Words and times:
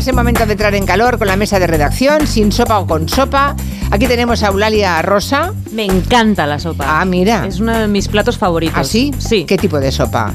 es 0.00 0.08
el 0.08 0.14
momento 0.14 0.46
de 0.46 0.52
entrar 0.52 0.74
en 0.74 0.86
calor 0.86 1.18
con 1.18 1.26
la 1.26 1.36
mesa 1.36 1.58
de 1.58 1.66
redacción, 1.66 2.26
sin 2.26 2.52
sopa 2.52 2.78
o 2.78 2.86
con 2.86 3.06
sopa. 3.06 3.54
Aquí 3.90 4.06
tenemos 4.06 4.42
a 4.42 4.46
Eulalia 4.46 5.02
Rosa. 5.02 5.52
Me 5.72 5.84
encanta 5.84 6.46
la 6.46 6.58
sopa. 6.58 7.00
Ah, 7.00 7.04
mira. 7.04 7.46
Es 7.46 7.60
uno 7.60 7.76
de 7.78 7.86
mis 7.86 8.08
platos 8.08 8.38
favoritos. 8.38 8.78
¿Ah, 8.78 8.84
sí? 8.84 9.12
Sí. 9.18 9.44
¿Qué 9.44 9.58
tipo 9.58 9.78
de 9.78 9.92
sopa? 9.92 10.32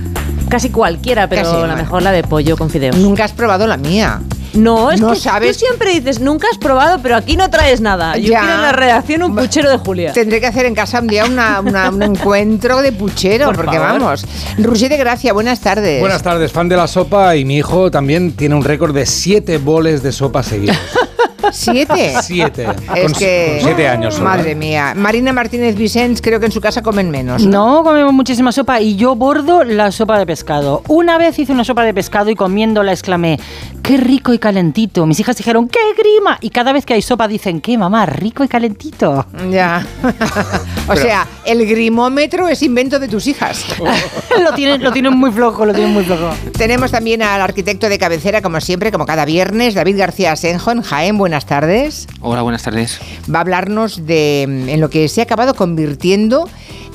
Casi 0.50 0.70
cualquiera, 0.70 1.28
pero 1.28 1.42
Casi, 1.42 1.54
la 1.54 1.60
bueno. 1.62 1.76
mejor 1.78 2.04
la 2.04 2.12
de 2.12 2.22
pollo 2.22 2.56
con 2.58 2.70
fideos. 2.70 2.96
Nunca 2.98 3.26
has 3.26 3.32
probado 3.32 3.66
la 3.66 3.78
mía. 3.78 4.22
No, 4.56 4.92
es 4.92 5.02
No 5.02 5.12
que 5.12 5.20
sabes- 5.20 5.58
tú 5.58 5.66
siempre 5.66 5.92
dices, 5.94 6.20
nunca 6.20 6.48
has 6.52 6.58
probado, 6.58 7.00
pero 7.04 7.16
aquí 7.16 7.36
no 7.38 7.50
traes 7.50 7.82
nada. 7.82 8.18
Yo 8.18 8.30
Ya. 8.30 8.40
quiero 8.40 8.56
en 8.56 8.62
la 8.62 8.72
redacción 8.72 9.24
un 9.24 9.36
puchero 9.36 9.70
de 9.70 9.78
Julia. 9.78 10.14
Tendré 10.14 10.40
que 10.40 10.48
hacer 10.48 10.66
en 10.66 10.76
casa 10.76 11.00
un 11.02 11.08
día 11.08 11.26
una- 11.26 11.60
una- 11.60 11.90
un 11.90 12.02
encuentro 12.04 12.82
de 12.82 12.92
puchero, 12.92 13.48
Por 13.48 13.56
porque 13.58 13.78
favor. 13.78 14.00
vamos. 14.02 14.26
Roger 14.58 14.90
de 14.90 14.98
Gracia, 14.98 15.34
buenas 15.34 15.60
tardes. 15.60 16.00
Buenas 16.00 16.24
tardes, 16.24 16.52
fan 16.52 16.70
de 16.70 16.78
la 16.78 16.88
sopa 16.88 17.36
y 17.36 17.46
mi 17.46 17.58
hijo 17.58 17.92
también 17.92 18.32
tiene 18.34 18.56
un 18.56 18.64
récord 18.64 18.94
de 18.96 19.06
siete 19.06 19.58
boles 19.58 20.02
de 20.04 20.12
sopa 20.12 20.42
seguidos. 20.44 20.78
¿Siete? 21.52 22.14
Siete. 22.22 22.68
Es 22.96 23.04
con, 23.04 23.14
que... 23.14 23.58
con 23.60 23.68
siete 23.68 23.88
años. 23.88 24.16
solo. 24.16 24.26
Madre 24.26 24.56
mía. 24.56 24.94
Marina 24.96 25.34
Martínez 25.34 25.76
Vicens, 25.76 26.22
creo 26.22 26.40
que 26.40 26.48
en 26.48 26.52
su 26.52 26.62
casa 26.62 26.82
comen 26.82 27.10
menos. 27.10 27.46
No 27.46 27.84
comemos 27.84 28.14
muchísima 28.14 28.52
sopa 28.52 28.82
y 28.82 28.96
yo 28.96 29.16
bordo 29.16 29.64
la 29.64 29.92
sopa 29.92 30.18
de 30.20 30.26
pescado. 30.26 30.84
Una 30.88 31.18
vez 31.18 31.38
hice 31.40 31.52
una 31.52 31.64
sopa 31.64 31.84
de 31.84 31.94
pescado 31.94 32.30
y 32.30 32.36
comiéndola 32.36 32.92
exclamé, 32.92 33.40
qué 33.84 33.98
rico 33.98 34.34
y 34.34 34.40
calentito. 34.40 35.06
Mis 35.06 35.20
hijas 35.20 35.38
dijeron, 35.38 35.68
qué 35.68 35.80
grima. 35.98 36.38
Y 36.42 36.50
cada 36.50 36.74
vez 36.74 36.86
que 36.86 36.94
hay 36.94 37.02
sopa 37.02 37.28
dicen, 37.28 37.62
qué 37.62 37.78
mamá, 37.78 38.06
rico 38.06 38.44
y 38.44 38.48
calentito. 38.48 39.26
Ya. 39.52 39.86
o 40.88 40.96
sea, 40.96 41.28
el 41.46 41.66
grimómetro 41.68 42.48
es 42.48 42.64
invento 42.64 43.00
de 43.00 43.08
tus 43.08 43.28
hijas. 43.28 43.66
lo, 44.44 44.54
tienen, 44.54 44.82
lo 44.82 44.92
tienen 44.92 45.16
muy 45.16 45.32
flojo, 45.32 45.66
lo 45.66 45.74
tienen 45.74 45.94
muy 45.94 46.04
flojo. 46.04 46.30
Tenemos 46.58 46.92
también 46.92 47.22
al 47.22 47.42
arquitecto 47.42 47.90
de 47.90 47.98
cabecera, 48.00 48.42
como 48.42 48.60
siempre, 48.62 48.92
como 48.92 49.06
cada 49.06 49.26
viernes, 49.26 49.74
David 49.74 49.98
García 49.98 50.32
Asenjo 50.32 50.72
en 50.72 50.82
Jaén. 50.82 51.18
Buenas 51.18 51.35
tardes. 51.44 52.08
Hola, 52.22 52.42
buenas 52.42 52.64
tardes. 52.64 53.02
Va 53.30 53.40
a 53.40 53.42
hablarnos 53.42 54.06
de 54.06 54.46
mm, 54.48 54.70
en 54.70 54.80
lo 54.80 54.90
que 54.90 55.10
se 55.10 55.20
ha 55.20 55.26
acabado 55.26 55.54
convirtiendo 55.56 56.48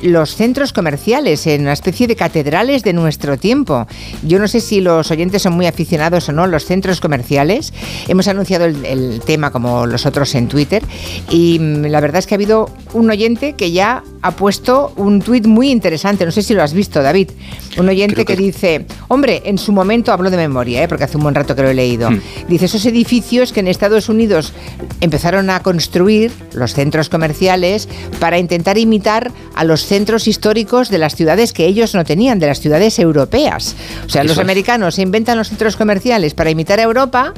los 0.03 0.35
centros 0.37 0.73
comerciales 0.73 1.47
en 1.47 1.63
una 1.63 1.73
especie 1.73 2.07
de 2.07 2.17
catedrales 2.17 2.83
de 2.83 2.93
nuestro 2.93 3.39
tiempo. 3.39 3.87
Yo 4.23 4.39
no 4.39 4.49
sé 4.49 4.61
si 4.61 4.81
los 4.81 5.11
oyentes 5.11 5.43
son 5.43 5.53
muy 5.55 5.67
aficionados 5.67 6.29
o 6.29 6.33
no 6.33 6.45
a 6.45 6.47
los 6.47 6.65
centros 6.65 7.01
comerciales. 7.01 7.73
Hemos 8.09 8.29
anunciado 8.29 8.65
el, 8.65 8.85
el 8.85 9.21
tema 9.25 9.51
como 9.51 9.87
los 9.87 10.07
otros 10.07 10.35
en 10.35 10.49
Twitter 10.49 10.83
y 11.29 11.59
mm, 11.59 11.87
la 11.87 12.01
verdad 12.01 12.19
es 12.21 12.27
que 12.27 12.35
ha 12.35 12.37
habido 12.37 12.69
un 12.93 13.11
oyente 13.11 13.55
que 13.55 13.73
ya 13.73 14.03
ha 14.23 14.31
puesto 14.33 14.93
un 14.97 15.21
tuit 15.23 15.47
muy 15.47 15.71
interesante. 15.71 16.25
No 16.25 16.31
sé 16.33 16.43
si 16.43 16.55
lo 16.55 16.63
has 16.63 16.73
visto, 16.73 17.03
David. 17.03 17.31
Un 17.79 17.89
oyente 17.89 18.25
que- 18.25 18.37
dice, 18.37 18.87
hombre, 19.09 19.43
en 19.45 19.59
su 19.59 19.71
momento 19.73 20.13
hablo 20.13 20.31
de 20.31 20.37
memoria, 20.37 20.83
¿eh? 20.83 20.89
porque 20.89 21.05
hace 21.05 21.17
un 21.19 21.23
buen 21.25 21.35
rato 21.35 21.55
que 21.55 21.63
lo 21.63 21.69
he 21.71 21.75
leído. 21.75 22.11
Hmm. 22.11 22.21
Dice, 22.49 22.65
esos 22.67 22.87
edificios 22.87 23.53
que 23.53 23.61
en 23.61 23.69
Estados 23.69 24.09
Unidos 24.09 24.53
empezaron 25.01 25.51
a 25.51 25.61
construir, 25.61 26.33
los 26.55 26.73
centros 26.75 27.09
comerciales, 27.09 27.89
para 28.19 28.39
intentar 28.39 28.79
imitar 28.79 29.31
a 29.55 29.65
los 29.65 29.85
centros 29.91 30.29
históricos 30.29 30.89
de 30.89 30.99
las 30.99 31.17
ciudades 31.17 31.53
que 31.53 31.67
ellos 31.67 31.97
no 31.97 32.05
tenían, 32.05 32.39
de 32.39 32.47
las 32.47 32.61
ciudades 32.61 33.01
europeas. 33.01 33.75
O 34.07 34.09
sea, 34.09 34.23
Eso 34.23 34.29
los 34.29 34.39
americanos 34.39 34.95
se 34.95 35.03
inventan 35.03 35.37
los 35.37 35.49
centros 35.49 35.77
comerciales 35.77 36.33
para 36.33 36.49
imitar 36.49 36.79
a 36.79 36.85
Europa 36.85 37.35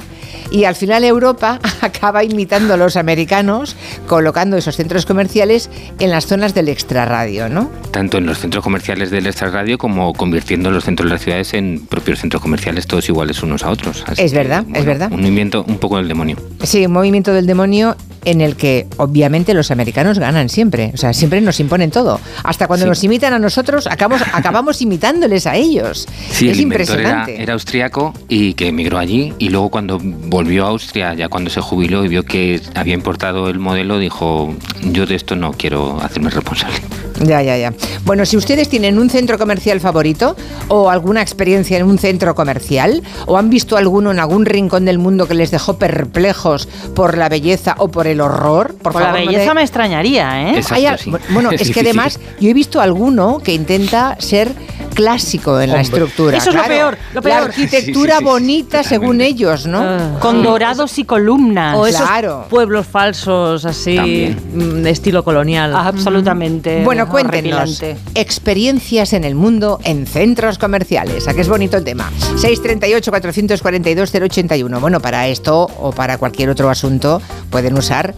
y 0.51 0.65
al 0.65 0.75
final 0.75 1.03
Europa 1.03 1.59
acaba 1.81 2.23
imitando 2.23 2.75
a 2.75 2.77
los 2.77 2.95
americanos 2.95 3.75
colocando 4.05 4.55
esos 4.55 4.75
centros 4.75 5.07
comerciales 5.07 5.71
en 5.97 6.11
las 6.11 6.27
zonas 6.27 6.53
del 6.53 6.69
extrarradio, 6.69 7.49
¿no? 7.49 7.71
Tanto 7.89 8.19
en 8.19 8.27
los 8.27 8.37
centros 8.37 8.63
comerciales 8.63 9.09
del 9.09 9.25
extrarradio 9.25 9.79
como 9.79 10.13
convirtiendo 10.13 10.69
los 10.69 10.83
centros 10.83 11.09
de 11.09 11.15
las 11.15 11.23
ciudades 11.23 11.55
en 11.55 11.87
propios 11.87 12.19
centros 12.19 12.39
comerciales, 12.39 12.85
todos 12.85 13.09
iguales 13.09 13.41
unos 13.41 13.63
a 13.63 13.71
otros. 13.71 14.03
Así 14.05 14.21
Es 14.21 14.31
que, 14.31 14.37
verdad, 14.37 14.63
es 14.75 14.85
verdad. 14.85 15.11
Un 15.11 15.21
movimiento 15.21 15.65
un 15.67 15.79
poco 15.79 15.97
del 15.97 16.07
demonio. 16.07 16.37
Sí, 16.61 16.85
un 16.85 16.91
movimiento 16.91 17.33
del 17.33 17.47
demonio 17.47 17.95
en 18.25 18.41
el 18.41 18.55
que 18.55 18.87
obviamente 18.97 19.53
los 19.53 19.71
americanos 19.71 20.19
ganan 20.19 20.49
siempre. 20.49 20.91
O 20.93 20.97
sea, 20.97 21.13
siempre 21.13 21.41
nos 21.41 21.59
imponen 21.59 21.91
todo. 21.91 22.19
Hasta 22.43 22.67
cuando 22.67 22.85
Sí. 22.85 22.89
nos 22.89 23.03
imitan 23.03 23.33
a 23.33 23.39
nosotros, 23.39 23.87
acabamos, 23.87 24.27
acabamos 24.33 24.81
imitándoles 24.81 25.47
a 25.47 25.55
ellos. 25.55 26.07
Sí, 26.29 26.49
es 26.49 26.57
el 26.57 26.61
inventor 26.63 26.99
era, 26.99 27.09
impresionante. 27.09 27.41
era 27.43 27.53
austriaco 27.53 28.13
y 28.27 28.53
que 28.53 28.67
emigró 28.67 28.97
allí 28.99 29.33
y 29.39 29.49
luego 29.49 29.69
cuando 29.69 29.99
volvió 30.01 30.65
a 30.65 30.69
Austria, 30.69 31.13
ya 31.13 31.29
cuando 31.29 31.49
se 31.49 31.61
jubiló 31.61 32.03
y 32.05 32.07
vio 32.09 32.23
que 32.23 32.61
había 32.75 32.93
importado 32.93 33.49
el 33.49 33.59
modelo, 33.59 33.97
dijo, 33.99 34.53
yo 34.91 35.05
de 35.05 35.15
esto 35.15 35.35
no 35.35 35.51
quiero 35.53 35.99
hacerme 36.01 36.29
responsable. 36.29 36.75
Ya, 37.23 37.41
ya, 37.41 37.57
ya. 37.57 37.73
Bueno, 38.05 38.25
si 38.25 38.37
ustedes 38.37 38.69
tienen 38.69 38.99
un 38.99 39.09
centro 39.09 39.37
comercial 39.37 39.79
favorito 39.79 40.35
o 40.67 40.89
alguna 40.89 41.21
experiencia 41.21 41.77
en 41.77 41.83
un 41.83 41.97
centro 41.97 42.35
comercial 42.35 43.01
o 43.25 43.37
han 43.37 43.49
visto 43.49 43.77
alguno 43.77 44.11
en 44.11 44.19
algún 44.19 44.45
rincón 44.45 44.85
del 44.85 44.97
mundo 44.99 45.27
que 45.27 45.33
les 45.33 45.51
dejó 45.51 45.77
perplejos 45.77 46.67
por 46.95 47.17
la 47.17 47.29
belleza 47.29 47.75
o 47.77 47.87
por 47.89 48.07
el 48.07 48.21
horror, 48.21 48.75
por, 48.75 48.93
Por 48.93 49.01
la 49.01 49.07
favor, 49.09 49.21
no 49.25 49.31
belleza 49.31 49.53
me 49.53 49.61
extrañaría, 49.61 50.49
¿eh? 50.49 50.57
Exacto, 50.57 50.75
Hay 50.75 50.85
al- 50.85 50.99
sí. 50.99 51.11
Bueno, 51.29 51.51
Es 51.53 51.61
es, 51.61 51.71
que 51.71 51.79
además 51.81 52.19
yo 52.39 52.49
he 52.49 52.53
visto 52.53 52.81
alguno 52.81 53.39
que 53.43 53.53
intenta 53.53 54.15
ser 54.19 54.51
clásico 54.93 55.59
en 55.59 55.71
la 55.71 55.81
estructura. 55.81 56.37
Eso 56.37 56.49
es 56.51 56.55
lo 56.55 56.63
peor, 56.65 56.97
lo 57.13 57.15
La 57.15 57.21
peor. 57.21 57.41
arquitectura 57.49 58.13
Sí, 58.13 58.19
sí, 58.19 58.19
sí, 58.19 58.23
bonita 58.23 58.83
según 58.83 59.21
ellos, 59.21 59.65
¿no? 59.65 59.79
Ah. 59.81 60.17
Con 60.19 60.43
dorados 60.43 60.99
y 60.99 61.03
columnas. 61.03 61.75
O 61.77 61.87
esos 61.87 62.01
Claro. 62.01 62.45
pueblos 62.49 62.85
falsos 62.85 63.65
así, 63.65 63.95
También. 63.95 64.37
mm, 64.53 64.83
de 64.83 64.89
estilo 64.91 65.23
colonial. 65.23 65.73
Ah, 65.75 65.87
Absolutamente. 65.87 66.83
Bueno, 66.83 67.07
cuéntenos 67.13 67.81
experiencias 68.15 69.13
en 69.13 69.23
el 69.23 69.35
mundo 69.35 69.79
en 69.83 70.07
centros 70.07 70.57
comerciales. 70.57 71.27
¿A 71.27 71.35
qué 71.35 71.41
es 71.41 71.47
bonito 71.47 71.77
el 71.77 71.83
tema? 71.83 72.11
638-442-081. 72.37 74.81
Bueno, 74.81 74.99
para 74.99 75.27
esto 75.27 75.69
o 75.79 75.91
para 75.91 76.17
cualquier 76.17 76.49
otro 76.49 76.71
asunto 76.71 77.21
pueden 77.51 77.77
usar 77.77 78.15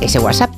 ese 0.00 0.18
WhatsApp. 0.18 0.54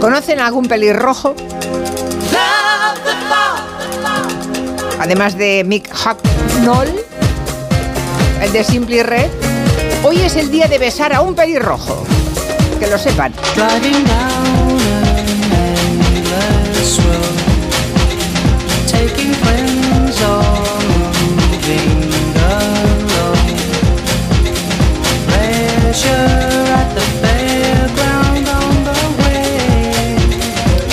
¿Conocen 0.00 0.40
algún 0.40 0.66
pelirrojo? 0.66 1.36
Además 4.98 5.38
de 5.38 5.62
Mick 5.64 5.88
Hucknall, 5.94 6.92
el 8.42 8.52
de 8.52 8.64
Simply 8.64 9.04
Red, 9.04 9.30
hoy 10.02 10.20
es 10.20 10.36
el 10.36 10.50
día 10.50 10.66
de 10.68 10.78
besar 10.78 11.12
a 11.12 11.20
un 11.20 11.34
pelirrojo. 11.34 12.04
Que 12.78 12.86
lo 12.86 12.98
sepan. 12.98 13.32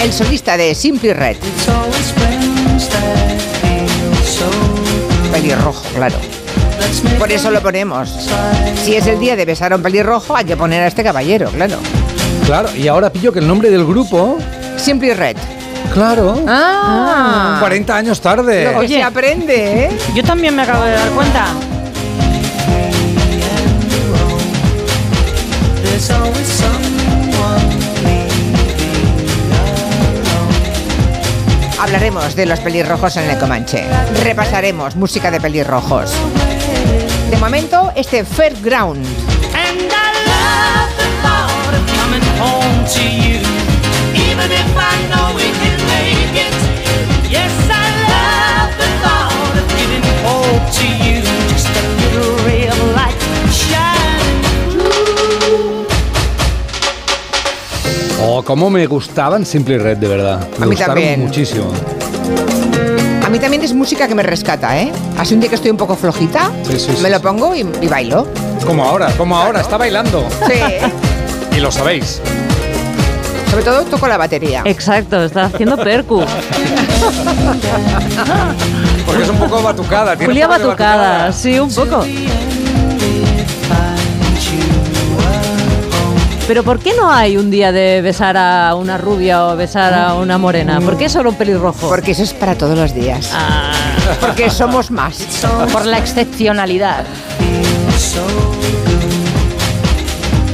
El 0.01 0.11
solista 0.11 0.57
de 0.57 0.75
Simply 0.75 1.13
Red, 1.13 1.37
pelirrojo, 5.31 5.81
claro. 5.95 6.42
Por 7.19 7.31
eso 7.31 7.51
lo 7.51 7.61
ponemos. 7.61 8.09
Si 8.83 8.95
es 8.95 9.07
el 9.07 9.19
día 9.19 9.35
de 9.35 9.45
besar 9.45 9.73
a 9.73 9.75
un 9.75 9.81
pelirrojo, 9.81 10.35
hay 10.35 10.45
que 10.45 10.57
poner 10.57 10.81
a 10.83 10.87
este 10.87 11.03
caballero, 11.03 11.49
claro. 11.49 11.77
Claro, 12.45 12.69
y 12.75 12.87
ahora 12.87 13.09
pillo 13.11 13.31
que 13.31 13.39
el 13.39 13.47
nombre 13.47 13.69
del 13.69 13.85
grupo, 13.85 14.37
Simply 14.77 15.13
Red. 15.13 15.37
claro, 15.93 16.43
Ah, 16.47 17.57
40 17.59 17.95
años 17.95 18.19
tarde. 18.21 18.65
Lo 18.65 18.71
que 18.71 18.77
Oye. 18.77 18.95
se 18.95 19.03
aprende, 19.03 19.85
¿eh? 19.85 19.89
Yo 20.13 20.23
también 20.23 20.55
me 20.55 20.63
acabo 20.63 20.83
de 20.83 20.91
dar 20.91 21.09
cuenta. 21.11 21.45
Hablaremos 31.79 32.35
de 32.35 32.45
los 32.45 32.59
pelirrojos 32.61 33.17
en 33.17 33.29
el 33.29 33.37
Comanche. 33.37 33.83
Repasaremos 34.23 34.95
música 34.95 35.29
de 35.31 35.41
pelirrojos. 35.41 36.13
De 37.33 37.39
momento, 37.39 37.91
este 37.95 38.23
Fairground. 38.23 39.03
Oh, 58.21 58.43
cómo 58.43 58.69
me 58.69 58.85
gustaban 58.85 59.43
Simply 59.43 59.79
Red, 59.79 59.97
de 59.97 60.07
verdad. 60.07 60.47
Me 60.59 60.65
A 60.65 60.67
mí 60.67 60.75
gustaron 60.75 60.95
también. 60.95 61.19
muchísimo. 61.21 61.73
A 63.33 63.35
mí 63.35 63.39
también 63.39 63.63
es 63.63 63.73
música 63.73 64.07
que 64.07 64.13
me 64.13 64.21
rescata, 64.21 64.77
¿eh? 64.79 64.91
Así 65.17 65.33
un 65.33 65.39
día 65.39 65.49
que 65.49 65.55
estoy 65.55 65.71
un 65.71 65.77
poco 65.77 65.95
flojita, 65.95 66.51
Sí, 66.69 66.77
sí, 66.77 66.91
sí, 66.95 67.01
me 67.01 67.09
lo 67.09 67.19
pongo 67.19 67.55
y, 67.55 67.65
y 67.81 67.87
bailo. 67.87 68.27
Como 68.63 68.85
ahora, 68.85 69.09
como 69.17 69.35
ahora, 69.35 69.59
está 69.59 69.75
bailando. 69.75 70.23
Sí. 70.47 71.57
Y 71.57 71.59
lo 71.59 71.71
sabéis. 71.71 72.21
Sobre 73.49 73.63
todo 73.63 73.85
toco 73.85 74.07
la 74.07 74.17
batería. 74.17 74.61
Exacto, 74.65 75.23
está 75.23 75.45
haciendo 75.45 75.77
percu. 75.77 76.23
Porque 79.03 79.23
es 79.23 79.29
un 79.29 79.37
poco 79.39 79.63
batucada. 79.63 80.15
tiene 80.15 80.31
Julia 80.31 80.47
poco 80.47 80.59
de 80.59 80.65
Batucada, 80.65 81.31
sí, 81.31 81.59
un 81.59 81.73
poco. 81.73 82.05
Pero 86.47 86.63
¿por 86.63 86.79
qué 86.79 86.93
no 86.93 87.09
hay 87.09 87.37
un 87.37 87.49
día 87.49 87.71
de 87.71 88.01
besar 88.01 88.35
a 88.35 88.75
una 88.75 88.97
rubia 88.97 89.45
o 89.47 89.55
besar 89.55 89.93
a 89.93 90.15
una 90.15 90.37
morena? 90.37 90.81
¿Por 90.81 90.97
qué 90.97 91.07
solo 91.07 91.29
un 91.29 91.35
pelirrojo? 91.35 91.87
Porque 91.87 92.11
eso 92.11 92.23
es 92.23 92.33
para 92.33 92.55
todos 92.55 92.77
los 92.77 92.93
días. 92.93 93.31
Ah, 93.33 93.71
Porque 94.19 94.49
somos 94.49 94.91
más. 94.91 95.25
Por 95.71 95.85
la 95.85 95.97
excepcionalidad. 95.97 97.05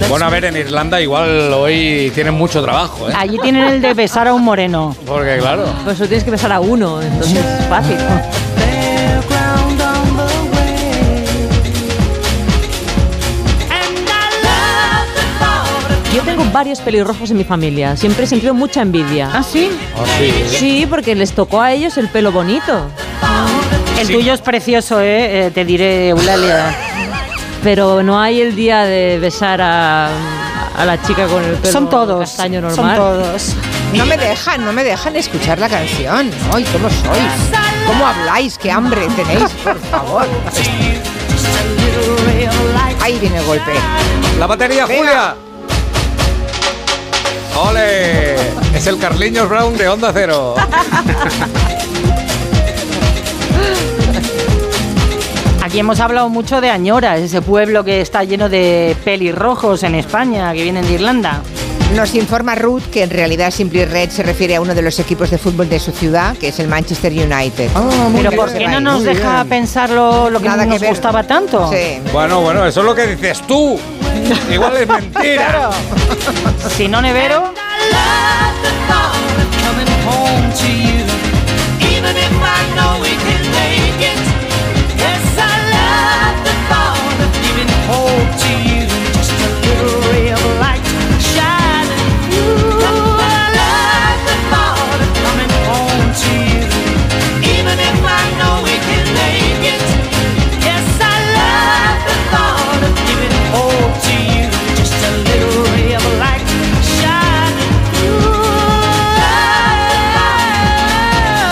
Bueno, 0.10 0.26
a 0.26 0.30
ver, 0.30 0.46
en 0.46 0.58
Irlanda 0.58 1.02
igual 1.02 1.54
hoy 1.54 2.12
tienen 2.16 2.34
mucho 2.34 2.62
trabajo, 2.64 3.10
¿eh? 3.10 3.14
Allí 3.16 3.38
tienen 3.40 3.64
el 3.66 3.82
de 3.82 3.94
besar 3.94 4.28
a 4.28 4.34
un 4.34 4.44
moreno. 4.44 4.96
Porque 5.06 5.38
claro. 5.40 5.66
pues 5.84 5.98
solo 5.98 6.08
tienes 6.08 6.24
que 6.24 6.32
besar 6.32 6.52
a 6.52 6.60
uno, 6.60 7.02
entonces 7.02 7.38
es 7.38 7.66
fácil. 7.68 7.98
Varios 16.52 16.80
pelirrojos 16.82 17.32
en 17.32 17.38
mi 17.38 17.44
familia. 17.44 17.96
Siempre 17.98 18.24
he 18.24 18.28
sentido 18.28 18.54
mucha 18.54 18.82
envidia. 18.82 19.30
¿Ah, 19.34 19.44
sí? 19.44 19.70
Oh, 19.96 20.04
sí. 20.18 20.34
Sí, 20.58 20.88
porque 20.90 21.16
les 21.16 21.34
tocó 21.34 21.62
a 21.62 21.72
ellos 21.74 21.98
el 21.98 22.08
pelo 22.10 22.32
bonito. 22.32 22.86
El 24.00 24.08
tuyo 24.08 24.34
es 24.34 24.42
precioso, 24.42 25.02
¿eh? 25.02 25.48
Eh, 25.48 25.52
te 25.54 25.66
diré, 25.66 26.10
Eulalia. 26.10 26.74
Pero 27.64 28.02
no 28.04 28.20
hay 28.20 28.40
el 28.42 28.56
día 28.56 28.84
de 28.86 29.20
besar 29.20 29.60
a, 29.62 30.08
a 30.78 30.86
la 30.86 31.02
chica 31.02 31.28
con 31.28 31.44
el 31.44 31.56
pelo 31.56 31.74
Son 31.74 31.90
todos. 31.90 32.22
castaño 32.22 32.62
Son 32.70 32.88
normal. 32.88 32.96
todos. 32.96 33.54
No 33.94 34.06
me 34.06 34.18
dejan, 34.18 34.64
no 34.64 34.72
me 34.72 34.84
dejan 34.84 35.16
escuchar 35.18 35.60
la 35.60 35.68
canción. 35.68 36.32
Ay, 36.54 36.64
¿cómo 36.72 36.90
sois? 36.90 37.34
¿Cómo 37.88 38.06
habláis? 38.06 38.58
¿Qué 38.58 38.72
hambre 38.72 39.02
tenéis? 39.16 39.50
Por 39.64 39.80
favor. 39.80 40.28
Ahí 43.02 43.18
viene 43.20 43.38
el 43.40 43.46
golpe. 43.46 43.74
¡La 44.40 44.48
batería, 44.48 44.86
Venga. 44.86 44.98
Julia! 45.00 45.36
¡Ole! 47.62 48.36
Es 48.74 48.88
el 48.88 48.98
Carliños 48.98 49.50
Brown 49.50 49.76
de 49.76 49.90
Onda 49.90 50.12
Cero. 50.14 50.56
Aquí 55.62 55.80
hemos 55.80 56.00
hablado 56.00 56.30
mucho 56.30 56.62
de 56.62 56.70
Añora, 56.70 57.18
ese 57.18 57.42
pueblo 57.42 57.84
que 57.84 58.00
está 58.00 58.24
lleno 58.24 58.48
de 58.48 58.96
pelirrojos 59.04 59.84
en 59.84 59.96
España, 59.96 60.54
que 60.54 60.64
vienen 60.64 60.88
de 60.88 60.94
Irlanda. 60.94 61.42
Nos 61.96 62.14
informa 62.14 62.56
Ruth 62.56 62.84
que 62.92 63.04
en 63.04 63.10
realidad 63.10 63.52
Simply 63.52 63.86
Red 63.86 64.10
se 64.10 64.24
refiere 64.24 64.56
a 64.56 64.62
uno 64.62 64.76
de 64.76 64.82
los 64.82 65.00
equipos 65.00 65.32
de 65.32 65.38
fútbol 65.38 65.68
de 65.70 65.80
su 65.80 65.92
ciudad, 65.92 66.38
que 66.38 66.50
es 66.50 66.60
el 66.60 66.68
Manchester 66.68 67.12
United. 67.12 67.70
Pero 68.16 68.32
¿por 68.32 68.54
qué 68.54 68.68
no 68.68 68.80
nos 68.80 69.04
deja 69.04 69.44
pensar 69.46 69.90
lo, 69.90 70.30
lo 70.30 70.40
que 70.40 70.48
Nada 70.48 70.66
nos 70.66 70.82
gustaba 70.82 71.24
tanto? 71.24 71.70
Sí. 71.72 72.00
Bueno, 72.14 72.42
bueno, 72.42 72.66
eso 72.66 72.82
es 72.82 72.86
lo 72.86 72.96
que 72.96 73.08
dices 73.08 73.42
tú. 73.48 73.80
Igual 74.52 74.78
es 74.78 74.88
mentira. 74.88 75.72
Si 76.78 76.88
no, 76.88 77.02
Nevero, 77.02 77.54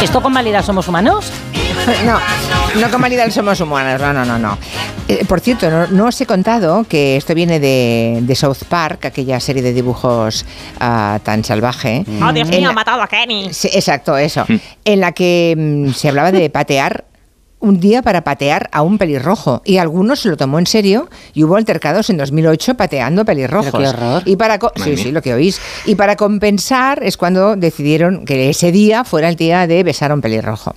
¿esto 0.08 0.22
con 0.22 0.34
válida 0.34 0.64
somos 0.64 0.88
humanos? 0.88 1.32
No, 2.06 2.20
no 2.82 2.92
con 2.92 3.00
Maridal 3.00 3.32
somos 3.32 3.62
humanos, 3.62 4.02
no, 4.02 4.12
no, 4.12 4.26
no, 4.26 4.38
no. 4.38 4.58
Eh, 5.08 5.24
por 5.26 5.40
cierto, 5.40 5.70
no, 5.70 5.88
no 5.88 6.06
os 6.08 6.20
he 6.20 6.26
contado 6.26 6.84
que 6.84 7.16
esto 7.16 7.34
viene 7.34 7.60
de, 7.62 8.20
de 8.24 8.36
South 8.36 8.64
Park, 8.68 9.06
aquella 9.06 9.40
serie 9.40 9.62
de 9.62 9.72
dibujos 9.72 10.46
ah, 10.82 11.20
tan 11.24 11.44
salvaje. 11.46 12.04
Oh, 12.22 12.34
Dios 12.34 12.50
mío, 12.50 12.62
la- 12.62 12.70
ha 12.70 12.74
matado 12.74 13.02
a 13.02 13.08
Kenny. 13.08 13.54
Sí, 13.54 13.70
exacto, 13.72 14.18
eso. 14.18 14.46
En 14.84 15.00
la 15.00 15.12
que 15.14 15.56
mm, 15.58 15.94
se 15.94 16.10
hablaba 16.10 16.32
de 16.34 16.50
patear 16.50 17.06
un 17.60 17.80
día 17.80 18.02
para 18.04 18.24
patear 18.24 18.70
a 18.72 18.84
un 18.84 18.98
pelirrojo 19.00 19.62
y 19.66 19.78
algunos 19.78 20.20
se 20.22 20.30
lo 20.30 20.38
tomó 20.38 20.60
en 20.60 20.68
serio 20.68 21.10
y 21.34 21.44
hubo 21.44 21.56
altercados 21.56 22.10
en 22.12 22.18
2008 22.18 22.76
pateando 22.76 23.26
pelirrojos. 23.26 23.72
Pero 23.72 23.84
qué 23.84 23.90
horror. 23.90 24.22
Y 24.26 24.36
para 24.36 24.60
co- 24.60 24.72
sí, 24.76 24.96
sí, 24.96 25.12
lo 25.12 25.22
que 25.24 25.34
oís. 25.34 25.60
Y 25.86 25.96
para 25.96 26.16
compensar 26.16 27.04
es 27.04 27.18
cuando 27.18 27.56
decidieron 27.56 28.26
que 28.26 28.50
ese 28.50 28.72
día 28.72 29.04
fuera 29.04 29.28
el 29.30 29.36
día 29.36 29.66
de 29.66 29.84
besar 29.84 30.12
a 30.12 30.14
un 30.14 30.22
pelirrojo. 30.22 30.76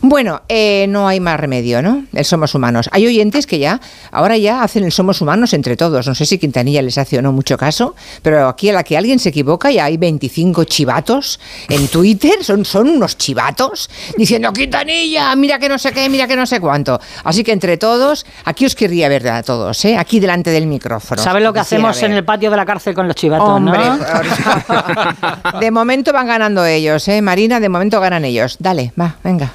Bueno, 0.00 0.42
eh, 0.48 0.86
no 0.88 1.06
hay 1.06 1.20
más 1.20 1.38
remedio, 1.38 1.82
¿no? 1.82 2.04
El 2.14 2.24
somos 2.24 2.54
humanos. 2.54 2.88
Hay 2.92 3.06
oyentes 3.06 3.46
que 3.46 3.58
ya, 3.58 3.80
ahora 4.10 4.36
ya 4.38 4.62
hacen 4.62 4.84
el 4.84 4.92
somos 4.92 5.20
humanos 5.20 5.52
entre 5.52 5.76
todos. 5.76 6.06
No 6.06 6.14
sé 6.14 6.24
si 6.26 6.38
Quintanilla 6.38 6.80
les 6.82 6.96
hace 6.98 7.18
o 7.18 7.22
no 7.22 7.32
mucho 7.32 7.56
caso, 7.56 7.94
pero 8.22 8.48
aquí 8.48 8.68
a 8.70 8.72
la 8.72 8.84
que 8.84 8.96
alguien 8.96 9.18
se 9.18 9.28
equivoca 9.28 9.70
ya 9.70 9.84
hay 9.84 9.96
25 9.96 10.64
chivatos 10.64 11.38
en 11.68 11.88
Twitter, 11.88 12.42
son, 12.42 12.64
son 12.64 12.88
unos 12.88 13.16
chivatos, 13.18 13.90
diciendo 14.16 14.52
Quintanilla, 14.52 15.34
mira 15.36 15.58
que 15.58 15.68
no 15.68 15.78
sé 15.78 15.92
qué, 15.92 16.05
mira 16.08 16.26
que 16.26 16.36
no 16.36 16.46
sé 16.46 16.60
cuánto. 16.60 17.00
Así 17.24 17.44
que 17.44 17.52
entre 17.52 17.76
todos, 17.76 18.26
aquí 18.44 18.66
os 18.66 18.74
querría 18.74 19.08
ver 19.08 19.28
a 19.28 19.42
todos, 19.42 19.84
¿eh? 19.84 19.96
Aquí 19.96 20.20
delante 20.20 20.50
del 20.50 20.66
micrófono. 20.66 21.22
¿Sabes 21.22 21.42
lo 21.42 21.52
que 21.52 21.60
hacemos 21.60 22.02
en 22.02 22.12
el 22.12 22.24
patio 22.24 22.50
de 22.50 22.56
la 22.56 22.66
cárcel 22.66 22.94
con 22.94 23.06
los 23.06 23.16
chivatos, 23.16 23.48
Hombre, 23.48 23.78
no? 25.52 25.60
de 25.60 25.70
momento 25.70 26.12
van 26.12 26.26
ganando 26.26 26.64
ellos, 26.64 27.06
¿eh? 27.08 27.22
Marina, 27.22 27.60
de 27.60 27.68
momento 27.68 28.00
ganan 28.00 28.24
ellos. 28.24 28.56
Dale, 28.58 28.92
va, 28.98 29.16
venga. 29.22 29.50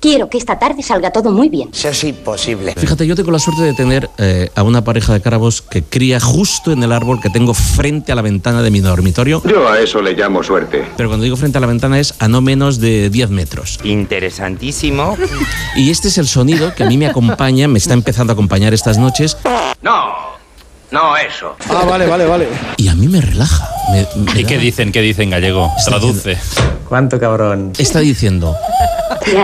Quiero 0.00 0.30
que 0.30 0.38
esta 0.38 0.58
tarde 0.58 0.82
salga 0.82 1.10
todo 1.10 1.32
muy 1.32 1.48
bien. 1.48 1.70
Eso 1.72 1.88
es 1.88 2.04
imposible. 2.04 2.74
Fíjate, 2.76 3.06
yo 3.06 3.16
tengo 3.16 3.32
la 3.32 3.38
suerte 3.38 3.62
de 3.62 3.74
tener 3.74 4.08
eh, 4.18 4.50
a 4.54 4.62
una 4.62 4.84
pareja 4.84 5.12
de 5.12 5.20
cárabos 5.20 5.60
que 5.60 5.82
cría 5.82 6.20
justo 6.20 6.70
en 6.70 6.82
el 6.82 6.92
árbol 6.92 7.20
que 7.20 7.30
tengo 7.30 7.52
frente 7.54 8.12
a 8.12 8.14
la 8.14 8.22
ventana 8.22 8.62
de 8.62 8.70
mi 8.70 8.80
dormitorio. 8.80 9.42
Yo 9.44 9.68
a 9.68 9.80
eso 9.80 10.00
le 10.00 10.14
llamo 10.14 10.42
suerte. 10.42 10.84
Pero 10.96 11.08
cuando 11.08 11.24
digo 11.24 11.36
frente 11.36 11.58
a 11.58 11.60
la 11.60 11.66
ventana 11.66 11.98
es 11.98 12.14
a 12.20 12.28
no 12.28 12.40
menos 12.40 12.78
de 12.78 13.10
10 13.10 13.30
metros. 13.30 13.80
Interesantísimo. 13.82 15.16
Y 15.76 15.90
este 15.90 16.08
es 16.08 16.18
el 16.18 16.28
sonido 16.28 16.74
que 16.74 16.84
a 16.84 16.86
mí 16.86 16.96
me 16.96 17.06
acompaña, 17.06 17.66
me 17.66 17.78
está 17.78 17.94
empezando 17.94 18.32
a 18.32 18.34
acompañar 18.34 18.74
estas 18.74 18.98
noches 18.98 19.36
No, 19.82 20.37
no 20.90 21.16
eso. 21.16 21.56
Ah, 21.68 21.84
vale, 21.88 22.06
vale, 22.06 22.24
vale. 22.26 22.48
y 22.76 22.88
a 22.88 22.94
mí 22.94 23.08
me 23.08 23.20
relaja. 23.20 23.68
me- 23.90 24.06
me 24.32 24.40
¿Y 24.40 24.44
qué 24.44 24.58
dicen? 24.58 24.92
¿Qué 24.92 25.00
dicen 25.00 25.30
gallego? 25.30 25.70
Traduce. 25.84 26.38
¿Cuánto 26.88 27.18
cabrón? 27.20 27.72
Está 27.78 28.00
diciendo, 28.00 28.54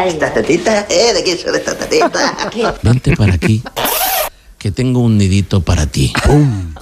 ¿Esta 0.07 0.33
tatita? 0.33 0.87
¿Eh? 0.89 1.13
¿De 1.15 1.23
quién 1.23 1.39
son 1.39 1.55
estas 1.55 1.79
tatitas? 1.79 2.33
vente 2.83 3.15
para 3.17 3.35
aquí, 3.35 3.63
que 4.59 4.71
tengo 4.71 5.01
un 5.01 5.19
nidito 5.19 5.61
para 5.61 5.87
ti. 5.87 6.13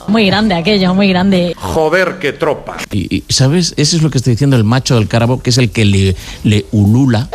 Muy 0.07 0.27
grande 0.27 0.55
aquello, 0.55 0.95
muy 0.95 1.09
grande. 1.09 1.55
Joder, 1.59 2.19
qué 2.21 2.33
tropa. 2.33 2.77
Y, 2.93 3.17
y, 3.17 3.25
¿sabes? 3.29 3.75
Eso 3.77 3.97
es 3.97 4.03
lo 4.03 4.11
que 4.11 4.19
está 4.19 4.31
diciendo 4.31 4.57
el 4.57 4.65
macho 4.65 4.95
del 4.95 5.09
cárabo, 5.09 5.43
que 5.43 5.51
es 5.51 5.59
el 5.59 5.71
que 5.71 5.85
le, 5.85 6.15
le 6.45 6.67
ulula 6.73 7.29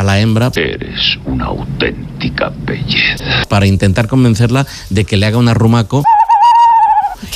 a 0.00 0.02
la 0.02 0.18
hembra 0.20 0.50
Eres 0.54 1.18
una 1.24 1.46
auténtica 1.46 2.52
belleza. 2.64 3.24
para 3.48 3.66
intentar 3.66 4.08
convencerla 4.08 4.66
de 4.88 5.04
que 5.04 5.16
le 5.16 5.26
haga 5.26 5.38
un 5.38 5.48
arrumaco 5.48 6.02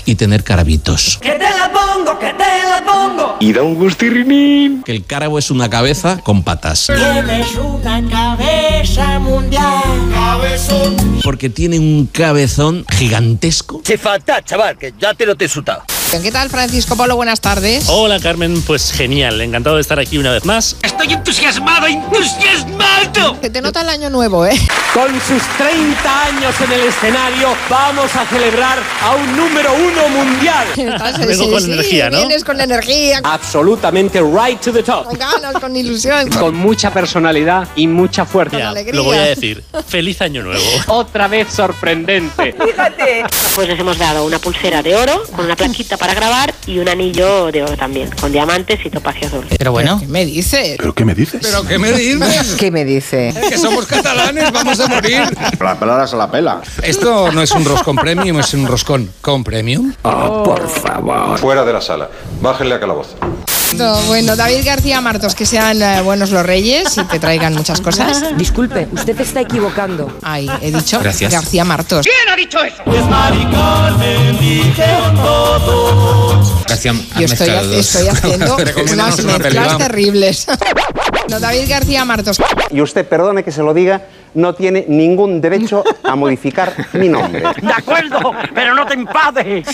y 0.06 0.14
tener 0.16 0.42
carabitos. 0.44 1.18
Que 1.20 1.32
te 1.32 1.38
la 1.44 1.70
pongo, 1.72 2.18
que 2.18 2.32
te 2.32 2.38
la 2.68 2.82
pongo. 2.84 3.36
Y 3.40 3.52
da 3.52 3.62
un 3.62 3.74
gustirrinín. 3.74 4.82
Que 4.82 4.92
el 4.92 5.04
cárabo 5.04 5.38
es 5.38 5.50
una 5.50 5.68
cabeza 5.70 6.18
con 6.22 6.42
patas. 6.42 6.86
Tienes 6.86 7.54
una 7.56 8.02
cabeza 8.08 9.18
mundial. 9.18 9.82
Cabezón. 10.12 11.20
Porque 11.22 11.50
tiene 11.50 11.78
un 11.78 12.06
cabezón 12.06 12.84
gigantesco. 12.90 13.80
Se 13.84 13.98
falta, 13.98 14.42
chaval, 14.42 14.76
que 14.78 14.94
ya 14.98 15.14
te 15.14 15.26
lo 15.26 15.34
te 15.36 15.44
he 15.46 15.48
sutado. 15.48 15.82
¿Qué 16.10 16.30
tal, 16.30 16.48
Francisco 16.48 16.96
Polo? 16.96 17.16
Buenas 17.16 17.40
tardes. 17.40 17.86
Hola 17.88 18.20
Carmen, 18.20 18.62
pues 18.62 18.92
genial, 18.92 19.40
encantado 19.40 19.74
de 19.76 19.82
estar 19.82 19.98
aquí 19.98 20.16
una 20.16 20.30
vez 20.30 20.44
más. 20.44 20.76
Estoy 20.82 21.12
entusiasmado, 21.12 21.88
entusiasmado. 21.88 23.36
Se 23.42 23.50
te 23.50 23.60
nota 23.60 23.80
el 23.82 23.88
año 23.88 24.10
nuevo, 24.10 24.46
¿eh? 24.46 24.56
Con 24.94 25.08
sus 25.20 25.42
30 25.58 26.24
años 26.26 26.54
en 26.60 26.72
el 26.72 26.80
escenario, 26.86 27.48
vamos 27.68 28.14
a 28.14 28.24
celebrar 28.26 28.78
a 29.02 29.16
un 29.16 29.36
número 29.36 29.72
uno 29.74 30.08
mundial. 30.08 30.66
Vengo 31.26 31.50
con 31.50 31.64
energía, 31.64 32.10
¿no? 32.10 32.18
Vienes 32.18 32.44
con 32.44 32.60
energía, 32.60 33.20
Absolutamente 33.24 34.20
right 34.20 34.60
to 34.60 34.72
the 34.72 34.84
top. 34.84 35.06
con 35.06 35.18
ganas, 35.18 35.54
con 35.60 35.74
ilusión. 35.76 36.30
Con 36.30 36.54
mucha 36.54 36.92
personalidad 36.92 37.66
y 37.74 37.88
mucha 37.88 38.24
fuerza. 38.24 38.68
Alegría. 38.68 38.94
lo 38.94 39.02
voy 39.04 39.16
a 39.16 39.22
decir. 39.22 39.64
Feliz 39.88 40.20
año 40.22 40.42
nuevo. 40.44 40.62
Otra 40.86 41.26
vez 41.26 41.52
sorprendente. 41.52 42.54
Pues 43.56 43.68
les 43.68 43.78
hemos 43.80 43.98
dado 43.98 44.24
una 44.24 44.38
pulsera 44.38 44.80
de 44.80 44.94
oro 44.94 45.24
con 45.34 45.44
una 45.46 45.56
plaquita 45.56 45.93
para 45.96 46.14
grabar 46.14 46.54
y 46.66 46.78
un 46.78 46.88
anillo 46.88 47.50
de 47.52 47.62
oro 47.62 47.76
también, 47.76 48.10
con 48.20 48.32
diamantes 48.32 48.84
y 48.84 48.90
topacios 48.90 49.32
dobles. 49.32 49.54
Pero 49.56 49.72
bueno. 49.72 49.98
¿Qué 50.00 50.06
me 50.06 50.24
dices? 50.24 50.76
¿Pero 50.78 50.94
qué 50.94 51.04
me 51.04 51.14
dices? 51.14 51.40
¿Pero 51.42 51.64
qué 51.64 51.78
me 51.78 51.92
dices? 51.92 52.54
¿Qué 52.58 52.70
me 52.70 52.84
dice? 52.84 53.34
que 53.48 53.58
somos 53.58 53.86
catalanes, 53.86 54.50
vamos 54.52 54.78
a 54.80 54.86
morir. 54.86 55.22
La 55.60 55.78
pelada 55.78 56.06
se 56.06 56.16
la 56.16 56.30
pela. 56.30 56.60
Esto 56.82 57.32
no 57.32 57.42
es 57.42 57.50
un 57.52 57.64
roscón 57.64 57.96
premium, 57.96 58.38
es 58.40 58.54
un 58.54 58.66
roscón 58.66 59.10
con 59.20 59.44
premium. 59.44 59.92
Oh, 60.02 60.42
por 60.42 60.68
favor. 60.68 61.38
Fuera 61.38 61.64
de 61.64 61.72
la 61.72 61.80
sala. 61.80 62.08
Bájenle 62.40 62.74
a 62.74 62.80
calabozo. 62.80 63.16
Bueno, 64.06 64.36
David 64.36 64.64
García 64.64 65.00
Martos, 65.00 65.34
que 65.34 65.46
sean 65.46 65.82
eh, 65.82 66.00
buenos 66.02 66.30
los 66.30 66.46
reyes 66.46 66.96
y 66.96 67.04
te 67.04 67.18
traigan 67.18 67.54
muchas 67.54 67.80
cosas. 67.80 68.22
Disculpe, 68.38 68.88
usted 68.92 69.20
está 69.20 69.40
equivocando. 69.40 70.16
Ay, 70.22 70.48
he 70.60 70.70
dicho 70.70 71.00
Gracias. 71.00 71.32
García 71.32 71.64
Martos. 71.64 72.06
¿Quién 72.06 72.28
ha 72.32 72.36
dicho 72.36 72.62
eso? 72.62 72.82
Gracias. 76.66 76.94
Yo 77.18 77.24
estoy, 77.24 77.48
estoy 77.78 78.08
haciendo 78.08 78.56
unas 78.92 79.24
mezclas 79.24 79.78
terribles. 79.78 80.46
No, 81.28 81.40
David 81.40 81.68
García 81.68 82.04
Martos. 82.04 82.40
Y 82.70 82.80
usted, 82.80 83.06
perdone 83.06 83.42
que 83.42 83.50
se 83.50 83.62
lo 83.62 83.72
diga, 83.72 84.02
no 84.34 84.54
tiene 84.54 84.84
ningún 84.88 85.40
derecho 85.40 85.82
a 86.02 86.14
modificar 86.16 86.72
mi 86.94 87.08
nombre. 87.08 87.40
De 87.40 87.72
acuerdo, 87.72 88.32
pero 88.54 88.74
no 88.74 88.86
te 88.86 88.94
enfades. 88.94 89.66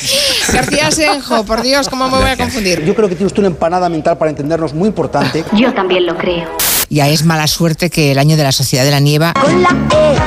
García 0.53 0.91
Senjo, 0.91 1.45
por 1.45 1.63
Dios, 1.63 1.89
¿cómo 1.89 2.09
me 2.09 2.19
voy 2.19 2.31
a 2.31 2.37
confundir? 2.37 2.85
Yo 2.85 2.95
creo 2.95 3.09
que 3.09 3.15
tiene 3.15 3.27
usted 3.27 3.41
una 3.41 3.49
empanada 3.49 3.89
mental 3.89 4.17
para 4.19 4.31
entendernos 4.31 4.75
muy 4.75 4.89
importante. 4.89 5.45
Yo 5.53 5.73
también 5.73 6.07
lo 6.07 6.17
creo. 6.17 6.49
Ya 6.89 7.09
es 7.09 7.25
mala 7.25 7.47
suerte 7.47 7.89
que 7.89 8.13
el 8.13 8.19
año 8.19 8.37
de 8.37 8.43
la 8.43 8.53
Sociedad 8.53 8.85
de 8.85 8.91
la 8.91 9.01
Nieva, 9.01 9.33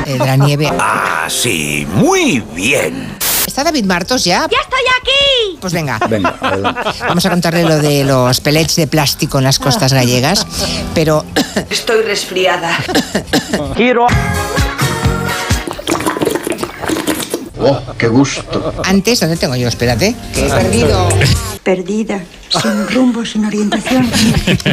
eh, 0.06 0.14
de 0.14 0.26
la 0.26 0.38
nieve. 0.38 0.70
Ah, 0.80 1.26
sí, 1.28 1.86
muy 1.96 2.42
bien. 2.56 3.23
¿Está 3.54 3.66
David 3.66 3.86
Martos 3.86 4.24
ya? 4.24 4.48
¡Ya 4.50 4.58
estoy 4.64 4.80
aquí! 5.00 5.58
Pues 5.62 5.74
venga, 5.74 6.00
Venga, 6.10 6.36
vamos 7.02 7.24
a 7.24 7.30
contarle 7.30 7.62
lo 7.62 7.78
de 7.78 8.04
los 8.04 8.40
pellets 8.42 8.78
de 8.78 8.88
plástico 8.88 9.38
en 9.38 9.44
las 9.44 9.60
costas 9.60 9.94
gallegas, 9.94 10.48
pero 10.96 11.24
Estoy 11.70 12.02
resfriada. 12.02 12.76
Quiero. 13.76 14.08
Oh, 17.60 17.80
qué 17.96 18.08
gusto. 18.08 18.74
antes, 18.86 19.20
¿dónde 19.20 19.38
tengo 19.38 19.56
yo? 19.56 19.68
Espérate, 19.68 20.16
que 20.34 20.48
he 20.48 20.50
perdido. 20.50 21.10
Perdida, 21.62 22.24
sin 22.50 22.88
rumbo, 22.88 23.24
sin 23.24 23.46
orientación. 23.46 24.10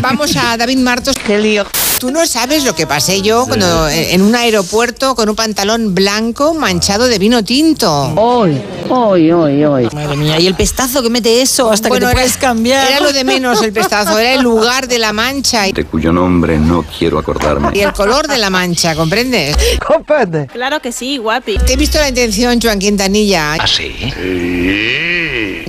Vamos 0.00 0.34
a 0.37 0.56
David 0.56 0.78
Martos. 0.78 1.16
Qué 1.16 1.38
lío. 1.38 1.66
Tú 2.00 2.11
no 2.11 2.26
sabes 2.26 2.64
lo 2.64 2.75
que 2.75 2.87
pasé 2.87 3.21
yo 3.21 3.45
cuando 3.47 3.87
en 3.90 4.23
un 4.23 4.35
aeropuerto 4.35 5.14
con 5.14 5.28
un 5.28 5.37
pantalón 5.37 5.95
blanco 5.95 6.54
manchado 6.54 7.07
de 7.09 7.19
vino 7.19 7.45
tinto. 7.45 8.14
Hoy, 8.16 8.59
hoy, 8.88 9.30
hoy, 9.30 9.64
hoy. 9.64 9.88
Madre 9.92 10.16
mía, 10.16 10.40
y 10.40 10.47
el 10.47 10.54
pestazo 10.54 11.02
que 11.02 11.11
mete 11.11 11.42
eso 11.42 11.71
hasta 11.71 11.88
Bueno, 11.90 12.07
que 12.07 12.14
te 12.14 12.19
era- 12.19 12.23
puedes 12.23 12.37
cambiar. 12.38 12.90
Era 12.90 13.00
lo 13.00 13.12
de 13.12 13.23
menos 13.25 13.62
el 13.62 13.75
pestazo, 13.75 14.19
era 14.19 14.33
el 14.33 14.40
lugar 14.40 14.88
de 14.88 14.99
la 14.99 15.12
mancha 15.12 15.64
De 15.71 15.85
cuyo 15.85 16.11
nombre 16.11 16.59
no 16.59 16.87
quiero 16.99 17.19
acordarme. 17.19 17.69
y 17.75 17.80
el 17.80 17.92
color 17.92 18.26
de 18.28 18.38
la 18.38 18.49
mancha, 18.49 18.95
¿comprendes? 18.95 19.54
¡Comprende! 19.87 20.47
Claro 20.47 20.80
que 20.80 20.92
sí, 20.92 21.19
guapi. 21.19 21.59
Te 21.59 21.75
he 21.75 21.76
visto 21.76 21.99
la 21.99 22.09
intención, 22.09 22.59
Joan 22.62 22.78
Quintanilla. 22.78 23.52
¿Ah, 23.61 23.66
sí? 23.66 23.92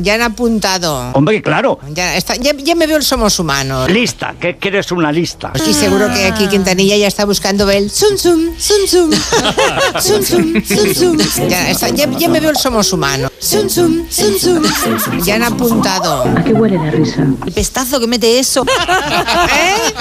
Ya 0.02 0.16
han 0.16 0.22
apuntado. 0.22 1.12
Hombre, 1.14 1.42
claro. 1.42 1.80
Ya, 1.90 2.16
está- 2.16 2.36
ya- 2.36 2.56
ya 2.58 2.76
me 2.76 2.88
veo 2.88 2.98
el 2.98 3.04
Somos 3.04 3.38
Humanos. 3.40 3.90
Lista, 3.90 4.36
¿qué 4.40 4.58
quieres 4.58 4.92
una 4.92 5.12
lista? 5.12 5.52
Y 5.68 5.74
seguro 5.74 6.08
que 6.14 6.26
aquí 6.26 6.48
Quintanilla 6.48 6.98
ya 6.98 7.08
está 7.08 7.26
buscando 7.26 7.70
el 7.70 7.92
zum 7.92 8.18
zum, 8.18 8.58
zum 8.58 8.88
zum, 8.88 9.12
zum 10.02 10.24
zum, 10.24 10.64
zum 10.66 10.94
zum. 10.94 11.50
Ya, 11.50 11.70
está- 11.70 11.90
ya- 11.90 12.10
ya 12.18 12.28
me 12.30 12.40
veo 12.40 12.50
el 12.50 12.58
Somos 12.58 12.92
Humanos. 12.94 13.32
Zum 13.40 13.70
zum, 13.70 14.08
zum 14.10 14.38
zum. 14.40 14.64
Ya 15.24 15.36
han 15.36 15.44
apuntado. 15.44 16.24
¿A 16.24 16.44
qué 16.44 16.54
huele 16.54 16.78
la 16.78 16.92
risa? 16.92 17.26
El 17.46 17.52
pestazo 17.54 18.00
que 18.00 18.08
mete 18.08 18.40
eso. 18.40 18.66
¿Eh? 18.66 19.94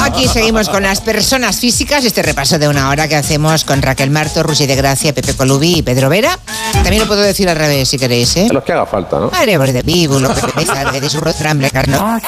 Aquí 0.00 0.26
seguimos 0.28 0.68
con 0.68 0.82
las 0.82 1.00
personas 1.00 1.56
físicas, 1.60 2.04
este 2.04 2.22
repaso 2.22 2.58
de 2.58 2.68
una 2.68 2.88
hora 2.90 3.08
que 3.08 3.16
hacemos 3.16 3.64
con 3.64 3.80
Raquel 3.82 4.10
Marto, 4.10 4.42
Rusi 4.42 4.66
de 4.66 4.76
Gracia, 4.76 5.14
Pepe 5.14 5.34
Colubi 5.34 5.78
y 5.78 5.82
Pedro 5.82 6.08
Vera. 6.08 6.38
También 6.72 6.98
lo 7.00 7.06
puedo 7.06 7.20
decir 7.22 7.48
al 7.48 7.56
revés 7.56 7.88
si 7.88 7.98
queréis, 7.98 8.36
¿eh? 8.36 8.48
Los 8.52 8.64
que 8.64 8.72
haga 8.72 8.86
falta, 8.86 9.18
¿no? 9.18 9.30
Madre 9.34 9.72
de 9.72 9.82
vivo, 9.82 10.20
lo 10.20 10.32
que 10.32 10.40
me 10.56 11.00
de 11.00 11.10
su 11.10 11.20
rostramble, 11.20 11.68
carno. 11.68 12.20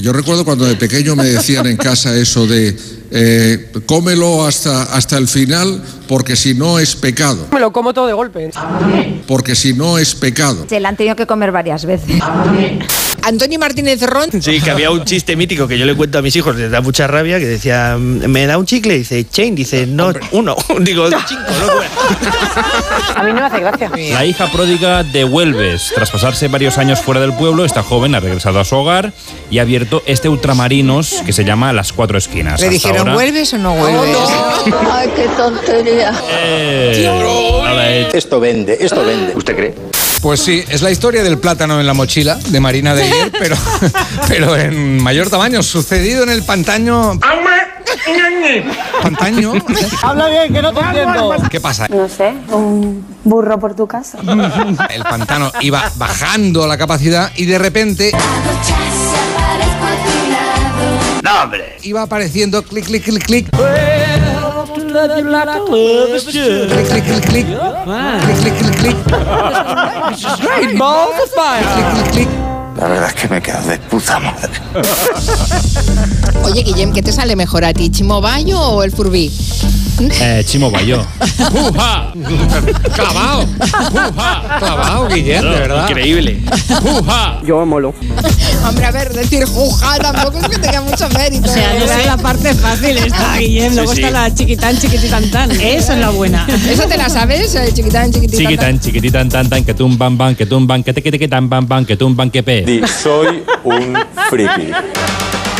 Yo 0.00 0.12
recuerdo 0.12 0.44
cuando 0.44 0.66
de 0.66 0.76
pequeño 0.76 1.16
me 1.16 1.24
decían 1.24 1.66
en 1.66 1.76
casa 1.76 2.14
eso 2.14 2.46
de 2.46 2.76
eh, 3.10 3.72
cómelo 3.86 4.46
hasta, 4.46 4.84
hasta 4.84 5.18
el 5.18 5.26
final 5.26 5.82
porque 6.06 6.36
si 6.36 6.54
no 6.54 6.78
es 6.78 6.94
pecado. 6.94 7.48
Me 7.50 7.58
lo 7.58 7.72
como 7.72 7.92
todo 7.92 8.06
de 8.06 8.12
golpe. 8.12 8.50
Porque 9.26 9.56
si 9.56 9.74
no 9.74 9.98
es 9.98 10.14
pecado. 10.14 10.64
Se 10.68 10.78
la 10.78 10.90
han 10.90 10.96
tenido 10.96 11.16
que 11.16 11.26
comer 11.26 11.50
varias 11.50 11.84
veces. 11.84 12.22
Antonio 13.26 13.58
Martínez 13.58 14.00
Ron. 14.02 14.30
Sí, 14.40 14.60
que 14.60 14.70
había 14.70 14.92
un 14.92 15.04
chiste 15.04 15.34
mítico 15.34 15.66
que 15.66 15.76
yo 15.76 15.84
le 15.84 15.96
cuento 15.96 16.18
a 16.18 16.22
mis 16.22 16.36
hijos, 16.36 16.54
les 16.54 16.70
da 16.70 16.80
mucha 16.80 17.08
rabia, 17.08 17.40
que 17.40 17.46
decía, 17.46 17.96
¿me 17.98 18.46
da 18.46 18.56
un 18.56 18.66
chicle? 18.66 18.96
Dice, 18.98 19.26
Chain, 19.28 19.56
dice, 19.56 19.84
no, 19.84 20.12
uno. 20.30 20.54
Digo, 20.80 21.08
cinco, 21.26 21.42
no 21.66 23.16
A 23.16 23.22
mí 23.24 23.32
no 23.32 23.40
me 23.40 23.46
hace 23.46 23.58
gracia. 23.58 23.90
La 24.12 24.24
hija 24.24 24.46
pródiga 24.52 25.02
de 25.02 25.24
Huelves, 25.24 25.90
tras 25.94 26.10
pasarse 26.12 26.46
varios 26.46 26.78
años 26.78 27.00
fuera 27.00 27.20
del 27.20 27.32
pueblo, 27.32 27.64
esta 27.64 27.82
joven 27.82 28.14
ha 28.14 28.20
regresado 28.20 28.60
a 28.60 28.64
su 28.64 28.76
hogar 28.76 29.12
y 29.50 29.58
ha 29.58 29.62
abierto 29.62 30.04
este 30.06 30.28
ultramarinos 30.28 31.22
que 31.26 31.32
se 31.32 31.44
llama 31.44 31.72
Las 31.72 31.92
Cuatro 31.92 32.18
Esquinas. 32.18 32.60
¿Le 32.60 32.66
Hasta 32.68 32.74
dijeron 32.74 32.98
ahora- 32.98 33.14
vuelves 33.14 33.52
o 33.54 33.58
no 33.58 33.74
vuelves? 33.74 34.16
Ay, 34.92 35.08
qué 35.16 35.26
tontería. 35.36 36.12
Eh, 36.30 37.10
ver, 37.74 38.16
Esto 38.16 38.38
vende, 38.38 38.76
esto 38.80 39.04
vende. 39.04 39.32
¿Usted 39.34 39.56
cree? 39.56 39.74
Pues 40.26 40.40
sí, 40.40 40.64
es 40.68 40.82
la 40.82 40.90
historia 40.90 41.22
del 41.22 41.38
plátano 41.38 41.78
en 41.78 41.86
la 41.86 41.94
mochila 41.94 42.34
de 42.34 42.58
Marina 42.58 42.96
de 42.96 43.04
ayer, 43.04 43.30
pero, 43.38 43.54
pero 44.26 44.56
en 44.56 45.00
mayor 45.00 45.30
tamaño, 45.30 45.62
sucedido 45.62 46.24
en 46.24 46.30
el 46.30 46.42
pantaño. 46.42 47.16
¿Pantaño? 49.02 49.52
Habla 50.02 50.28
bien, 50.28 50.52
que 50.52 50.60
no 50.62 50.72
te 50.74 50.80
entiendo. 50.80 51.36
¿Qué 51.48 51.60
pasa? 51.60 51.86
No 51.86 52.08
sé, 52.08 52.34
un 52.50 53.06
burro 53.22 53.60
por 53.60 53.76
tu 53.76 53.86
casa. 53.86 54.18
El 54.90 55.04
pantano 55.04 55.52
iba 55.60 55.92
bajando 55.94 56.66
la 56.66 56.76
capacidad 56.76 57.30
y 57.36 57.44
de 57.44 57.58
repente 57.60 58.10
No, 61.22 61.42
hombre. 61.44 61.76
iba 61.82 62.02
apareciendo 62.02 62.64
clic, 62.64 62.86
clic, 62.86 63.04
clic, 63.04 63.24
clic 63.24 63.48
that 64.96 65.18
you 65.18 65.24
to 65.24 65.64
love. 65.64 66.08
Click, 66.22 66.86
click, 66.88 67.04
click, 67.04 67.24
click. 67.24 67.46
Click, 68.40 68.56
click, 68.78 68.96
of 71.22 71.30
fire. 71.34 72.46
La 72.76 72.88
verdad 72.88 73.08
es 73.08 73.14
que 73.14 73.28
me 73.28 73.40
quedas 73.40 73.66
de 73.66 73.78
puta 73.78 74.18
madre. 74.20 74.50
Oye, 76.44 76.62
Guillem, 76.62 76.92
¿qué 76.92 77.02
te 77.02 77.10
sale 77.10 77.34
mejor 77.34 77.64
a 77.64 77.72
ti, 77.72 77.88
Chimo 77.90 78.20
Bayo 78.20 78.60
o 78.60 78.82
el 78.82 78.92
Furbí? 78.92 79.32
eh, 80.20 80.42
Chimo 80.46 80.70
Bayo. 80.70 81.04
¡Uja! 81.52 82.12
Clavado. 82.94 83.46
Clavado, 84.58 85.08
Guillem, 85.08 85.42
de 85.42 85.48
verdad. 85.48 85.88
Increíble. 85.88 86.42
¡Uja! 86.82 87.40
Yo 87.44 87.64
molo. 87.66 87.94
Hombre, 88.66 88.84
a 88.84 88.90
ver, 88.90 89.12
decir 89.12 89.44
juja 89.46 89.96
tampoco 89.98 90.38
es 90.38 90.48
que 90.48 90.58
tenga 90.58 90.80
mucho 90.82 91.08
mérito. 91.10 91.48
O 91.48 91.52
sea, 91.52 91.78
yo 91.78 91.86
sé 91.86 92.04
la 92.04 92.16
parte 92.16 92.54
fácil, 92.54 92.96
está 92.98 93.36
Guillem, 93.38 93.74
luego 93.74 93.94
sí. 93.94 94.02
está 94.02 94.10
la 94.10 94.34
chiquitán, 94.34 94.78
chiquititán, 94.78 95.30
tan. 95.30 95.50
Esa 95.52 95.94
es 95.94 96.00
la 96.00 96.10
buena. 96.10 96.46
¿Eso 96.68 96.84
te 96.86 96.96
la 96.96 97.08
sabes? 97.08 97.54
eh, 97.54 97.72
Chiquitán, 97.72 98.12
chiquititán. 98.12 98.38
Chiquitán, 98.46 98.80
chiquititán, 98.80 99.28
tan, 99.28 99.48
tan, 99.48 99.64
que 99.64 99.74
tumban, 99.74 100.16
ban, 100.18 100.34
que 100.34 100.46
tumban, 100.46 100.82
que 100.82 100.92
te, 100.92 101.02
que 101.02 101.10
te, 101.10 101.18
que 101.18 101.28
tan, 101.28 101.48
ban, 101.48 101.66
ban, 101.66 101.84
que 101.86 101.96
tumban, 101.96 102.30
que 102.30 102.42
pe. 102.42 102.82
soy 103.02 103.42
un 103.64 103.96
friki. 104.30 104.72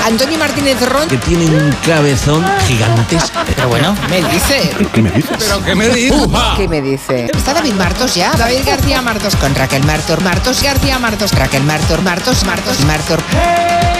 Antonio 0.06 0.38
Martínez 0.38 0.80
Ron. 0.88 1.08
Que 1.08 1.16
tiene 1.16 1.46
un 1.46 1.72
cabezón 1.84 2.44
gigantesco. 2.68 3.40
Pero 3.44 3.68
bueno, 3.68 3.92
me 4.08 4.22
dice. 4.22 4.70
¿Qué 4.92 5.02
me 5.02 5.10
dices? 5.10 5.36
¿Pero 5.36 5.64
qué 5.64 5.74
me 5.74 5.88
dices? 5.88 6.28
¿Qué 6.56 6.68
me 6.68 6.80
dice? 6.80 7.30
¿Está 7.34 7.54
David 7.54 7.72
Martos 7.72 8.14
ya? 8.14 8.30
David 8.32 8.60
García 8.64 9.02
Martos. 9.02 9.34
Con 9.34 9.52
Raquel 9.56 9.84
Martos, 9.84 10.22
Martos 10.22 10.62
García 10.62 11.00
Martos. 11.00 11.32
Raquel 11.32 11.64
Martos, 11.64 12.00
Martos, 12.04 12.44
Martos, 12.44 12.80
Martos. 12.84 13.18
Chiquitán, 13.24 13.95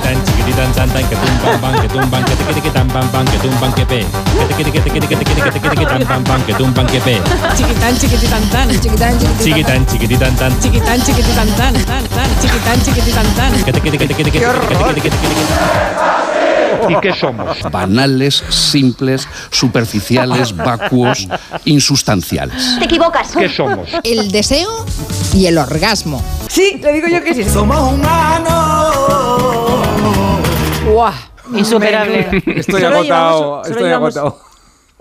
chiquititán, 0.00 0.72
tan, 0.72 0.88
tan, 0.90 1.08
que 1.08 1.16
tumban, 1.16 1.60
ban, 1.60 1.80
que 1.82 1.88
tumban, 1.88 2.24
que 2.24 2.34
te, 2.36 2.44
que 2.44 2.52
te, 2.52 2.60
que 2.62 3.38
tumban, 3.38 3.72
que 3.74 3.86
pe. 3.86 4.06
Que 4.48 4.64
te, 4.64 4.72
que 4.72 4.80
te, 4.80 4.90
que 4.90 6.54
tumban, 6.54 6.86
que 6.86 7.00
pe. 7.00 7.20
Chiquitán, 7.56 7.98
chiquititán, 7.98 8.42
tan. 8.50 8.68
Chiquitán, 8.80 9.18
chiquititán. 9.18 9.44
Chiquitán, 9.44 9.86
chiquititán, 9.86 10.36
tan. 10.36 10.60
Chiquitán, 10.60 11.02
chiquititán, 11.02 11.48
tan, 11.56 11.74
tan, 11.74 12.04
tan. 12.04 12.28
Chiquitán, 12.40 12.82
chiquititán, 12.82 13.26
tan. 13.36 13.52
Que 13.64 13.72
te, 13.72 13.80
¡Buah! 30.92 31.14
Insuperable. 31.54 32.42
Estoy 32.46 32.84
agotado, 32.84 33.62
estoy 33.64 33.90
agotado 33.90 34.51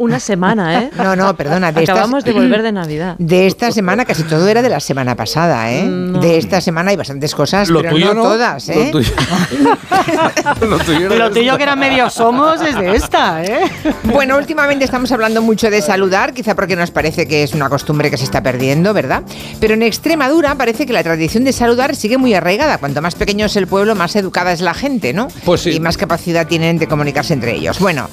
una 0.01 0.19
semana, 0.19 0.81
¿eh? 0.83 0.89
No, 0.97 1.15
no, 1.15 1.35
perdona. 1.35 1.71
De 1.71 1.83
Acabamos 1.83 2.19
estas- 2.19 2.33
de 2.33 2.39
volver 2.39 2.61
de 2.61 2.71
Navidad. 2.71 3.15
De 3.17 3.47
esta 3.47 3.71
semana, 3.71 4.05
casi 4.05 4.23
todo 4.23 4.47
era 4.47 4.61
de 4.61 4.69
la 4.69 4.79
semana 4.79 5.15
pasada, 5.15 5.71
¿eh? 5.71 5.83
Mm, 5.83 6.19
De 6.19 6.37
esta 6.37 6.59
semana 6.61 6.91
hay 6.91 6.97
bastantes 6.97 7.33
cosas, 7.35 7.69
Lo 7.69 7.79
pero 7.81 7.93
tuyo 7.93 8.07
no, 8.07 8.13
no, 8.15 8.23
todas, 8.23 8.67
lo 8.67 8.73
¿eh? 8.73 8.89
tuyo- 8.91 9.13
Lo 10.61 10.77
tuyo 10.79 11.05
era 11.07 11.15
Lo 11.15 11.31
tuyo 11.31 11.57
que 11.57 11.63
era 11.63 11.75
medio 11.75 12.09
somos 12.09 12.61
es 12.61 12.75
de 12.77 12.95
esta, 12.95 13.43
¿eh? 13.43 13.61
Bueno, 14.03 14.37
últimamente 14.37 14.85
estamos 14.85 15.11
hablando 15.11 15.41
mucho 15.41 15.69
de 15.69 15.81
saludar, 15.81 16.33
quizá 16.33 16.55
porque 16.55 16.75
nos 16.75 16.91
parece 16.91 17.27
que 17.27 17.43
es 17.43 17.53
una 17.53 17.69
costumbre 17.69 18.09
que 18.09 18.17
se 18.17 18.23
está 18.23 18.41
perdiendo, 18.43 18.93
¿verdad? 18.93 19.23
Pero 19.59 19.73
en 19.73 19.83
Extremadura 19.83 20.55
parece 20.55 20.85
que 20.85 20.93
la 20.93 21.03
tradición 21.03 21.43
de 21.43 21.53
saludar 21.53 21.95
sigue 21.95 22.17
muy 22.17 22.33
arraigada. 22.33 22.77
Cuanto 22.77 23.01
más 23.01 23.15
pequeño 23.15 23.45
es 23.45 23.55
el 23.55 23.67
pueblo, 23.67 23.95
más 23.95 24.15
educada 24.15 24.51
es 24.51 24.61
la 24.61 24.73
gente, 24.73 25.13
¿no? 25.13 25.27
Pues 25.45 25.61
sí. 25.61 25.71
Y 25.71 25.79
más 25.79 25.97
capacidad 25.97 26.47
tienen 26.47 26.77
de 26.77 26.87
comunicarse 26.87 27.33
entre 27.33 27.55
ellos. 27.55 27.79
Bueno. 27.79 28.09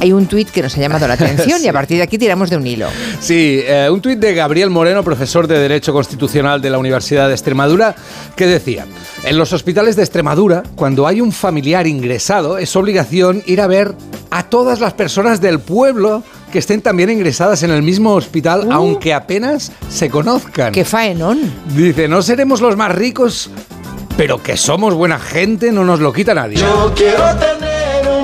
Hay 0.00 0.12
un 0.12 0.26
tuit 0.26 0.50
que 0.50 0.62
nos 0.62 0.76
ha 0.76 0.80
llamado 0.80 1.06
la 1.06 1.14
atención 1.20 1.62
y 1.62 1.68
a 1.68 1.72
partir 1.72 1.98
de 1.98 2.04
aquí 2.04 2.16
tiramos 2.18 2.48
de 2.48 2.56
un 2.56 2.66
hilo. 2.66 2.88
Sí, 3.20 3.60
eh, 3.62 3.88
un 3.92 4.00
tuit 4.00 4.18
de 4.18 4.34
Gabriel 4.34 4.70
Moreno, 4.70 5.04
profesor 5.04 5.46
de 5.46 5.58
Derecho 5.58 5.92
Constitucional 5.92 6.62
de 6.62 6.70
la 6.70 6.78
Universidad 6.78 7.28
de 7.28 7.34
Extremadura, 7.34 7.94
que 8.34 8.46
decía, 8.46 8.86
en 9.24 9.36
los 9.36 9.52
hospitales 9.52 9.96
de 9.96 10.02
Extremadura, 10.02 10.62
cuando 10.74 11.06
hay 11.06 11.20
un 11.20 11.32
familiar 11.32 11.86
ingresado, 11.86 12.56
es 12.56 12.74
obligación 12.76 13.42
ir 13.46 13.60
a 13.60 13.66
ver 13.66 13.94
a 14.30 14.44
todas 14.44 14.80
las 14.80 14.94
personas 14.94 15.40
del 15.40 15.60
pueblo 15.60 16.22
que 16.50 16.58
estén 16.58 16.80
también 16.80 17.10
ingresadas 17.10 17.62
en 17.62 17.70
el 17.70 17.82
mismo 17.82 18.14
hospital, 18.14 18.68
aunque 18.72 19.12
apenas 19.12 19.70
se 19.88 20.08
conozcan. 20.08 20.72
¡Qué 20.72 20.84
faenón! 20.84 21.40
Dice, 21.76 22.08
no 22.08 22.22
seremos 22.22 22.60
los 22.60 22.76
más 22.76 22.92
ricos, 22.92 23.50
pero 24.16 24.42
que 24.42 24.56
somos 24.56 24.94
buena 24.94 25.18
gente 25.18 25.72
no 25.72 25.84
nos 25.84 26.00
lo 26.00 26.12
quita 26.12 26.34
nadie. 26.34 26.56
Yo 26.56 26.92
quiero 26.96 27.22
tener 27.36 27.69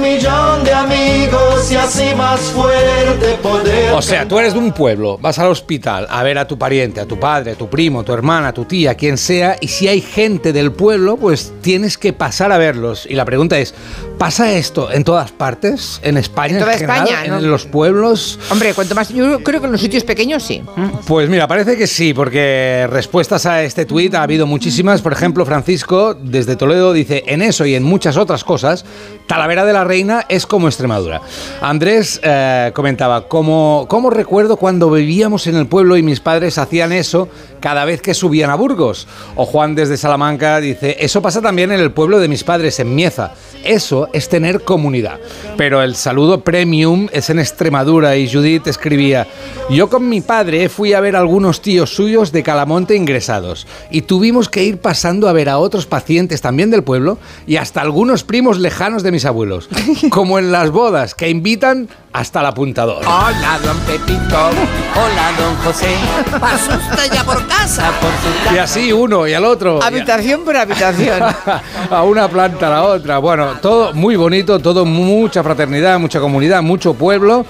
millón 0.07 0.65
de 0.65 0.73
amigos 0.73 1.71
y 1.71 1.77
así 1.77 2.15
más 2.17 2.41
fuerte 2.41 3.35
poder. 3.43 3.93
O 3.93 4.03
sea, 4.03 4.27
tú 4.27 4.39
eres 4.39 4.53
de 4.53 4.59
un 4.59 4.73
pueblo, 4.73 5.19
vas 5.19 5.39
al 5.39 5.49
hospital 5.49 6.07
a 6.09 6.23
ver 6.23 6.39
a 6.39 6.47
tu 6.47 6.59
pariente, 6.59 7.01
a 7.01 7.07
tu 7.07 7.19
padre, 7.19 7.53
a 7.53 7.55
tu 7.55 7.69
primo, 7.69 8.05
tu 8.05 8.13
hermana, 8.13 8.53
tu 8.53 8.65
tía, 8.65 8.95
quien 8.95 9.19
sea, 9.19 9.57
y 9.61 9.69
si 9.69 9.89
hay 9.89 10.01
gente 10.01 10.53
del 10.53 10.73
pueblo, 10.73 11.17
pues 11.17 11.53
tienes 11.61 11.99
que 11.99 12.13
pasar 12.13 12.53
a 12.53 12.59
verlos. 12.59 13.07
Y 13.09 13.15
la 13.15 13.25
pregunta 13.25 13.59
es, 13.59 13.75
¿pasa 14.19 14.53
esto 14.53 14.91
en 14.91 15.05
todas 15.05 15.31
partes? 15.31 16.01
¿En 16.03 16.17
España? 16.17 16.55
En 16.55 16.61
toda 16.61 16.73
general? 16.73 17.05
España, 17.05 17.29
¿no? 17.29 17.39
¿En 17.39 17.51
los 17.51 17.67
pueblos? 17.67 18.39
Hombre, 18.51 18.75
cuanto 18.75 18.95
más. 18.95 19.11
Yo 19.11 19.43
creo 19.43 19.61
que 19.61 19.67
en 19.67 19.73
los 19.73 19.81
sitios 19.81 20.05
pequeños 20.05 20.43
sí. 20.43 20.63
Pues 21.07 21.29
mira, 21.29 21.47
parece 21.47 21.77
que 21.77 21.87
sí, 21.87 22.15
porque 22.15 22.87
respuestas 22.91 23.47
a 23.47 23.63
este 23.63 23.85
tuit 23.85 24.15
ha 24.15 24.23
habido 24.23 24.47
muchísimas. 24.47 25.03
Por 25.03 25.13
ejemplo, 25.13 25.45
Francisco, 25.45 26.15
desde 26.15 26.57
Toledo, 26.57 26.93
dice, 26.93 27.25
en 27.27 27.43
eso 27.43 27.67
y 27.67 27.75
en 27.75 27.83
muchas 27.83 28.17
otras 28.17 28.45
cosas, 28.45 28.85
Talavera 29.27 29.65
de 29.65 29.73
la 29.73 29.85
Reina 29.85 30.25
es 30.29 30.47
como 30.47 30.69
Extremadura. 30.69 31.21
Andrés 31.61 32.21
eh, 32.23 32.71
comentaba, 32.75 33.29
como, 33.29 33.87
¿cómo 33.89 34.11
recuerdo 34.11 34.57
cuando 34.57 34.91
vivíamos 34.91 35.47
en 35.47 35.57
el 35.57 35.67
pueblo 35.67 35.97
y 35.97 36.03
mis 36.03 36.21
padres 36.21 36.59
hacían 36.59 36.93
eso 36.93 37.29
cada 37.61 37.85
vez 37.85 38.03
que 38.03 38.15
subían 38.15 38.51
a 38.51 38.55
Burgos? 38.55 39.07
O 39.35 39.47
Juan 39.47 39.75
desde 39.75 39.97
Salamanca 39.97 40.61
dice, 40.61 40.97
eso 41.01 41.23
pasa 41.23 41.41
también 41.41 41.73
en 41.73 41.81
el 41.81 41.93
pueblo 41.93 42.19
de 42.19 42.29
mis 42.29 42.45
padres, 42.45 42.79
en 42.81 42.95
Mieza. 42.95 43.33
Eso 43.65 44.09
es 44.13 44.29
tener 44.29 44.63
comunidad. 44.63 45.19
Pero 45.57 45.83
el 45.83 45.97
saludo 45.97 46.43
premium 46.43 47.09
es 47.13 47.31
en 47.31 47.39
Extremadura 47.39 48.17
y 48.17 48.31
Judith 48.31 48.67
escribía, 48.67 49.27
yo 49.71 49.89
con 49.89 50.09
mi 50.09 50.21
padre 50.21 50.69
fui 50.69 50.93
a 50.93 51.01
ver 51.01 51.17
a 51.17 51.21
algunos 51.21 51.61
tíos 51.61 51.95
suyos 51.95 52.33
de 52.33 52.43
Calamonte 52.43 52.95
ingresados 52.95 53.67
y 53.91 54.03
tuvimos 54.03 54.49
que 54.49 54.65
ir 54.65 54.79
pasando 54.79 55.29
a 55.29 55.33
ver 55.33 55.49
a 55.49 55.59
otros 55.59 55.87
pacientes 55.87 56.41
también 56.41 56.71
del 56.71 56.85
pueblo 56.85 57.19
y 57.47 57.57
hasta 57.57 57.81
algunos 57.81 58.25
primos 58.25 58.59
lejanos 58.59 59.03
de 59.03 59.13
mis 59.13 59.25
abuelos, 59.25 59.69
como 60.11 60.39
en 60.39 60.53
las 60.53 60.71
bodas 60.71 61.15
que 61.15 61.29
invitan 61.29 61.89
hasta 62.13 62.41
el 62.41 62.47
apuntador. 62.47 63.03
Hola, 63.05 63.59
don 63.63 63.79
Pepito. 63.81 64.51
Hola, 64.95 65.33
don 65.39 65.55
José. 65.57 65.95
¿Pasa 66.41 66.79
usted 66.79 67.13
ya 67.13 67.25
por 67.25 67.46
casa? 67.47 67.91
Por 68.01 68.11
su 68.49 68.55
Y 68.55 68.59
así 68.59 68.93
uno 68.93 69.27
y 69.27 69.35
al 69.35 69.45
otro. 69.45 69.83
Habitación 69.83 70.45
por 70.45 70.57
habitación. 70.57 71.21
a 71.91 72.03
una 72.03 72.29
planta 72.29 72.67
a 72.69 72.71
la 72.71 72.83
otra. 72.85 73.19
Bueno, 73.19 73.55
todo 73.61 73.93
muy 73.95 74.17
bonito, 74.17 74.59
todo 74.59 74.85
mucha 74.85 75.43
fraternidad, 75.43 75.99
mucha 75.99 76.21
comunidad, 76.21 76.63
mucho 76.63 76.95
pueblo. 76.95 77.45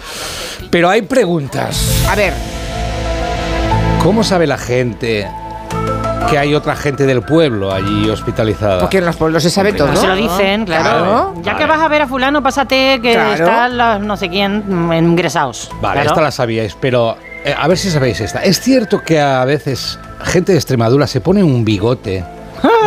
Pero 0.71 0.89
hay 0.91 1.03
preguntas. 1.03 2.05
A 2.11 2.15
ver, 2.15 2.33
¿Cómo 4.03 4.23
sabe 4.23 4.47
la 4.47 4.57
gente 4.59 5.29
que 6.31 6.39
hay 6.39 6.55
otra 6.55 6.77
gente 6.77 7.07
del 7.07 7.23
pueblo 7.23 7.73
allí 7.73 8.09
hospitalizada? 8.09 8.81
porque 8.81 8.99
en 8.99 9.07
los 9.07 9.17
pueblos 9.17 9.43
se 9.43 9.51
sabe 9.51 9.73
todo. 9.73 9.89
No 9.89 9.97
se 9.97 10.07
lo 10.07 10.15
dicen, 10.15 10.65
claro. 10.65 10.85
Claro. 10.85 11.35
Ya 11.43 11.53
Vale. 11.55 11.65
que 11.65 11.67
vas 11.71 11.81
a 11.81 11.89
ver 11.89 12.03
a 12.03 12.07
fulano, 12.07 12.41
pásate 12.43 13.01
que 13.03 13.13
Claro. 13.15 13.33
están 13.33 13.77
los 13.79 14.01
no 14.07 14.17
sé 14.17 14.29
quién 14.29 14.63
mm, 14.67 14.93
ingresados. 14.93 15.71
Vale, 15.81 15.95
Claro. 16.03 16.11
esta 16.11 16.21
la 16.21 16.31
sabíais, 16.31 16.77
pero 16.81 17.17
a 17.57 17.69
ver 17.69 17.79
si 17.79 17.91
sabéis 17.91 18.21
esta. 18.21 18.43
Es 18.43 18.61
cierto 18.61 19.03
que 19.03 19.21
a 19.21 19.45
veces 19.45 19.99
gente 20.25 20.53
de 20.53 20.59
Extremadura 20.59 21.07
se 21.07 21.21
pone 21.21 21.43
un 21.43 21.65
bigote 21.65 22.25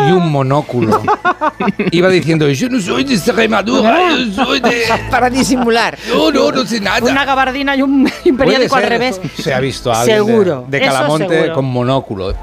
y 0.07 0.11
un 0.11 0.31
monóculo. 0.31 1.01
Iba 1.91 2.09
diciendo, 2.09 2.47
yo 2.49 2.69
no 2.69 2.79
soy 2.81 3.03
de 3.03 3.13
Extremadura, 3.15 4.11
yo 4.15 4.43
soy 4.45 4.59
de... 4.59 4.83
Para 5.11 5.29
disimular. 5.29 5.97
No, 6.09 6.31
no, 6.31 6.51
no 6.51 6.65
sé 6.65 6.79
nada. 6.81 6.99
Una 7.09 7.23
gabardina 7.25 7.75
y 7.75 7.81
un 7.81 8.03
Puede 8.23 8.33
periódico 8.37 8.75
al 8.75 8.83
revés. 8.83 9.19
eso 9.23 9.43
Se 9.43 9.53
ha 9.53 9.59
visto 9.59 9.91
a 9.93 10.01
alguien 10.01 10.17
de- 10.17 10.25
Seguro, 10.31 10.65
de, 10.67 10.79
Calamonte 10.81 11.29
seguro. 11.29 11.53
con 11.53 11.65
monóculo. 11.65 12.33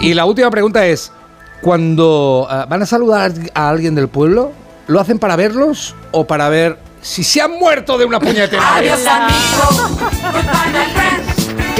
Y 0.00 0.14
la 0.14 0.24
última 0.24 0.50
pregunta 0.50 0.86
es, 0.86 1.12
cuando 1.60 2.48
eh, 2.50 2.64
van 2.68 2.82
a 2.82 2.86
saludar 2.86 3.32
a 3.54 3.68
alguien 3.68 3.94
del 3.94 4.08
pueblo, 4.08 4.52
¿lo 4.88 4.98
hacen 5.00 5.18
para 5.18 5.36
verlos 5.36 5.94
o 6.10 6.26
para 6.26 6.48
ver 6.48 6.78
si 7.02 7.22
se 7.22 7.40
han 7.42 7.52
muerto 7.58 7.98
de 7.98 8.04
una 8.04 8.18
puñetera? 8.18 8.76
Adiós, 8.76 9.00
amigo. 9.06 9.98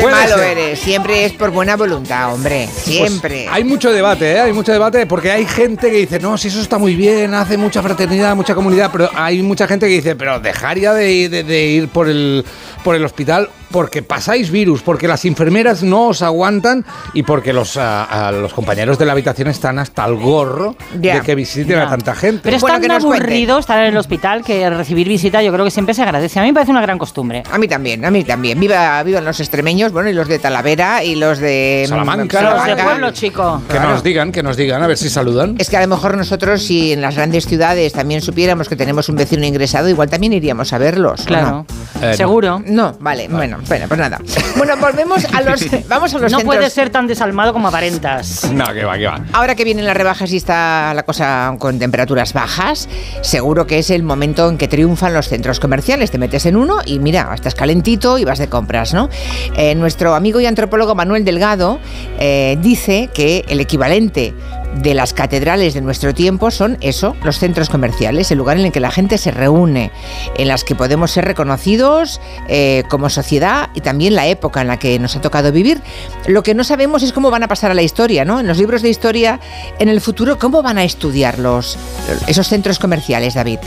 Qué 0.03 0.09
Puede 0.09 0.21
malo 0.21 0.37
ser. 0.39 0.59
eres. 0.59 0.81
Siempre 0.81 1.25
es 1.25 1.33
por 1.33 1.51
buena 1.51 1.77
voluntad, 1.77 2.35
hombre. 2.35 2.67
Siempre. 2.67 3.45
Pues 3.45 3.55
hay 3.57 3.63
mucho 3.63 3.93
debate, 3.93 4.33
¿eh? 4.33 4.41
Hay 4.41 4.53
mucho 4.53 4.73
debate 4.73 5.07
porque 5.07 5.31
hay 5.31 5.47
gente 5.47 5.91
que 5.93 5.99
dice, 5.99 6.19
no, 6.19 6.37
si 6.37 6.49
eso 6.49 6.61
está 6.61 6.77
muy 6.79 6.97
bien, 6.97 7.33
hace 7.35 7.57
mucha 7.57 7.83
fraternidad, 7.83 8.35
mucha 8.35 8.55
comunidad, 8.57 8.91
pero 8.91 9.09
hay 9.15 9.43
mucha 9.43 9.69
gente 9.69 9.87
que 9.87 9.95
dice, 9.95 10.17
pero 10.17 10.41
dejar 10.41 10.77
ya 10.79 10.93
de, 10.93 11.29
de- 11.29 11.45
de 11.45 11.67
ir 11.67 11.89
por 11.89 12.09
el, 12.09 12.45
por 12.83 12.97
el 12.97 13.05
hospital 13.05 13.49
porque 13.73 14.03
pasáis 14.03 14.51
virus, 14.51 14.83
porque 14.83 15.09
las 15.09 15.25
enfermeras 15.25 15.83
no 15.83 16.09
os 16.09 16.23
aguantan 16.23 16.85
y 17.15 17.23
porque 17.23 17.53
los, 17.53 17.77
ah, 17.77 18.07
ah, 18.09 18.31
los 18.31 18.53
compañeros 18.53 18.99
de 18.99 19.07
la 19.07 19.13
habitación 19.13 19.49
están 19.49 19.79
hasta 19.79 20.05
el 20.05 20.17
gorro 20.17 20.77
de 20.95 21.21
que 21.23 21.35
visiten 21.35 21.79
a 21.79 21.89
tanta 21.89 22.15
gente. 22.15 22.41
Pero 22.45 22.57
es 22.57 22.63
Bueno, 22.63 22.79
tan 22.81 22.87
que 22.87 22.93
aburrido 22.93 23.59
estar 23.59 23.79
en 23.79 23.87
el 23.87 23.97
hospital 23.97 24.45
que 24.45 24.69
recibir 24.71 25.09
visita 25.09 25.43
yo 25.43 25.53
creo 25.53 25.65
que 25.65 25.71
siempre 25.71 25.95
se 25.95 26.03
agradece. 26.03 26.39
A 26.39 26.43
mí 26.43 26.49
me 26.49 26.55
parece 26.55 26.71
una 26.71 26.83
gran 26.83 26.99
costumbre. 26.99 27.43
A 27.51 27.59
mí 27.59 27.67
también, 27.67 28.05
a 28.05 28.11
mí 28.11 28.25
también. 28.25 28.61
Viva, 28.61 29.03
vivan 29.03 29.25
los 29.25 29.41
extremeños, 29.41 29.93
bueno, 29.93 30.11
y 30.11 30.13
los 30.13 30.29
de 30.29 30.39
Talavera 30.39 31.03
y 31.03 31.15
los 31.15 31.39
de 31.39 31.85
mm, 31.87 31.89
Salamanca. 31.89 32.43
Los 32.43 32.67
de 32.67 32.77
pueblo, 32.83 33.11
chico. 33.13 33.63
que 33.69 33.81
nos 33.81 34.03
digan, 34.03 34.33
que 34.33 34.43
nos 34.43 34.57
digan, 34.57 34.83
a 34.83 34.87
ver 34.87 34.99
si 34.99 35.09
saludan. 35.09 35.57
Es 35.59 35.71
que 35.71 35.77
a 35.77 35.81
lo 35.81 35.89
mejor 35.89 36.17
nosotros, 36.17 36.63
si 36.63 36.93
en 36.93 37.01
las 37.01 37.17
grandes 37.17 37.47
ciudades 37.47 37.93
también 37.93 38.21
supiéramos 38.21 38.69
que 38.69 38.77
tenemos 38.77 39.09
un 39.09 39.17
vecino 39.17 39.47
ingresado, 39.47 39.89
igual 39.89 40.11
también 40.11 40.33
iríamos 40.35 40.73
a 40.73 40.79
verlos. 40.79 41.23
¿o 41.23 41.25
Claro. 41.25 41.67
Eh, 42.01 42.09
no. 42.11 42.15
Seguro. 42.15 42.63
No, 42.67 42.97
vale, 43.01 43.29
bueno, 43.29 43.59
bueno, 43.69 43.87
pues 43.89 43.99
nada. 44.01 44.21
Bueno, 44.57 44.77
volvemos 44.77 45.25
a 45.33 45.41
los. 45.43 45.65
Vamos 45.89 46.15
a 46.15 46.19
los 46.19 46.33
No 46.33 46.39
centros. 46.39 46.57
puede 46.57 46.71
ser 46.71 46.91
tan 46.91 47.07
desalmado 47.07 47.53
como 47.53 47.69
aparentas. 47.69 48.51
No, 48.53 48.65
que 48.73 48.85
va, 48.85 48.99
que 48.99 49.07
va. 49.07 49.21
Ahora 49.33 49.55
que 49.55 49.65
vienen 49.65 49.87
las 49.87 49.97
rebajas 49.97 50.31
y 50.33 50.37
está 50.37 50.93
la 50.95 51.05
cosa 51.05 51.55
con 51.59 51.79
temperaturas 51.79 52.33
bajas, 52.33 52.89
seguro 53.23 53.67
que 53.67 53.79
es 53.79 53.91
el 53.91 54.03
momento 54.03 54.49
en 54.49 54.59
que 54.59 54.69
triunfan 54.69 55.15
los 55.15 55.29
centros 55.29 55.61
comerciales. 55.61 56.11
Te 56.11 56.19
metes 56.19 56.47
en 56.47 56.57
uno 56.57 56.79
y 56.85 56.99
mira, 56.99 57.31
estás 57.35 57.55
calentito 57.55 58.19
y 58.19 58.25
vas 58.25 58.39
de 58.39 58.49
compras, 58.49 58.93
¿no? 58.95 59.09
Eh, 59.57 59.75
nuestro 59.75 60.15
amigo 60.15 60.41
y 60.41 60.47
antropólogo 60.47 60.95
Manuel 60.95 61.25
Delgado 61.25 61.79
eh, 62.19 62.59
dice 62.61 63.11
que 63.15 63.45
el 63.49 63.61
equivalente 63.61 64.35
de 64.75 64.95
las 64.95 65.13
catedrales 65.13 65.75
de 65.75 65.81
nuestro 65.81 66.15
tiempo 66.15 66.51
son 66.51 66.79
eso, 66.81 67.17
los 67.23 67.39
centros 67.39 67.69
comerciales, 67.69 68.31
el 68.31 68.39
lugar 68.39 68.59
en 68.59 68.67
el 68.67 68.73
que 68.73 68.81
la 68.81 68.91
gente 68.91 69.19
se 69.19 69.31
reúne, 69.31 69.91
en 70.37 70.49
las 70.49 70.65
que 70.65 70.75
podemos 70.75 71.11
ser 71.11 71.25
reconocidos 71.25 72.21
eh, 72.49 72.85
como 72.89 73.11
sociedad 73.11 73.71
y 73.75 73.81
también 73.81 74.15
la 74.15 74.27
época 74.27 74.61
en 74.61 74.69
la 74.69 74.79
que 74.79 74.99
nos 74.99 75.17
ha 75.17 75.21
tocado 75.21 75.53
vivir. 75.53 75.81
Lo 76.27 76.43
que 76.43 76.55
no 76.55 76.65
sabemos 76.65 77.03
es 77.03 77.13
cómo 77.13 77.31
van 77.31 77.43
a 77.43 77.49
pasar 77.49 77.71
a 77.71 77.75
la 77.75 77.83
historia, 77.83 78.25
¿no? 78.25 78.41
En 78.41 78.47
los 78.47 78.59
libros 78.59 78.83
de 78.83 78.89
historia, 78.89 79.41
en 79.79 79.89
el 79.89 80.01
futuro, 80.01 80.39
¿cómo 80.39 80.63
van 80.63 80.79
a 80.79 80.85
estudiar 80.85 81.39
los, 81.39 81.79
esos 82.27 82.49
centros 82.49 82.79
comerciales, 82.79 83.35
David? 83.35 83.59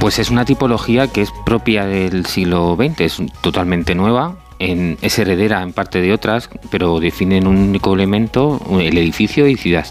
Pues 0.00 0.18
es 0.18 0.30
una 0.30 0.44
tipología 0.44 1.06
que 1.06 1.22
es 1.22 1.30
propia 1.44 1.86
del 1.86 2.26
siglo 2.26 2.76
XX, 2.76 3.00
es 3.00 3.22
totalmente 3.40 3.94
nueva, 3.94 4.34
en- 4.58 4.98
es 5.02 5.18
heredera 5.18 5.62
en 5.62 5.72
parte 5.72 6.00
de 6.00 6.12
otras, 6.12 6.48
pero 6.70 7.00
definen 7.00 7.46
un 7.46 7.56
único 7.56 7.94
elemento, 7.94 8.60
el 8.80 8.96
edificio 8.98 9.46
y 9.48 9.56
ciudad. 9.56 9.86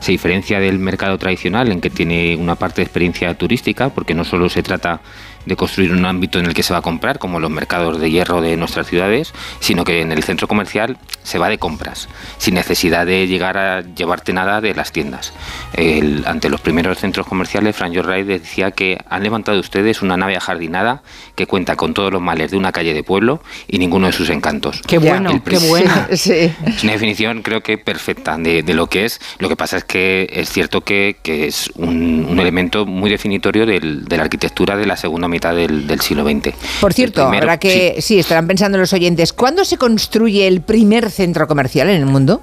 Se 0.00 0.12
diferencia 0.12 0.60
del 0.60 0.78
mercado 0.78 1.16
tradicional 1.18 1.72
en 1.72 1.80
que 1.80 1.90
tiene 1.90 2.36
una 2.36 2.54
parte 2.54 2.76
de 2.76 2.84
experiencia 2.84 3.32
turística, 3.34 3.88
porque 3.88 4.14
no 4.14 4.24
solo 4.24 4.48
se 4.48 4.62
trata 4.62 5.00
de 5.46 5.56
construir 5.56 5.92
un 5.92 6.04
ámbito 6.04 6.38
en 6.38 6.46
el 6.46 6.54
que 6.54 6.62
se 6.62 6.72
va 6.72 6.80
a 6.80 6.82
comprar, 6.82 7.18
como 7.18 7.40
los 7.40 7.50
mercados 7.50 7.98
de 8.00 8.10
hierro 8.10 8.40
de 8.40 8.56
nuestras 8.56 8.86
ciudades, 8.86 9.32
sino 9.60 9.84
que 9.84 10.00
en 10.02 10.12
el 10.12 10.22
centro 10.22 10.48
comercial 10.48 10.98
se 11.22 11.38
va 11.38 11.48
de 11.48 11.58
compras, 11.58 12.08
sin 12.38 12.54
necesidad 12.54 13.06
de 13.06 13.26
llegar 13.26 13.56
a 13.56 13.80
llevarte 13.82 14.32
nada 14.32 14.60
de 14.60 14.74
las 14.74 14.92
tiendas. 14.92 15.32
El- 15.72 16.24
ante 16.26 16.48
los 16.48 16.60
primeros 16.60 16.98
centros 16.98 17.26
comerciales, 17.26 17.74
Frank 17.76 17.94
Wright 17.96 18.26
decía 18.26 18.70
que 18.72 18.98
han 19.08 19.22
levantado 19.22 19.58
ustedes 19.60 20.02
una 20.02 20.16
nave 20.16 20.36
ajardinada 20.36 21.02
que 21.34 21.46
cuenta 21.46 21.76
con 21.76 21.94
todos 21.94 22.12
los 22.12 22.20
males 22.22 22.50
de 22.50 22.56
una 22.56 22.72
calle 22.72 22.92
de 22.94 23.02
pueblo 23.02 23.40
y 23.68 23.78
ninguno 23.78 24.06
de 24.08 24.12
sus 24.12 24.30
encantos. 24.30 24.82
Qué 24.86 24.98
bueno, 24.98 25.42
qué 25.44 25.58
bueno. 25.58 25.92
Sí. 26.16 26.52
es 26.66 26.82
una 26.82 26.92
definición 26.92 27.42
creo 27.42 27.60
que 27.62 27.78
perfecta 27.78 28.36
de, 28.38 28.62
de 28.62 28.74
lo 28.74 28.88
que 28.88 29.04
es. 29.04 29.20
Lo 29.38 29.48
que 29.48 29.56
pasa 29.56 29.76
es 29.76 29.84
que 29.84 30.28
es 30.32 30.50
cierto 30.50 30.80
que, 30.82 31.16
que 31.22 31.46
es 31.46 31.70
un, 31.76 32.26
un 32.28 32.40
elemento 32.40 32.84
muy 32.86 33.10
definitorio 33.10 33.66
del- 33.66 34.04
de 34.06 34.16
la 34.16 34.24
arquitectura 34.24 34.76
de 34.76 34.86
la 34.86 34.96
segunda 34.96 35.28
mitad 35.28 35.35
del, 35.40 35.86
del 35.86 36.00
siglo 36.00 36.24
XX. 36.24 36.54
Por 36.80 36.92
cierto, 36.92 37.22
primero- 37.24 37.44
ahora 37.44 37.58
que 37.58 37.96
sí. 38.00 38.18
estarán 38.18 38.46
pensando 38.46 38.78
los 38.78 38.92
oyentes, 38.92 39.32
¿cuándo 39.32 39.64
se 39.64 39.76
construye 39.78 40.46
el 40.46 40.60
primer 40.62 41.10
centro 41.10 41.46
comercial 41.46 41.88
en 41.88 41.96
el 42.00 42.06
mundo? 42.06 42.40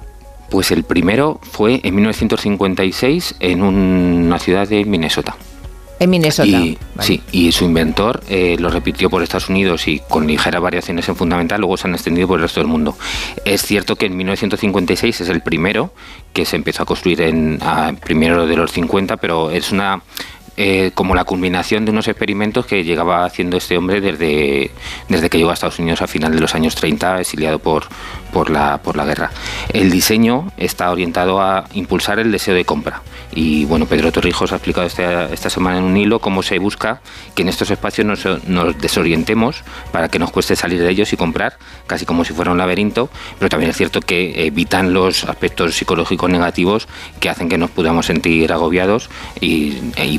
Pues 0.50 0.70
el 0.70 0.84
primero 0.84 1.40
fue 1.42 1.80
en 1.82 1.94
1956 1.94 3.36
en 3.40 3.62
un- 3.62 4.24
una 4.26 4.38
ciudad 4.38 4.68
de 4.68 4.84
Minnesota. 4.84 5.36
En 6.00 6.10
Minnesota. 6.10 6.48
Y, 6.48 6.76
Sí, 7.00 7.22
y 7.32 7.52
su 7.52 7.64
inventor 7.64 8.20
eh, 8.28 8.56
lo 8.58 8.68
repitió 8.68 9.08
por 9.10 9.22
Estados 9.22 9.48
Unidos 9.48 9.86
y 9.88 10.00
con 10.08 10.26
ligeras 10.26 10.60
variaciones 10.60 11.08
en 11.08 11.16
fundamental, 11.16 11.60
luego 11.60 11.76
se 11.76 11.86
han 11.88 11.94
extendido 11.94 12.26
por 12.28 12.38
el 12.38 12.42
resto 12.42 12.60
del 12.60 12.66
mundo. 12.68 12.96
Es 13.44 13.62
cierto 13.62 13.94
que 13.96 14.06
en 14.06 14.16
1956 14.16 15.20
es 15.20 15.28
el 15.28 15.40
primero 15.40 15.92
que 16.32 16.44
se 16.44 16.56
empezó 16.56 16.82
a 16.82 16.86
construir 16.86 17.20
en 17.22 17.58
a 17.62 17.92
primero 18.04 18.46
de 18.46 18.56
los 18.56 18.72
50, 18.72 19.16
pero 19.18 19.50
es 19.50 19.70
una 19.72 20.02
eh, 20.56 20.92
como 20.94 21.14
la 21.14 21.24
culminación 21.24 21.84
de 21.84 21.90
unos 21.90 22.06
experimentos 22.06 22.66
que 22.66 22.84
llegaba 22.84 23.24
haciendo 23.24 23.56
este 23.56 23.76
hombre 23.76 24.00
desde, 24.00 24.70
desde 25.08 25.30
que 25.30 25.38
llegó 25.38 25.50
a 25.50 25.54
Estados 25.54 25.78
Unidos 25.78 26.02
a 26.02 26.06
final 26.06 26.32
de 26.32 26.40
los 26.40 26.54
años 26.54 26.74
30, 26.74 27.20
exiliado 27.20 27.58
por, 27.58 27.86
por, 28.32 28.50
la, 28.50 28.78
por 28.78 28.96
la 28.96 29.04
guerra. 29.04 29.30
El 29.72 29.90
diseño 29.90 30.52
está 30.56 30.90
orientado 30.90 31.40
a 31.40 31.64
impulsar 31.74 32.18
el 32.18 32.30
deseo 32.30 32.54
de 32.54 32.64
compra. 32.64 33.02
Y 33.34 33.64
bueno, 33.64 33.86
Pedro 33.86 34.12
Torrijos 34.12 34.52
ha 34.52 34.56
explicado 34.56 34.86
esta, 34.86 35.32
esta 35.32 35.50
semana 35.50 35.78
en 35.78 35.84
un 35.84 35.96
hilo 35.96 36.20
cómo 36.20 36.42
se 36.42 36.58
busca 36.58 37.00
que 37.34 37.42
en 37.42 37.48
estos 37.48 37.70
espacios 37.70 38.06
nos, 38.06 38.46
nos 38.46 38.78
desorientemos 38.78 39.64
para 39.90 40.08
que 40.08 40.20
nos 40.20 40.30
cueste 40.30 40.54
salir 40.54 40.80
de 40.80 40.88
ellos 40.88 41.12
y 41.12 41.16
comprar, 41.16 41.58
casi 41.86 42.06
como 42.06 42.24
si 42.24 42.32
fuera 42.32 42.52
un 42.52 42.58
laberinto, 42.58 43.10
pero 43.38 43.48
también 43.48 43.70
es 43.70 43.76
cierto 43.76 44.00
que 44.00 44.46
evitan 44.46 44.92
los 44.92 45.24
aspectos 45.24 45.74
psicológicos 45.74 46.30
negativos 46.30 46.86
que 47.18 47.28
hacen 47.28 47.48
que 47.48 47.58
nos 47.58 47.70
podamos 47.70 48.06
sentir 48.06 48.52
agobiados 48.52 49.10
y, 49.40 49.78
y 50.00 50.18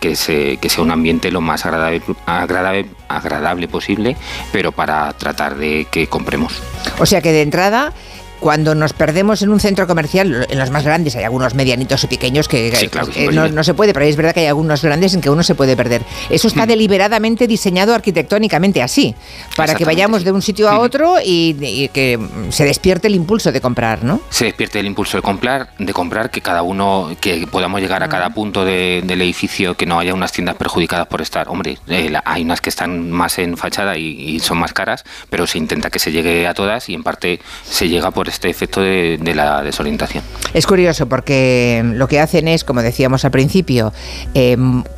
que, 0.00 0.16
se, 0.16 0.56
que 0.58 0.68
sea 0.68 0.82
un 0.84 0.90
ambiente 0.90 1.30
lo 1.30 1.40
más 1.40 1.64
agradable, 1.66 2.02
agradable, 2.26 2.86
agradable 3.08 3.68
posible, 3.68 4.16
pero 4.52 4.72
para 4.72 5.12
tratar 5.14 5.56
de 5.56 5.86
que 5.90 6.06
compremos. 6.06 6.62
O 6.98 7.06
sea 7.06 7.20
que 7.20 7.32
de 7.32 7.42
entrada, 7.42 7.92
cuando 8.40 8.74
nos 8.74 8.92
perdemos 8.92 9.42
en 9.42 9.48
un 9.50 9.60
centro 9.60 9.86
comercial, 9.86 10.46
en 10.50 10.58
los 10.58 10.70
más 10.70 10.84
grandes 10.84 11.16
hay 11.16 11.24
algunos 11.24 11.54
medianitos 11.54 12.04
y 12.04 12.06
pequeños 12.08 12.48
que 12.48 12.74
Sí, 12.76 12.88
claro, 12.88 13.08
eh, 13.14 13.28
no, 13.32 13.48
no 13.48 13.64
se 13.64 13.74
puede, 13.74 13.92
pero 13.94 14.04
es 14.04 14.16
verdad 14.16 14.34
que 14.34 14.40
hay 14.40 14.46
algunos 14.46 14.82
grandes 14.82 15.14
en 15.14 15.20
que 15.20 15.30
uno 15.30 15.42
se 15.42 15.54
puede 15.54 15.76
perder. 15.76 16.02
Eso 16.30 16.48
está 16.48 16.66
deliberadamente 16.66 17.46
diseñado 17.46 17.94
arquitectónicamente 17.94 18.82
así, 18.82 19.14
para 19.56 19.74
que 19.74 19.84
vayamos 19.84 20.24
de 20.24 20.32
un 20.32 20.42
sitio 20.42 20.68
a 20.68 20.78
otro 20.78 21.16
y, 21.24 21.56
y 21.60 21.88
que 21.88 22.18
se 22.50 22.64
despierte 22.64 23.08
el 23.08 23.14
impulso 23.14 23.50
de 23.52 23.60
comprar, 23.60 24.04
¿no? 24.04 24.20
se 24.30 24.44
despierte 24.46 24.78
el 24.80 24.86
impulso 24.86 25.16
de 25.16 25.22
comprar, 25.22 25.70
de 25.78 25.92
comprar 25.92 26.30
que 26.30 26.40
cada 26.40 26.62
uno, 26.62 27.10
que 27.20 27.46
podamos 27.46 27.80
llegar 27.80 28.02
a 28.02 28.08
cada 28.08 28.30
punto 28.30 28.64
de- 28.64 29.02
del 29.04 29.22
edificio, 29.22 29.76
que 29.76 29.86
no 29.86 29.98
haya 29.98 30.12
unas 30.14 30.32
tiendas 30.32 30.56
perjudicadas 30.56 31.06
por 31.06 31.22
estar. 31.22 31.48
Hombre, 31.48 31.78
eh, 31.88 32.10
la- 32.10 32.22
hay 32.26 32.42
unas 32.42 32.60
que 32.60 32.70
están 32.70 33.10
más 33.10 33.38
en 33.38 33.56
fachada 33.56 33.96
y, 33.96 34.06
y 34.36 34.40
son 34.40 34.58
más 34.58 34.72
caras, 34.72 35.04
pero 35.30 35.46
se 35.46 35.58
intenta 35.58 35.90
que 35.90 35.98
se 35.98 36.12
llegue 36.12 36.46
a 36.46 36.54
todas 36.54 36.88
y 36.88 36.94
en 36.94 37.02
parte 37.02 37.40
se 37.68 37.88
llega 37.88 38.10
por 38.10 38.23
este 38.30 38.48
efecto 38.50 38.80
de, 38.80 39.18
de 39.20 39.34
la 39.34 39.62
desorientación. 39.62 40.22
Es 40.52 40.66
curioso 40.66 41.06
porque 41.08 41.82
mm, 41.84 41.92
lo 41.94 42.08
que 42.08 42.20
hacen 42.20 42.48
es, 42.48 42.64
como 42.64 42.82
decíamos 42.82 43.24
al 43.24 43.30
principio, 43.30 43.92
eh, 44.34 44.56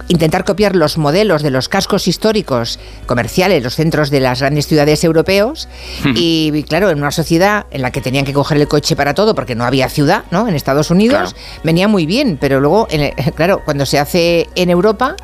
intentar 0.09 0.45
copiar 0.45 0.77
los 0.77 0.99
modelos 0.99 1.43
de 1.43 1.51
los 1.51 1.69
cascos 1.69 2.09
históricos 2.09 2.79
comerciales, 3.07 3.63
los 3.63 3.75
centros 3.75 4.11
de 4.11 4.21
las 4.21 4.41
grandes 4.41 4.67
ciudades 4.67 5.03
europeos. 5.05 5.69
y, 6.15 6.51
y, 6.55 6.63
claro, 6.65 6.91
en 6.91 6.99
una 6.99 7.11
sociedad 7.11 7.67
en 7.71 7.83
la 7.83 7.91
que 7.91 8.01
tenían 8.01 8.25
que 8.25 8.33
coger 8.33 8.59
el 8.59 8.69
coche 8.69 8.97
para 8.97 9.15
todo 9.15 9.35
porque 9.35 9.55
no 9.55 9.65
había 9.65 9.89
ciudad, 9.89 10.25
¿no? 10.31 10.49
En 10.49 10.55
Estados 10.55 10.91
Unidos 10.91 11.35
venía 11.65 11.89
muy 11.89 12.07
bien, 12.07 12.39
pero 12.41 12.61
luego, 12.61 12.87
en 12.91 13.01
el- 13.03 13.15
claro, 13.35 13.63
cuando 13.65 13.87
se 13.87 13.99
hace 13.99 14.49
en 14.55 14.71
Europa. 14.71 15.17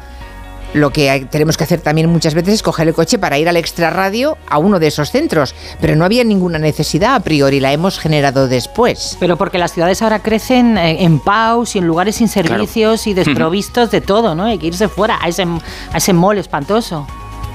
Lo 0.74 0.90
que 0.90 1.10
hay- 1.10 1.24
tenemos 1.26 1.56
que 1.56 1.64
hacer 1.64 1.80
también 1.80 2.08
muchas 2.08 2.32
veces 2.34 2.54
es 2.54 2.62
coger 2.62 2.88
el 2.88 2.94
coche 2.94 3.18
para 3.18 3.38
ir 3.38 3.48
al 3.48 3.56
extrarradio 3.56 4.38
a 4.48 4.58
uno 4.58 4.78
de 4.78 4.86
esos 4.86 5.10
centros, 5.10 5.54
pero 5.80 5.96
no 5.96 6.04
había 6.04 6.24
ninguna 6.24 6.58
necesidad 6.58 7.14
a 7.14 7.20
priori, 7.20 7.60
la 7.60 7.72
hemos 7.72 7.98
generado 7.98 8.48
después. 8.48 9.16
Pero 9.20 9.36
porque 9.36 9.58
las 9.58 9.72
ciudades 9.72 10.00
ahora 10.02 10.20
crecen 10.20 10.78
eh, 10.78 11.04
en 11.04 11.20
paus 11.20 11.76
y 11.76 11.78
en 11.78 11.86
lugares 11.86 12.16
sin 12.16 12.28
servicios 12.28 13.06
y 13.06 13.14
desprovistos 13.14 13.90
de 13.90 14.00
todo, 14.00 14.34
¿no? 14.34 14.44
Hay 14.44 14.58
que 14.58 14.68
irse 14.68 14.88
fuera 14.88 15.18
a 15.22 15.28
ese, 15.28 15.42
a 15.42 15.96
ese 15.98 16.12
mall 16.14 16.38
espantoso. 16.38 17.06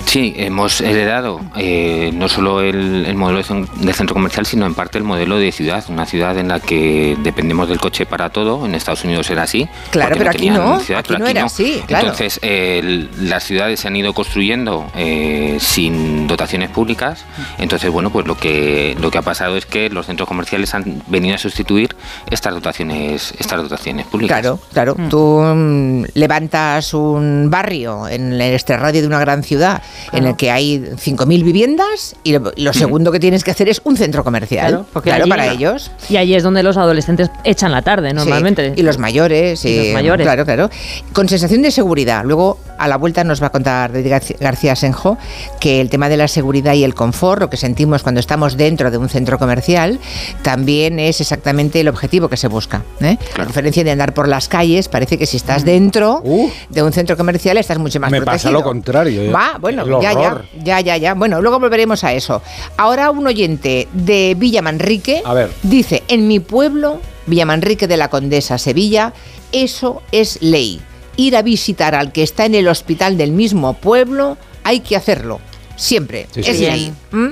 Sí, 0.08 0.34
hemos 0.38 0.80
heredado 0.80 1.42
eh, 1.58 2.12
no 2.14 2.30
solo 2.30 2.62
el, 2.62 3.06
el 3.06 3.16
modelo 3.16 3.40
de 3.40 3.44
cen- 3.44 3.68
de 3.74 3.92
centro 3.92 4.14
comercial, 4.14 4.46
sino 4.46 4.66
en 4.66 4.74
parte 4.74 4.98
el 4.98 5.04
modelo 5.04 5.38
de 5.38 5.52
ciudad. 5.52 5.84
Una 5.90 6.06
ciudad 6.06 6.38
en 6.38 6.48
la 6.48 6.62
que 6.62 7.18
dependemos 7.20 7.68
del 7.68 7.78
coche 7.80 8.06
para 8.06 8.30
todo. 8.30 8.66
En 8.66 8.74
Estados 8.74 9.04
Unidos 9.04 9.30
era 9.30 9.44
así. 9.44 9.68
Claro, 9.92 10.16
pero 10.18 10.30
aquí 10.30 10.38
tenían 10.40 10.56
no, 10.56 10.80
ciudad, 10.80 11.02
aquí 11.02 11.10
pero 11.10 11.20
no 11.20 11.28
era 11.28 11.44
así, 11.44 11.84
claro. 11.86 12.06
Entonces, 12.06 12.40
eh, 12.42 13.10
las 13.20 13.44
ciudades 13.44 13.82
se 13.82 13.90
han 13.90 13.98
ido 13.98 14.14
construyendo 14.14 14.90
eh, 14.96 15.58
sin 15.60 16.26
dotaciones 16.26 16.70
públicas. 16.70 17.26
Entonces, 17.58 17.92
bueno, 17.92 18.10
pues 18.10 18.26
lo 18.28 18.38
que, 18.38 18.96
lo 19.02 19.12
que 19.12 19.18
ha 19.18 19.24
pasado 19.24 19.58
es 19.58 19.66
que 19.66 19.90
los 19.90 20.06
centros 20.06 20.28
comerciales 20.30 20.74
han 20.74 21.04
venido 21.08 21.36
a 21.36 21.38
sustituir 21.38 21.94
estas 22.32 22.54
dotaciones, 22.54 23.34
estas 23.38 23.62
dotaciones 23.62 24.06
públicas. 24.08 24.40
Claro, 24.40 24.58
claro. 24.72 24.96
Tú 25.10 25.42
mm, 25.42 26.06
levantas 26.14 26.94
un 26.94 27.50
barrio 27.52 28.08
en 28.08 28.32
el 28.32 28.42
extrarradio 28.54 29.02
de 29.02 29.08
una 29.08 29.20
gran 29.20 29.44
ciudad 29.44 29.82
en 30.14 30.26
el 30.26 30.36
que 30.36 30.52
hay 30.52 30.80
5.000 30.80 31.44
viviendas 31.44 32.16
y 32.24 32.34
lo, 32.34 32.52
lo 32.56 32.74
segundo 32.74 33.12
que 33.12 33.20
tienes 33.20 33.44
que 33.44 33.52
hacer 33.52 33.70
es 33.70 33.82
un 33.84 33.98
centro 33.98 34.24
comercial. 34.24 34.68
Claro, 34.70 34.86
porque 34.94 35.10
claro, 35.10 35.24
allí- 35.24 35.30
para 35.30 35.52
ellos. 35.52 35.92
Y 36.10 36.18
ahí 36.18 36.34
es 36.36 36.44
donde 36.44 36.64
los 36.64 36.78
adolescentes 36.78 37.30
echan 37.44 37.72
la 37.72 37.82
tarde, 37.82 38.14
normalmente. 38.14 38.74
Sí, 38.76 38.82
Y 38.82 38.84
los 38.84 38.98
mayores. 38.98 39.64
Y 39.66 39.76
los 39.78 39.86
eh, 39.88 39.94
mayores. 39.94 40.26
Claro, 40.26 40.46
claro. 40.46 40.70
Con 41.14 41.28
sensación 41.30 41.62
de 41.62 41.72
seguridad. 41.72 42.24
Luego, 42.26 42.60
a 42.78 42.88
la 42.88 42.98
vuelta 42.98 43.24
nos 43.24 43.42
va 43.42 43.48
a 43.48 43.52
contar 43.52 43.92
García 44.40 44.76
Senjo 44.76 45.18
que 45.60 45.82
el 45.82 45.90
tema 45.90 46.10
de 46.10 46.18
la 46.18 46.28
seguridad 46.28 46.74
y 46.74 46.84
el 46.84 46.94
confort, 46.94 47.42
lo 47.42 47.50
que 47.50 47.58
sentimos 47.58 48.04
cuando 48.04 48.20
estamos 48.20 48.58
dentro 48.58 48.92
de 48.92 48.98
un 48.98 49.10
centro 49.10 49.38
comercial, 49.40 50.00
también 50.42 51.00
es 51.00 51.22
exactamente 51.22 51.80
el 51.80 51.88
objetivo 51.88 52.30
que 52.30 52.38
se 52.38 52.48
busca. 52.48 52.84
¿eh? 53.02 53.18
A 53.40 53.46
diferencia 53.46 53.84
de 53.84 53.92
andar 53.92 54.14
por 54.14 54.28
las 54.28 54.48
calles, 54.48 54.88
parece 54.90 55.18
que 55.18 55.26
si 55.26 55.38
estás 55.38 55.66
dentro 55.66 56.22
de 56.70 56.84
un 56.84 56.94
centro 56.94 57.18
comercial 57.18 57.58
estás 57.58 57.78
mucho 57.78 58.00
más 58.00 58.12
Me 58.12 58.18
protegido. 58.22 58.38
pasa 58.38 58.52
lo 58.52 58.64
contrario. 58.64 59.22
eh. 59.24 59.32
Va, 59.32 59.58
bueno, 59.60 60.02
ya, 60.02 60.14
ya, 60.14 60.42
ya, 60.64 60.82
ya, 60.82 60.98
ya. 60.98 61.14
Bueno, 61.14 61.42
luego 61.42 61.60
volveremos 61.60 62.04
a 62.04 62.14
eso. 62.14 62.42
Ahora 62.78 63.12
un 63.12 63.26
oyente 63.28 63.88
de 63.94 64.36
Villa 64.38 64.62
Manrique 64.62 65.22
A 65.26 65.34
ver. 65.34 65.52
dice, 65.64 66.04
en 66.08 66.28
mi 66.28 66.40
pueblo, 66.40 67.00
Villa 67.26 67.46
Manrique 67.46 67.88
de 67.88 67.98
la 67.98 68.10
Condesa, 68.10 68.58
Sevilla, 68.58 69.14
eso 69.52 70.02
es 70.12 70.40
ley. 70.42 70.82
Ir 71.18 71.36
a 71.36 71.42
visitar 71.42 71.96
al 71.96 72.12
que 72.12 72.24
está 72.24 72.46
en 72.46 72.56
el 72.56 72.68
hospital 72.68 73.18
del 73.18 73.32
mismo 73.32 73.74
pueblo, 73.74 74.38
hay 74.64 74.80
que 74.80 74.96
hacerlo. 74.96 75.40
Siempre. 75.76 76.28
Sí, 76.32 76.44
sí. 76.44 76.50
es 76.50 76.60
ley. 76.60 76.94
¿Mm? 77.12 77.28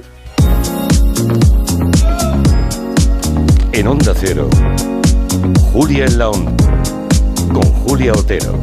En 3.72 3.88
Onda 3.88 4.14
Cero, 4.20 4.50
Julia 5.74 6.06
en 6.06 6.18
la 6.18 6.30
Onda, 6.30 6.56
con 7.52 7.64
Julia 7.64 8.14
Otero. 8.14 8.60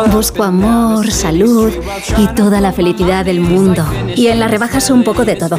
Busco 0.00 0.42
amor, 0.42 1.10
salud 1.10 1.70
y 2.16 2.26
toda 2.28 2.60
la 2.62 2.72
felicidad 2.72 3.26
del 3.26 3.40
mundo. 3.40 3.84
Y 4.16 4.28
en 4.28 4.40
las 4.40 4.50
rebajas 4.50 4.88
un 4.90 5.04
poco 5.04 5.24
de 5.24 5.36
todo. 5.36 5.58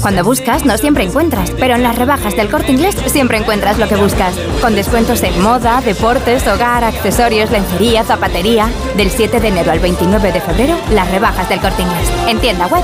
Cuando 0.00 0.24
buscas, 0.24 0.64
no 0.64 0.76
siempre 0.76 1.04
encuentras, 1.04 1.52
pero 1.52 1.76
en 1.76 1.84
las 1.84 1.96
rebajas 1.96 2.34
del 2.34 2.50
corte 2.50 2.72
inglés 2.72 2.96
siempre 3.06 3.38
encuentras 3.38 3.78
lo 3.78 3.88
que 3.88 3.94
buscas. 3.94 4.34
Con 4.60 4.74
descuentos 4.74 5.22
en 5.22 5.40
moda, 5.40 5.80
deportes, 5.80 6.46
hogar, 6.48 6.82
accesorios, 6.82 7.50
lencería, 7.50 8.02
zapatería. 8.02 8.68
Del 8.96 9.10
7 9.10 9.38
de 9.38 9.48
enero 9.48 9.70
al 9.70 9.80
29 9.80 10.32
de 10.32 10.40
febrero, 10.40 10.76
las 10.90 11.10
rebajas 11.10 11.48
del 11.48 11.60
corte 11.60 11.82
inglés. 11.82 12.10
En 12.26 12.40
tienda 12.40 12.66
web. 12.66 12.82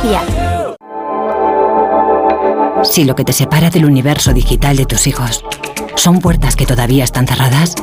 Si 2.84 3.04
lo 3.04 3.16
que 3.16 3.24
te 3.24 3.32
separa 3.32 3.70
del 3.70 3.84
universo 3.84 4.32
digital 4.32 4.76
de 4.76 4.86
tus 4.86 5.08
hijos 5.08 5.44
son 5.96 6.20
puertas 6.20 6.54
que 6.54 6.66
todavía 6.66 7.02
están 7.02 7.26
cerradas, 7.26 7.74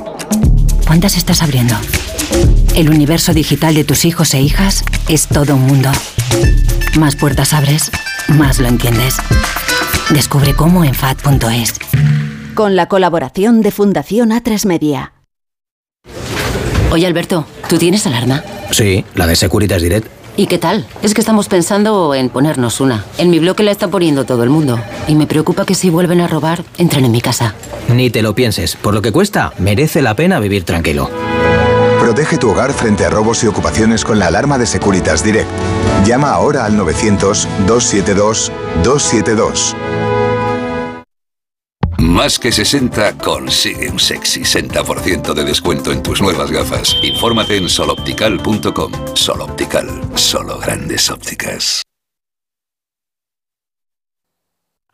¿cuántas 0.88 1.18
estás 1.18 1.44
abriendo? 1.44 1.76
El 2.76 2.90
universo 2.90 3.34
digital 3.34 3.74
de 3.74 3.86
tus 3.86 4.04
hijos 4.04 4.34
e 4.34 4.42
hijas 4.42 4.84
es 5.08 5.30
todo 5.30 5.56
un 5.56 5.62
mundo. 5.62 5.90
Más 7.00 7.16
puertas 7.16 7.54
abres, 7.54 7.90
más 8.28 8.60
lo 8.60 8.68
entiendes. 8.68 9.16
Descubre 10.10 10.54
cómo 10.54 10.84
en 10.84 10.94
FAD.es. 10.94 11.76
Con 12.54 12.76
la 12.76 12.88
colaboración 12.88 13.62
de 13.62 13.72
Fundación 13.72 14.32
A3 14.32 14.66
Media. 14.66 15.14
Oye 16.92 17.08
Alberto, 17.08 17.48
¿tú 17.70 17.78
tienes 17.78 18.06
alarma? 18.08 18.44
Sí, 18.72 19.06
la 19.16 19.26
de 19.26 19.38
Securitas 19.38 19.82
Direct. 19.82 20.10
¿Y 20.36 20.48
qué 20.48 20.58
tal? 20.58 20.86
Es 21.02 21.14
que 21.14 21.22
estamos 21.22 21.48
pensando 21.48 22.14
en 22.14 22.28
ponernos 22.28 22.82
una. 22.82 23.06
En 23.18 23.30
mi 23.30 23.40
bloque 23.40 23.64
la 23.64 23.72
está 23.72 23.88
poniendo 23.88 24.26
todo 24.26 24.44
el 24.44 24.50
mundo. 24.50 24.82
Y 25.08 25.16
me 25.16 25.28
preocupa 25.28 25.66
que 25.66 25.76
si 25.76 25.90
vuelven 25.90 26.20
a 26.20 26.28
robar, 26.28 26.66
entren 26.78 27.06
en 27.06 27.12
mi 27.12 27.22
casa. 27.22 27.56
Ni 27.88 28.10
te 28.10 28.22
lo 28.22 28.36
pienses, 28.36 28.76
por 28.76 28.94
lo 28.94 29.02
que 29.02 29.14
cuesta, 29.14 29.54
merece 29.60 30.02
la 30.02 30.18
pena 30.18 30.42
vivir 30.42 30.66
tranquilo. 30.66 31.10
Protege 32.06 32.38
tu 32.38 32.52
hogar 32.52 32.72
frente 32.72 33.04
a 33.04 33.10
robos 33.10 33.44
y 33.44 33.48
ocupaciones 33.48 34.06
con 34.06 34.20
la 34.20 34.28
alarma 34.28 34.60
de 34.60 34.68
Securitas 34.68 35.24
Direct. 35.24 35.50
Llama 36.06 36.30
ahora 36.30 36.64
al 36.64 36.78
900-272-272. 36.78 39.74
Más 41.98 42.38
que 42.38 42.52
60 42.52 43.18
consigue 43.18 43.90
un 43.90 44.00
sexy 44.00 44.42
60% 44.42 45.34
de 45.34 45.46
descuento 45.46 45.92
en 45.92 46.04
tus 46.04 46.22
nuevas 46.22 46.52
gafas. 46.52 46.96
Infórmate 47.02 47.58
en 47.58 47.68
soloptical.com. 47.68 48.92
Soloptical, 49.16 49.90
solo 50.14 50.60
grandes 50.60 51.10
ópticas. 51.10 51.85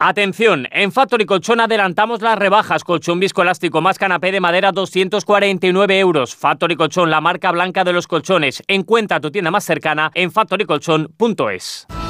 Atención, 0.03 0.67
en 0.71 0.91
Factory 0.91 1.27
Colchón 1.27 1.59
adelantamos 1.59 2.23
las 2.23 2.35
rebajas. 2.35 2.83
Colchón 2.83 3.19
viscoelástico 3.19 3.81
más 3.81 3.99
canapé 3.99 4.31
de 4.31 4.39
madera 4.39 4.71
249 4.71 5.99
euros. 5.99 6.35
Factory 6.35 6.75
Colchón, 6.75 7.11
la 7.11 7.21
marca 7.21 7.51
blanca 7.51 7.83
de 7.83 7.93
los 7.93 8.07
colchones. 8.07 8.63
Encuentra 8.67 9.19
tu 9.19 9.29
tienda 9.29 9.51
más 9.51 9.63
cercana 9.63 10.09
en 10.15 10.31
factorycolchón.es. 10.31 11.85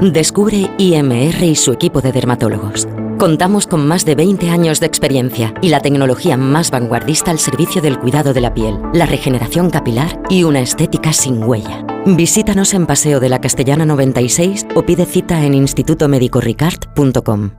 Descubre 0.00 0.70
IMR 0.78 1.42
y 1.42 1.56
su 1.56 1.72
equipo 1.72 2.00
de 2.00 2.12
dermatólogos. 2.12 2.86
Contamos 3.18 3.66
con 3.66 3.84
más 3.84 4.04
de 4.04 4.14
20 4.14 4.48
años 4.48 4.78
de 4.78 4.86
experiencia 4.86 5.52
y 5.60 5.70
la 5.70 5.80
tecnología 5.80 6.36
más 6.36 6.70
vanguardista 6.70 7.32
al 7.32 7.40
servicio 7.40 7.82
del 7.82 7.98
cuidado 7.98 8.32
de 8.32 8.40
la 8.40 8.54
piel, 8.54 8.78
la 8.92 9.06
regeneración 9.06 9.70
capilar 9.70 10.22
y 10.30 10.44
una 10.44 10.60
estética 10.60 11.12
sin 11.12 11.42
huella. 11.42 11.84
Visítanos 12.06 12.74
en 12.74 12.86
Paseo 12.86 13.18
de 13.18 13.28
la 13.28 13.40
Castellana 13.40 13.86
96 13.86 14.68
o 14.76 14.84
pide 14.84 15.04
cita 15.04 15.44
en 15.44 15.54
institutomedicoricard.com. 15.54 17.50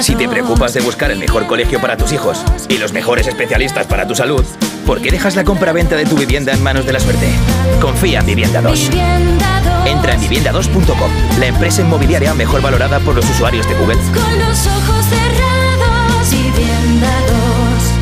Si 0.00 0.14
te 0.14 0.28
preocupas 0.28 0.74
de 0.74 0.80
buscar 0.80 1.10
el 1.10 1.18
mejor 1.18 1.48
colegio 1.48 1.80
para 1.80 1.96
tus 1.96 2.12
hijos 2.12 2.44
y 2.68 2.78
los 2.78 2.92
mejores 2.92 3.26
especialistas 3.26 3.86
para 3.88 4.06
tu 4.06 4.14
salud, 4.14 4.44
¿por 4.84 5.00
qué 5.00 5.10
dejas 5.10 5.36
la 5.36 5.44
compra-venta 5.44 5.96
de 5.96 6.04
tu 6.04 6.16
vivienda 6.16 6.52
en 6.52 6.62
manos 6.62 6.86
de 6.86 6.92
la 6.92 7.00
suerte? 7.00 7.28
Confía 7.80 8.20
en 8.20 8.26
Vivienda 8.26 8.60
2. 8.62 8.90
Entra 9.86 10.14
en 10.14 10.20
vivienda2.com, 10.20 11.10
la 11.38 11.46
empresa 11.46 11.82
inmobiliaria 11.82 12.34
mejor 12.34 12.62
valorada 12.62 13.00
por 13.00 13.14
los 13.14 13.28
usuarios 13.28 13.68
de 13.68 13.74
Google. 13.74 13.96
Con 13.96 14.38
los 14.38 14.66
ojos 14.66 15.04
cerrados, 15.06 16.30
vivienda 16.30 17.10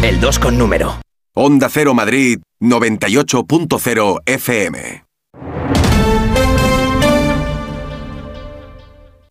2. 0.03 0.05
El 0.05 0.21
2 0.21 0.38
con 0.38 0.59
número. 0.59 1.01
Onda 1.35 1.68
Cero 1.71 1.95
Madrid 1.95 2.40
98.0 2.61 4.18
FM. 4.27 5.05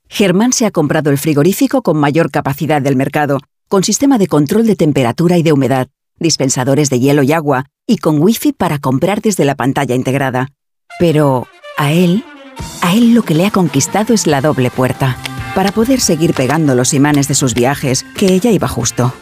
Germán 0.10 0.52
se 0.52 0.66
ha 0.66 0.72
comprado 0.72 1.10
el 1.10 1.18
frigorífico 1.18 1.82
con 1.82 1.98
mayor 1.98 2.32
capacidad 2.32 2.82
del 2.82 2.98
mercado, 2.98 3.40
con 3.70 3.84
sistema 3.84 4.18
de 4.18 4.28
control 4.28 4.68
de 4.68 4.76
temperatura 4.76 5.38
y 5.38 5.44
de 5.44 5.54
humedad, 5.54 5.88
dispensadores 6.22 6.90
de 6.90 7.00
hielo 7.00 7.24
y 7.24 7.34
agua 7.34 7.66
y 7.86 7.98
con 7.98 8.22
wifi 8.22 8.54
para 8.54 8.80
comprar 8.80 9.22
desde 9.22 9.44
la 9.44 9.56
pantalla 9.56 9.96
integrada. 9.96 10.48
Pero 11.00 11.48
a 11.78 11.92
él, 11.92 12.24
a 12.82 12.94
él 12.94 13.14
lo 13.14 13.24
que 13.24 13.34
le 13.34 13.46
ha 13.46 13.52
conquistado 13.52 14.14
es 14.14 14.28
la 14.28 14.40
doble 14.40 14.72
puerta, 14.72 15.18
para 15.56 15.72
poder 15.72 16.00
seguir 16.00 16.34
pegando 16.34 16.76
los 16.76 16.94
imanes 16.94 17.28
de 17.28 17.36
sus 17.36 17.54
viajes, 17.54 18.06
que 18.16 18.28
ella 18.28 18.52
iba 18.52 18.68
justo. 18.68 19.14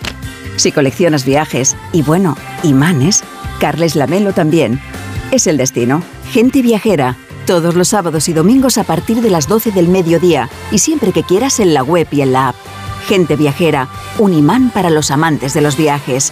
Si 0.58 0.72
coleccionas 0.72 1.26
viajes 1.26 1.76
y 1.94 2.02
bueno, 2.02 2.38
imanes, 2.64 3.24
Carles 3.60 3.96
Lamelo 3.96 4.34
también. 4.34 4.80
Es 5.32 5.48
el 5.48 5.58
destino. 5.58 6.04
Gente 6.32 6.62
viajera. 6.62 7.16
Todos 7.46 7.76
los 7.76 7.90
sábados 7.90 8.30
y 8.30 8.34
domingos 8.34 8.78
a 8.78 8.84
partir 8.84 9.22
de 9.22 9.30
las 9.30 9.48
12 9.48 9.72
del 9.72 9.88
mediodía 9.88 10.50
y 10.72 10.80
siempre 10.80 11.12
que 11.12 11.24
quieras 11.24 11.60
en 11.60 11.74
la 11.74 11.84
web 11.84 12.08
y 12.12 12.22
en 12.22 12.34
la 12.34 12.50
app. 12.50 12.56
Gente 13.08 13.36
viajera. 13.36 13.88
Un 14.18 14.34
imán 14.34 14.70
para 14.70 14.90
los 14.90 15.12
amantes 15.12 15.54
de 15.54 15.62
los 15.62 15.78
viajes. 15.78 16.32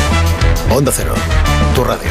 Onda 0.73 0.91
Cero, 0.93 1.13
tu 1.75 1.83
radio. 1.83 2.09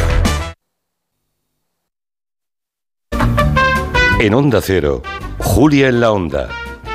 En 4.20 4.34
Onda 4.34 4.60
Cero, 4.62 5.02
Julia 5.38 5.88
en 5.88 6.00
la 6.00 6.12
Onda, 6.12 6.48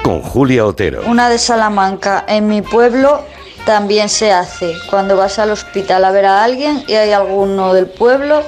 con 0.03 0.21
Julia 0.21 0.65
Otero. 0.65 1.01
Una 1.07 1.29
de 1.29 1.37
Salamanca, 1.37 2.23
en 2.27 2.47
mi 2.47 2.61
pueblo 2.61 3.21
también 3.65 4.09
se 4.09 4.31
hace. 4.31 4.73
Cuando 4.89 5.17
vas 5.17 5.39
al 5.39 5.49
hospital 5.51 6.05
a 6.05 6.11
ver 6.11 6.25
a 6.25 6.43
alguien 6.43 6.83
y 6.87 6.93
hay 6.93 7.11
alguno 7.11 7.73
del 7.73 7.87
pueblo, 7.87 8.43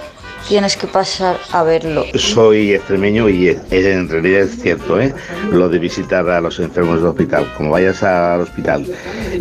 tienes 0.48 0.78
que 0.78 0.86
pasar 0.88 1.38
a 1.52 1.64
verlo. 1.64 2.06
Soy 2.14 2.74
extremeño 2.76 3.28
y 3.30 3.50
es- 3.50 3.62
es- 3.72 3.86
en 3.88 4.08
realidad 4.08 4.42
es 4.42 4.62
cierto, 4.62 5.00
¿eh? 5.02 5.14
lo 5.52 5.70
de 5.70 5.80
visitar 5.80 6.30
a 6.30 6.40
los 6.40 6.60
enfermos 6.60 6.98
del 6.98 7.08
hospital. 7.08 7.52
Como 7.58 7.72
vayas 7.72 8.04
al 8.04 8.42
hospital 8.42 8.86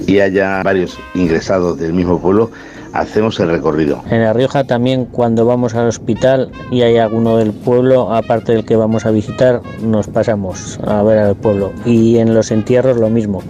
y 0.07 0.19
haya 0.21 0.63
varios 0.63 0.99
ingresados 1.15 1.79
del 1.79 1.93
mismo 1.93 2.21
pueblo, 2.21 2.51
hacemos 2.99 3.39
el 3.41 3.51
recorrido. 3.51 4.03
En 4.11 4.23
La 4.23 4.33
Rioja 4.33 4.65
también 4.65 5.07
cuando 5.07 5.47
vamos 5.47 5.75
al 5.75 5.89
hospital 5.89 6.51
y 6.71 6.83
hay 6.83 6.99
alguno 6.99 7.37
del 7.37 7.53
pueblo, 7.53 8.15
aparte 8.15 8.53
del 8.53 8.65
que 8.65 8.77
vamos 8.77 9.07
a 9.07 9.11
visitar, 9.11 9.61
nos 9.83 10.09
pasamos 10.09 10.79
a 10.87 11.03
ver 11.03 11.19
al 11.19 11.37
pueblo. 11.37 11.73
Y 11.85 12.19
en 12.19 12.35
los 12.35 12.51
entierros 12.51 12.97
lo 12.97 13.09
mismo, 13.09 13.43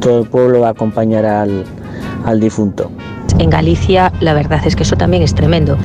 todo 0.00 0.20
el 0.20 0.28
pueblo 0.28 0.60
va 0.60 0.68
a 0.68 0.70
acompañar 0.70 1.24
al, 1.24 1.64
al 2.24 2.40
difunto. 2.40 2.90
En 3.38 3.50
Galicia 3.50 4.12
la 4.20 4.32
verdad 4.32 4.60
es 4.64 4.76
que 4.76 4.84
eso 4.84 4.96
también 4.96 5.22
es 5.22 5.34
tremendo. 5.34 5.76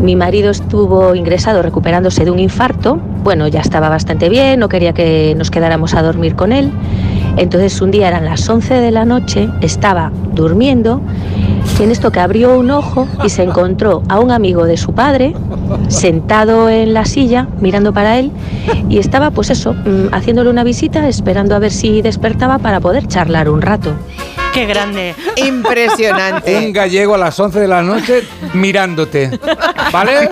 Mi 0.00 0.16
marido 0.16 0.50
estuvo 0.50 1.14
ingresado 1.14 1.62
recuperándose 1.62 2.24
de 2.24 2.30
un 2.30 2.38
infarto, 2.38 2.98
bueno, 3.22 3.46
ya 3.48 3.60
estaba 3.60 3.88
bastante 3.88 4.28
bien, 4.28 4.60
no 4.60 4.68
quería 4.68 4.92
que 4.92 5.34
nos 5.36 5.50
quedáramos 5.50 5.94
a 5.94 6.02
dormir 6.02 6.34
con 6.34 6.52
él. 6.52 6.70
Entonces 7.36 7.80
un 7.80 7.90
día 7.90 8.08
eran 8.08 8.24
las 8.24 8.48
11 8.48 8.74
de 8.74 8.90
la 8.90 9.04
noche, 9.04 9.48
estaba 9.60 10.12
durmiendo 10.32 11.00
en 11.80 11.90
esto 11.90 12.12
que 12.12 12.20
abrió 12.20 12.56
un 12.58 12.70
ojo 12.70 13.08
y 13.24 13.28
se 13.28 13.42
encontró 13.42 14.02
a 14.08 14.20
un 14.20 14.30
amigo 14.30 14.64
de 14.64 14.76
su 14.76 14.92
padre 14.92 15.34
sentado 15.88 16.68
en 16.68 16.94
la 16.94 17.04
silla 17.04 17.48
mirando 17.60 17.92
para 17.92 18.18
él 18.18 18.30
y 18.88 18.98
estaba 18.98 19.30
pues 19.30 19.50
eso, 19.50 19.74
mm, 19.74 20.12
haciéndole 20.12 20.50
una 20.50 20.62
visita, 20.64 21.08
esperando 21.08 21.54
a 21.54 21.58
ver 21.58 21.72
si 21.72 22.00
despertaba 22.00 22.58
para 22.58 22.80
poder 22.80 23.06
charlar 23.08 23.48
un 23.48 23.60
rato. 23.60 23.92
¡Qué 24.54 24.66
grande! 24.66 25.14
Impresionante. 25.36 26.56
Un 26.56 26.72
gallego 26.72 27.14
a 27.14 27.18
las 27.18 27.38
11 27.38 27.58
de 27.60 27.68
la 27.68 27.82
noche 27.82 28.22
mirándote. 28.54 29.30
¿Vale? 29.92 30.28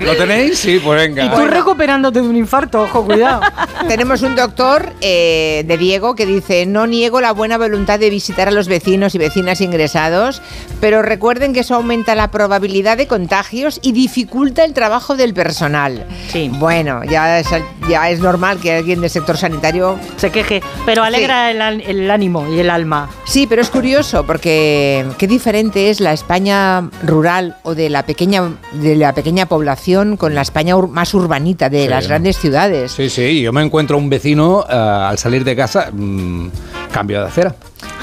¿Lo 0.00 0.16
tenéis? 0.16 0.58
Sí, 0.58 0.80
pues 0.82 0.98
venga. 1.00 1.24
Y 1.24 1.28
tú 1.30 1.44
recuperándote 1.46 2.20
de 2.20 2.28
un 2.28 2.36
infarto, 2.36 2.82
ojo, 2.82 3.04
cuidado. 3.04 3.40
Tenemos 3.88 4.22
un 4.22 4.34
doctor 4.34 4.92
eh, 5.00 5.64
de 5.66 5.78
Diego 5.78 6.14
que 6.14 6.26
dice, 6.26 6.66
no 6.66 6.86
niego 6.86 7.20
la 7.20 7.32
buena 7.32 7.56
voluntad 7.58 7.98
de 7.98 8.10
visitar 8.10 8.48
a 8.48 8.50
los 8.50 8.68
vecinos 8.68 9.14
y 9.14 9.18
vecinas 9.18 9.60
ingresados, 9.60 10.42
pero 10.80 11.02
recuerden 11.02 11.52
que 11.52 11.60
eso 11.60 11.74
aumenta 11.76 12.14
la 12.14 12.30
probabilidad 12.30 12.96
de 12.96 13.06
contagios 13.06 13.78
y 13.82 13.92
dificulta 13.92 14.64
el 14.64 14.72
trabajo 14.74 15.14
del 15.16 15.34
personal. 15.34 16.04
Sí. 16.28 16.50
Bueno, 16.54 17.02
ya 17.04 17.38
es, 17.38 17.46
ya 17.88 18.10
es 18.10 18.20
normal 18.20 18.58
que 18.60 18.72
alguien 18.76 19.00
del 19.00 19.10
sector 19.10 19.36
sanitario... 19.36 19.98
Se 20.16 20.30
queje, 20.30 20.62
pero 20.84 21.02
alegra 21.04 21.50
el, 21.50 21.60
an- 21.62 21.82
el 21.86 22.10
ánimo 22.10 22.46
y 22.52 22.58
el 22.60 22.70
alma. 22.70 23.08
Sí, 23.32 23.46
pero 23.46 23.62
es 23.62 23.70
curioso 23.70 24.26
porque 24.26 25.06
qué 25.16 25.26
diferente 25.26 25.88
es 25.88 26.00
la 26.00 26.12
España 26.12 26.90
rural 27.02 27.56
o 27.62 27.74
de 27.74 27.88
la 27.88 28.04
pequeña 28.04 28.42
de 28.74 28.94
la 28.94 29.14
pequeña 29.14 29.46
población 29.46 30.18
con 30.18 30.34
la 30.34 30.42
España 30.42 30.76
ur- 30.76 30.90
más 30.90 31.14
urbanita 31.14 31.70
de 31.70 31.84
Sí. 31.84 31.88
las 31.88 32.08
grandes 32.08 32.36
ciudades. 32.36 32.92
Sí, 32.92 33.08
sí, 33.08 33.40
yo 33.40 33.50
me 33.54 33.62
encuentro 33.62 33.96
un 33.96 34.10
vecino 34.10 34.66
eh, 34.68 34.74
al 34.74 35.16
salir 35.16 35.44
de 35.44 35.56
casa, 35.56 35.88
mm, 35.90 36.48
cambio 36.92 37.20
de 37.22 37.26
acera. 37.28 37.54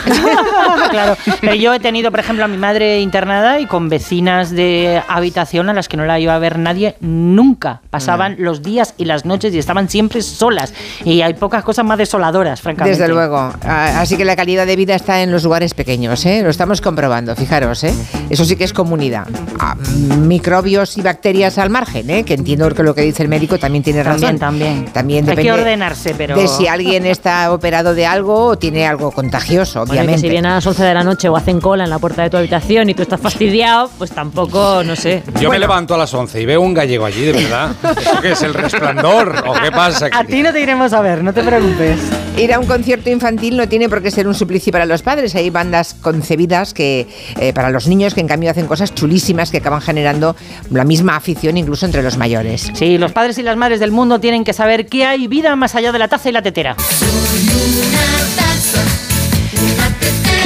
claro, 0.89 1.17
pero 1.41 1.53
yo 1.53 1.73
he 1.73 1.79
tenido, 1.79 2.11
por 2.11 2.19
ejemplo, 2.19 2.45
a 2.45 2.47
mi 2.47 2.57
madre 2.57 2.99
internada 3.01 3.59
y 3.59 3.65
con 3.65 3.89
vecinas 3.89 4.51
de 4.51 5.01
habitación 5.07 5.69
a 5.69 5.73
las 5.73 5.87
que 5.87 5.97
no 5.97 6.05
la 6.05 6.19
iba 6.19 6.35
a 6.35 6.39
ver 6.39 6.57
nadie 6.59 6.95
nunca. 6.99 7.81
Pasaban 7.89 8.33
Mm. 8.33 8.43
los 8.43 8.61
días 8.63 8.93
y 8.97 9.05
las 9.05 9.25
noches 9.25 9.53
y 9.53 9.57
estaban 9.59 9.89
siempre 9.89 10.21
solas. 10.21 10.73
Y 11.03 11.21
hay 11.21 11.33
pocas 11.33 11.63
cosas 11.63 11.85
más 11.85 11.97
desoladoras, 11.97 12.61
francamente. 12.61 12.97
Desde 12.99 13.11
luego. 13.13 13.51
Ah, 13.63 13.99
Así 14.01 14.17
que 14.17 14.25
la 14.25 14.35
calidad 14.35 14.65
de 14.65 14.75
vida 14.75 14.95
está 14.95 15.21
en 15.21 15.31
los 15.31 15.43
lugares 15.43 15.73
pequeños, 15.73 16.25
¿eh? 16.25 16.41
Lo 16.43 16.49
estamos 16.49 16.81
comprobando, 16.81 17.35
fijaros, 17.35 17.83
¿eh? 17.83 17.93
Eso 18.29 18.45
sí 18.45 18.55
que 18.55 18.63
es 18.63 18.73
comunidad. 18.73 19.27
Ah, 19.59 19.75
microbios 20.17 20.97
y 20.97 21.01
bacterias 21.01 21.57
al 21.57 21.69
margen, 21.69 22.09
¿eh? 22.09 22.23
Que 22.23 22.33
entiendo 22.33 22.69
que 22.73 22.83
lo 22.83 22.93
que 22.93 23.01
dice 23.01 23.23
el 23.23 23.29
médico 23.29 23.57
también 23.57 23.83
tiene 23.83 24.03
razón. 24.03 24.37
También, 24.37 24.85
también. 24.85 25.25
También 25.25 25.29
Hay 25.29 25.43
que 25.43 25.51
ordenarse, 25.51 26.13
pero... 26.17 26.35
de 26.35 26.47
si 26.47 26.67
alguien 26.67 27.05
está 27.05 27.51
operado 27.51 27.93
de 27.95 28.05
algo 28.05 28.45
o 28.47 28.57
tiene 28.57 28.85
algo 28.87 29.11
contagioso, 29.11 29.85
Bueno, 29.89 30.03
y 30.03 30.05
que 30.05 30.11
obviamente. 30.11 30.21
si 30.21 30.29
vienen 30.29 30.51
a 30.51 30.55
las 30.55 30.67
11 30.67 30.83
de 30.83 30.93
la 30.93 31.03
noche 31.03 31.29
o 31.29 31.35
hacen 31.35 31.59
cola 31.59 31.83
en 31.83 31.89
la 31.89 31.99
puerta 31.99 32.21
de 32.21 32.29
tu 32.29 32.37
habitación 32.37 32.89
y 32.89 32.93
tú 32.93 33.01
estás 33.01 33.19
fastidiado, 33.19 33.89
pues 33.97 34.11
tampoco, 34.11 34.83
no 34.83 34.95
sé. 34.95 35.23
Yo 35.41 35.49
me 35.49 35.57
levanto 35.57 35.95
a 35.95 35.97
las 35.97 36.13
11 36.13 36.41
y 36.41 36.45
veo 36.45 36.61
un 36.61 36.73
gallego 36.73 37.05
allí, 37.05 37.21
de 37.25 37.31
verdad. 37.33 37.71
¿Eso 37.83 38.21
qué 38.21 38.31
es 38.31 38.41
el 38.43 38.53
resplandor? 38.53 39.43
¿O 39.47 39.53
qué 39.53 39.71
pasa 39.71 40.05
aquí? 40.05 40.17
A 40.17 40.23
ti 40.23 40.43
no 40.43 40.53
te 40.53 40.61
iremos 40.61 40.93
a 40.93 41.01
ver, 41.01 41.23
no 41.23 41.33
te 41.33 41.43
preocupes. 41.43 41.99
Ir 42.37 42.53
a 42.53 42.59
un 42.59 42.67
concierto 42.67 43.09
infantil 43.09 43.57
no 43.57 43.67
tiene 43.67 43.89
por 43.89 44.01
qué 44.01 44.11
ser 44.11 44.27
un 44.27 44.35
suplicio 44.35 44.71
para 44.71 44.85
los 44.85 45.01
padres. 45.01 45.35
Hay 45.35 45.49
bandas 45.49 45.95
concebidas 45.95 46.73
que 46.73 47.07
eh, 47.39 47.51
para 47.53 47.69
los 47.69 47.87
niños 47.87 48.13
que 48.13 48.21
en 48.21 48.27
cambio 48.27 48.51
hacen 48.51 48.67
cosas 48.67 48.93
chulísimas 48.93 49.51
que 49.51 49.57
acaban 49.57 49.81
generando 49.81 50.35
la 50.69 50.85
misma 50.85 51.15
afición 51.15 51.57
incluso 51.57 51.85
entre 51.85 52.03
los 52.03 52.17
mayores. 52.17 52.71
Sí, 52.73 52.97
los 52.97 53.11
padres 53.11 53.37
y 53.39 53.43
las 53.43 53.57
madres 53.57 53.79
del 53.79 53.91
mundo 53.91 54.19
tienen 54.19 54.43
que 54.43 54.53
saber 54.53 54.85
que 54.85 55.05
hay 55.05 55.27
vida 55.27 55.55
más 55.55 55.75
allá 55.75 55.91
de 55.91 55.99
la 55.99 56.07
taza 56.07 56.29
y 56.29 56.31
la 56.31 56.41
tetera. 56.41 56.75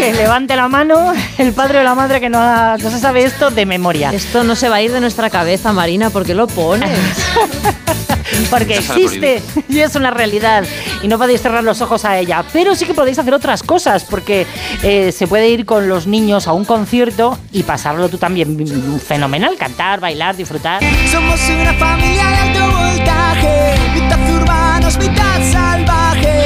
Que 0.04 0.14
levante 0.14 0.54
la 0.58 0.68
mano 0.68 1.14
el 1.38 1.54
padre 1.54 1.80
o 1.80 1.84
la 1.84 1.96
madre 1.96 2.20
que 2.20 2.30
no, 2.30 2.38
ha- 2.38 2.76
no 2.78 2.90
se 2.92 3.00
sabe 3.00 3.24
esto 3.24 3.52
de 3.52 3.66
memoria. 3.66 4.12
Esto 4.12 4.44
no 4.44 4.54
se 4.54 4.68
va 4.68 4.76
a 4.76 4.82
ir 4.82 4.92
de 4.92 5.00
nuestra 5.00 5.30
cabeza, 5.30 5.72
Marina, 5.72 6.10
porque 6.10 6.34
lo 6.36 6.46
pones. 6.48 6.90
Porque 8.50 8.78
existe 8.78 9.44
y 9.70 9.80
es 9.80 9.96
una 9.96 10.10
realidad 10.10 10.64
y 11.04 11.08
no 11.08 11.18
podéis 11.20 11.42
cerrar 11.42 11.64
los 11.64 11.82
ojos 11.82 12.04
a 12.04 12.18
ella. 12.18 12.44
Pero 12.52 12.74
sí 12.74 12.86
que 12.86 12.94
podéis 12.94 13.20
hacer 13.20 13.34
otras 13.34 13.62
cosas 13.62 14.06
porque 14.06 14.48
eh, 14.82 15.12
se 15.12 15.28
puede 15.28 15.50
ir 15.50 15.66
con 15.66 15.88
los 15.88 16.08
niños 16.08 16.48
a 16.48 16.54
un 16.54 16.66
concierto 16.66 17.38
y 17.52 17.62
pasarlo 17.64 18.10
tú 18.10 18.18
también 18.18 19.00
fenomenal, 19.06 19.56
cantar, 19.58 20.00
bailar, 20.00 20.36
disfrutar. 20.36 20.82
Somos 21.12 21.40
una 21.50 21.74
familia 21.74 22.24
de 22.28 22.38
alto 22.38 22.78
voltaje, 22.78 23.76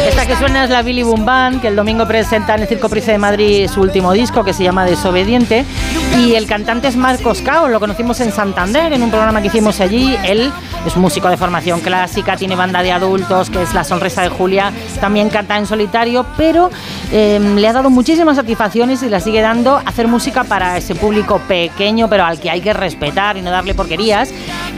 Esta 0.08 0.26
que 0.26 0.36
suena 0.38 0.64
es 0.64 0.70
la 0.70 0.82
Billy 0.82 1.04
Boom 1.04 1.26
Band, 1.26 1.62
que 1.62 1.68
el 1.68 1.76
domingo 1.76 2.08
presenta 2.08 2.56
en 2.56 2.62
el 2.62 2.68
Circo 2.68 2.88
Price 2.90 3.12
de 3.12 3.18
Madrid 3.18 3.68
su 3.68 3.82
último 3.82 4.14
disco 4.14 4.44
que 4.44 4.54
se 4.54 4.64
llama 4.64 4.86
Desobediente. 4.86 5.66
Y 6.16 6.36
el 6.36 6.48
cantante 6.48 6.88
es 6.88 6.96
Marcos 6.96 7.42
Cao, 7.42 7.68
lo 7.68 7.80
conocimos 7.80 8.20
en 8.22 8.32
Santander 8.32 8.92
en 8.94 9.04
un 9.04 9.10
programa 9.10 9.42
que 9.42 9.48
hicimos 9.48 9.80
allí. 9.80 10.16
Él 10.26 10.52
es 10.86 10.98
músico 10.98 11.30
de 11.30 11.38
formación 11.38 11.80
clásica, 11.80 12.36
tiene 12.36 12.56
banda 12.56 12.82
de 12.82 12.92
adultos, 12.92 13.50
que 13.50 13.62
es 13.62 13.74
La 13.74 13.84
Sonrisa 13.84 14.22
de 14.24 14.30
Julia. 14.30 14.72
También 15.00 15.30
canta 15.30 15.58
en 15.58 15.66
solitario, 15.66 16.26
pero 16.36 16.72
eh, 17.12 17.40
le 17.40 17.68
ha 17.68 17.74
dado 17.74 17.90
muchísimas 17.90 18.36
satisfacciones 18.36 19.04
y 19.04 19.10
la 19.10 19.20
sigue 19.20 19.42
dando 19.42 19.82
hacer 19.86 20.08
música 20.08 20.44
para 20.44 20.78
ese 20.78 20.96
público 20.96 21.40
pequeño, 21.48 22.10
pero 22.10 22.26
al 22.26 22.40
que 22.40 22.50
hay 22.50 22.62
que 22.62 22.74
respetar 22.74 23.38
y 23.38 23.42
no 23.42 23.52
darle 23.52 23.74
porquerías, 23.74 24.30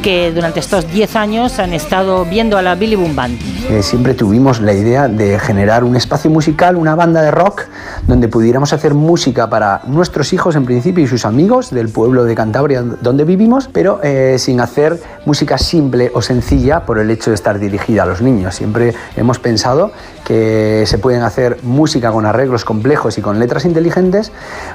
que 0.03 0.31
durante 0.31 0.59
estos 0.59 0.91
10 0.91 1.15
años 1.15 1.59
han 1.59 1.73
estado 1.73 2.25
viendo 2.25 2.57
a 2.57 2.61
la 2.61 2.75
Billy 2.75 2.95
Boom 2.95 3.15
Band. 3.15 3.39
Eh, 3.69 3.83
siempre 3.83 4.13
tuvimos 4.13 4.61
la 4.61 4.73
idea 4.73 5.07
de 5.07 5.39
generar 5.39 5.83
un 5.83 5.95
espacio 5.95 6.29
musical, 6.31 6.75
una 6.75 6.95
banda 6.95 7.21
de 7.21 7.31
rock, 7.31 7.63
donde 8.07 8.27
pudiéramos 8.27 8.73
hacer 8.73 8.93
música 8.93 9.49
para 9.49 9.81
nuestros 9.87 10.33
hijos 10.33 10.55
en 10.55 10.65
principio 10.65 11.03
y 11.03 11.07
sus 11.07 11.18
amigos 11.25 11.71
del 11.71 11.89
pueblo 11.89 12.23
de 12.25 12.35
Cantabria 12.35 12.81
donde 12.81 13.23
vivimos, 13.23 13.69
pero 13.71 13.99
eh, 14.03 14.35
sin 14.37 14.61
hacer 14.61 14.99
música 15.25 15.57
simple 15.57 16.11
o 16.13 16.21
sencilla 16.21 16.85
por 16.85 16.99
el 16.99 17.09
hecho 17.11 17.31
de 17.31 17.35
estar 17.35 17.59
dirigida 17.59 18.03
a 18.03 18.05
los 18.05 18.21
niños. 18.21 18.55
Siempre 18.55 18.93
hemos 19.15 19.39
pensado 19.39 19.91
que 20.25 20.83
se 20.85 20.97
pueden 20.97 21.23
hacer 21.23 21.57
música 21.63 22.11
con 22.11 22.25
arreglos 22.25 22.65
complejos 22.65 23.17
y 23.17 23.21
con 23.21 23.39
letras 23.39 23.65
inteligentes 23.65 24.31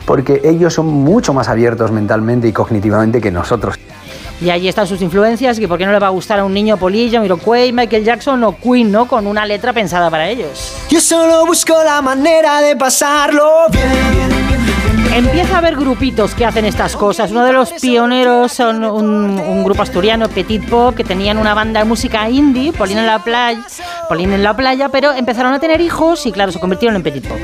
porque 0.06 0.40
ellos 0.44 0.74
son 0.74 0.86
mucho 0.86 1.32
más 1.32 1.48
abiertos 1.48 1.90
mentalmente 1.90 2.48
y 2.48 2.52
cognitivamente 2.52 3.20
que 3.20 3.30
nosotros. 3.30 3.76
Y 4.40 4.50
ahí 4.50 4.68
están 4.68 4.86
sus 4.86 5.00
influencias, 5.00 5.58
que 5.58 5.68
por 5.68 5.78
qué 5.78 5.86
no 5.86 5.92
le 5.92 5.98
va 5.98 6.08
a 6.08 6.10
gustar 6.10 6.40
a 6.40 6.44
un 6.44 6.52
niño 6.52 6.76
Polilla, 6.76 7.20
Miroquay, 7.20 7.72
Michael 7.72 8.04
Jackson 8.04 8.42
o 8.44 8.56
Queen, 8.56 8.90
¿no? 8.90 9.06
Con 9.06 9.26
una 9.26 9.46
letra 9.46 9.72
pensada 9.72 10.10
para 10.10 10.28
ellos. 10.28 10.74
Yo 10.90 11.00
solo 11.00 11.46
busco 11.46 11.82
la 11.84 12.02
manera 12.02 12.60
de 12.60 12.76
pasarlo 12.76 13.66
bien. 13.70 14.63
Empieza 15.14 15.54
a 15.54 15.58
haber 15.58 15.76
grupitos 15.76 16.34
que 16.34 16.44
hacen 16.44 16.64
estas 16.64 16.96
cosas. 16.96 17.30
Uno 17.30 17.44
de 17.44 17.52
los 17.52 17.72
pioneros 17.72 18.52
son 18.52 18.84
un, 18.84 19.64
grupo 19.64 19.82
asturiano, 19.82 20.28
Petit 20.28 20.68
Pop, 20.68 20.94
que 20.94 21.04
tenían 21.04 21.38
una 21.38 21.54
banda 21.54 21.80
de 21.80 21.86
música 21.86 22.28
indie, 22.28 22.72
Polín 22.72 22.98
en 22.98 23.06
la 23.06 23.20
playa, 23.20 23.62
en 24.10 24.42
la 24.42 24.56
playa, 24.56 24.88
pero 24.88 25.12
empezaron 25.12 25.52
a 25.52 25.60
tener 25.60 25.80
hijos 25.80 26.26
y 26.26 26.32
claro, 26.32 26.52
se 26.52 26.58
convirtieron 26.58 26.96
en 26.96 27.02
Petit 27.02 27.26
Pop. 27.26 27.38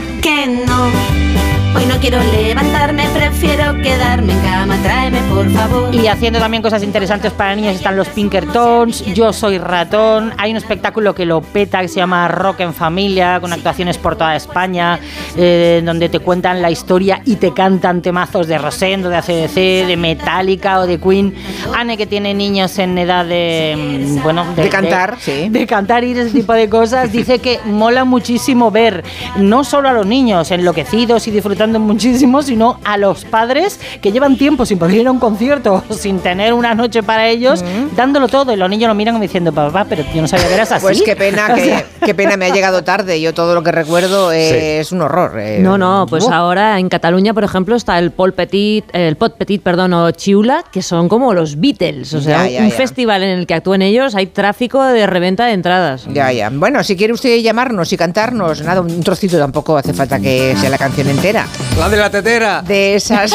Hoy 1.77 1.87
no 1.87 1.97
quiero 2.01 2.19
levantarme, 2.33 3.07
prefiero 3.15 3.75
quedarme 3.83 4.33
en 4.33 4.41
cama, 4.41 4.77
tráeme 4.83 5.21
por 5.33 5.49
favor. 5.51 5.95
Y 5.95 6.07
haciendo 6.09 6.39
también 6.39 6.63
cosas 6.63 6.83
interesantes 6.83 7.33
para 7.33 7.55
niños 7.55 7.77
están 7.77 7.97
los 7.97 8.09
Pinkertons, 8.09 9.05
Yo 9.15 9.33
Soy 9.33 9.59
Ratón, 9.59 10.33
hay 10.39 10.51
un 10.51 10.57
espectáculo 10.57 11.15
que 11.15 11.25
lo 11.25 11.41
peta 11.41 11.81
que 11.81 11.89
se 11.89 11.97
llama 11.97 12.27
Rock 12.29 12.61
en 12.61 12.75
Familia, 12.75 13.39
con 13.41 13.53
actuaciones 13.53 13.99
por 13.99 14.17
toda 14.17 14.35
España, 14.37 14.99
eh, 15.37 15.83
donde 15.85 16.09
te 16.09 16.19
cuentan 16.19 16.61
la 16.63 16.71
historia 16.71 17.23
y 17.25 17.37
te 17.37 17.53
cantan 17.53 18.03
temazos 18.03 18.47
de 18.47 18.59
Rosendo, 18.59 19.09
de 19.09 19.17
ACDC, 19.17 19.87
de 19.87 19.97
Metallica 19.97 20.81
o 20.81 20.87
de 20.87 20.99
Queen. 20.99 21.35
Anne, 21.77 21.97
que 21.97 22.07
tiene 22.07 22.35
niños 22.35 22.79
en 22.79 22.99
edad 22.99 23.25
de... 23.25 23.75
mm, 24.19 24.23
Bueno, 24.23 24.45
De 24.57 24.69
cantar, 24.69 25.17
sí. 25.21 25.49
De 25.49 25.67
cantar 25.67 26.05
y 26.05 26.13
ese 26.13 26.31
tipo 26.31 26.53
de 26.53 26.69
cosas, 26.69 27.13
dice 27.13 27.39
que 27.39 27.61
mola 27.65 28.05
muchísimo 28.05 28.71
ver 28.71 29.05
no 29.37 29.65
solo 29.65 29.89
a 29.89 29.93
los 29.93 30.07
niños 30.07 30.51
enloquecidos 30.51 31.27
y 31.29 31.31
disfrutando 31.31 31.60
muchísimo, 31.69 32.43
sino 32.43 32.79
a 32.85 32.97
los 32.97 33.25
padres 33.25 33.79
que 34.01 34.13
llevan 34.13 34.37
tiempo 34.37 34.65
sin 34.65 34.79
poder 34.79 34.97
ir 34.97 35.07
a 35.07 35.11
un 35.11 35.19
concierto, 35.19 35.85
sin 35.91 36.21
tener 36.21 36.53
una 36.55 36.75
noche 36.75 37.03
para 37.03 37.29
ellos, 37.29 37.63
dándolo 37.97 38.29
todo. 38.29 38.53
Y 38.53 38.57
los 38.57 38.71
niños 38.71 38.89
lo 38.89 38.95
miran 38.95 39.21
diciendo, 39.21 39.53
papá, 39.53 39.85
pero 39.89 40.05
yo 40.15 40.23
no 40.23 40.29
sabía 40.29 40.49
que 40.49 40.55
eras 40.55 40.73
así. 40.73 40.83
Pues 40.83 41.03
qué 41.03 41.17
pena, 41.17 41.49
O 41.53 41.55
que, 41.55 41.65
sea, 41.65 41.85
qué 42.05 42.15
pena 42.15 42.37
me 42.37 42.47
ha 42.47 42.55
llegado 42.55 42.83
tarde. 42.85 43.21
Yo 43.21 43.35
todo 43.35 43.55
lo 43.55 43.63
que 43.63 43.73
recuerdo 43.73 44.33
eh, 44.33 44.81
es 44.81 44.93
un 44.93 45.03
horror. 45.03 45.39
eh. 45.39 45.59
No, 45.61 45.77
no, 45.79 46.07
pues 46.09 46.27
ahora 46.29 46.79
en 46.79 46.89
Cataluña, 46.89 47.35
por 47.35 47.45
ejemplo, 47.45 47.77
está 47.77 47.99
el 47.99 48.11
Pol 48.11 48.33
Petit, 48.33 48.85
el 48.93 49.17
Pot 49.17 49.37
Petit, 49.37 49.63
perdón, 49.63 49.93
o 49.95 50.11
Chiula, 50.13 50.65
que 50.73 50.83
son 50.83 51.09
como 51.09 51.35
los 51.35 51.61
Beatles. 51.61 52.15
O 52.15 52.21
sea, 52.21 52.45
Ya, 52.47 52.51
ya, 52.51 52.63
un 52.63 52.71
ya. 52.71 52.77
festival 52.77 53.23
en 53.23 53.39
el 53.39 53.47
que 53.47 53.55
actúen 53.55 53.83
ellos, 53.83 54.15
hay 54.15 54.27
tráfico 54.27 54.83
de 54.83 55.07
reventa 55.07 55.47
de 55.47 55.53
entradas. 55.53 56.07
Ya, 56.13 56.33
ya. 56.33 56.51
Bueno, 56.51 56.83
si 56.85 56.97
quiere 56.97 57.13
usted 57.13 57.37
llamarnos 57.41 57.93
y 57.93 57.97
cantarnos, 57.97 58.63
nada, 58.63 58.81
un 58.81 59.03
trocito 59.03 59.39
tampoco 59.39 59.77
hace 59.77 59.93
falta 59.93 60.19
que 60.21 60.55
sea 60.61 60.71
la 60.71 60.79
canción 60.79 61.09
entera. 61.09 61.47
La 61.79 61.89
de 61.89 61.97
la 61.97 62.11
tetera. 62.11 62.63
de 62.63 62.95
esas 62.95 63.33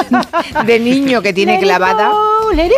de 0.65 0.80
niño 0.80 1.21
que 1.21 1.34
tiene 1.34 1.60
clavada. 1.60 2.12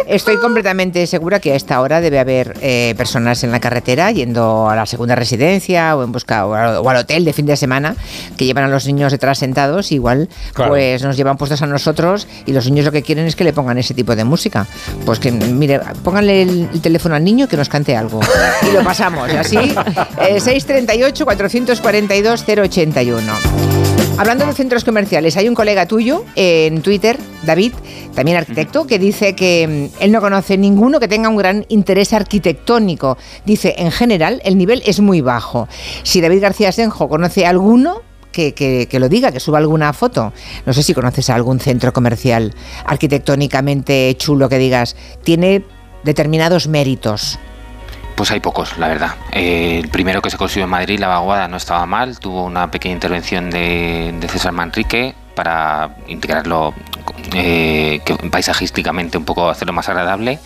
Estoy 0.08 0.38
completamente 0.38 1.06
segura 1.08 1.40
que 1.40 1.52
a 1.52 1.56
esta 1.56 1.82
hora 1.82 2.00
debe 2.00 2.20
haber 2.20 2.56
eh, 2.62 2.94
personas 2.98 3.44
en 3.44 3.52
la 3.52 3.60
carretera 3.60 4.10
yendo 4.12 4.70
a 4.70 4.76
la 4.76 4.86
segunda 4.86 5.14
residencia 5.16 5.96
o 5.98 6.04
en 6.04 6.12
busca 6.14 6.46
o, 6.46 6.56
a- 6.56 6.80
o 6.80 6.90
al 6.90 6.98
hotel 6.98 7.26
de 7.26 7.34
fin 7.34 7.46
de 7.46 7.58
semana 7.58 7.96
que 8.38 8.46
llevan 8.46 8.64
a 8.64 8.68
los 8.70 8.88
niños 8.88 9.12
detrás 9.12 9.40
sentados. 9.40 9.92
Igual, 9.92 10.30
Claro. 10.54 10.72
pues 10.72 11.04
nos 11.04 11.18
llevan 11.18 11.38
puestos 11.38 11.62
a 11.62 11.68
nosotros 11.68 12.28
y 12.46 12.54
los 12.54 12.66
niños 12.66 12.86
lo 12.86 12.92
que 12.94 13.04
quieren 13.04 13.26
es 13.28 13.36
que 13.36 13.44
le 13.44 13.52
pongan 13.52 13.78
ese 13.78 13.94
tipo 13.94 14.16
de 14.16 14.24
música. 14.24 14.66
Pues 15.06 15.20
que 15.20 15.32
mire, 15.32 15.82
pónganle 16.04 16.44
el, 16.44 16.70
el 16.74 16.82
teléfono 16.82 17.16
al 17.16 17.24
niño 17.24 17.48
que 17.48 17.58
nos 17.58 17.68
cante 17.68 17.96
algo 17.96 18.22
y 18.68 18.72
lo 18.74 18.84
pasamos. 18.84 19.32
Y 19.34 19.36
así, 19.36 19.58
eh, 19.58 20.40
638 20.40 21.26
442 21.26 22.46
081. 22.48 23.34
Hablando 24.20 24.48
de 24.48 24.54
centros 24.54 24.84
comerciales, 24.84 25.27
hay 25.36 25.50
un 25.50 25.56
colega 25.56 25.86
tuyo 25.88 26.24
en 26.36 26.82
Twitter, 26.82 27.18
David, 27.44 27.74
también 28.16 28.38
arquitecto, 28.38 28.88
que 28.88 29.00
dice 29.00 29.36
que 29.36 29.90
mm, 30.00 30.04
él 30.04 30.12
no 30.12 30.22
conoce 30.22 30.58
ninguno 30.58 31.00
que 31.00 31.08
tenga 31.08 31.28
un 31.28 31.36
gran 31.36 31.66
interés 31.70 32.14
arquitectónico. 32.14 33.18
Dice, 33.46 33.76
en 33.78 33.92
general, 33.92 34.42
el 34.46 34.58
nivel 34.58 34.82
es 34.86 35.00
muy 35.02 35.22
bajo. 35.22 35.68
Si 36.04 36.22
David 36.22 36.42
García 36.42 36.72
Senjo 36.72 37.10
conoce 37.10 37.46
alguno, 37.46 38.02
que, 38.32 38.54
que- 38.54 38.88
que 38.88 39.00
lo 39.00 39.10
diga, 39.10 39.32
que 39.32 39.40
suba 39.40 39.58
alguna 39.58 39.92
foto. 39.94 40.32
No 40.68 40.74
sé 40.74 40.84
si 40.84 40.94
conoces 40.94 41.30
a 41.32 41.36
algún 41.36 41.60
centro 41.60 41.92
comercial 41.92 42.54
arquitectónicamente 42.86 44.16
chulo 44.18 44.48
que 44.50 44.58
digas, 44.60 44.96
tiene 45.24 45.64
determinados 46.04 46.68
méritos. 46.68 47.40
Pues 48.18 48.32
hay 48.32 48.40
pocos, 48.40 48.80
la 48.80 48.88
verdad. 48.88 49.12
Eh, 49.32 49.80
el 49.84 49.90
primero 49.90 50.24
que 50.24 50.32
se 50.32 50.38
construyó 50.38 50.64
en 50.64 50.72
Madrid, 50.72 51.00
la 51.00 51.08
vaguada, 51.08 51.48
no 51.48 51.56
estaba 51.56 51.86
mal. 51.86 52.18
Tuvo 52.20 52.46
una 52.46 52.72
pequeña 52.72 52.96
intervención 52.96 53.52
de, 53.52 54.12
de 54.20 54.28
César 54.28 54.54
Manrique 54.54 55.14
para 55.36 55.92
integrarlo 56.08 56.74
eh, 57.36 58.02
que 58.04 58.16
paisajísticamente 58.16 59.20
un 59.20 59.24
poco 59.24 59.50
hacerlo 59.50 59.72
más 59.72 59.88
agradable, 59.88 60.40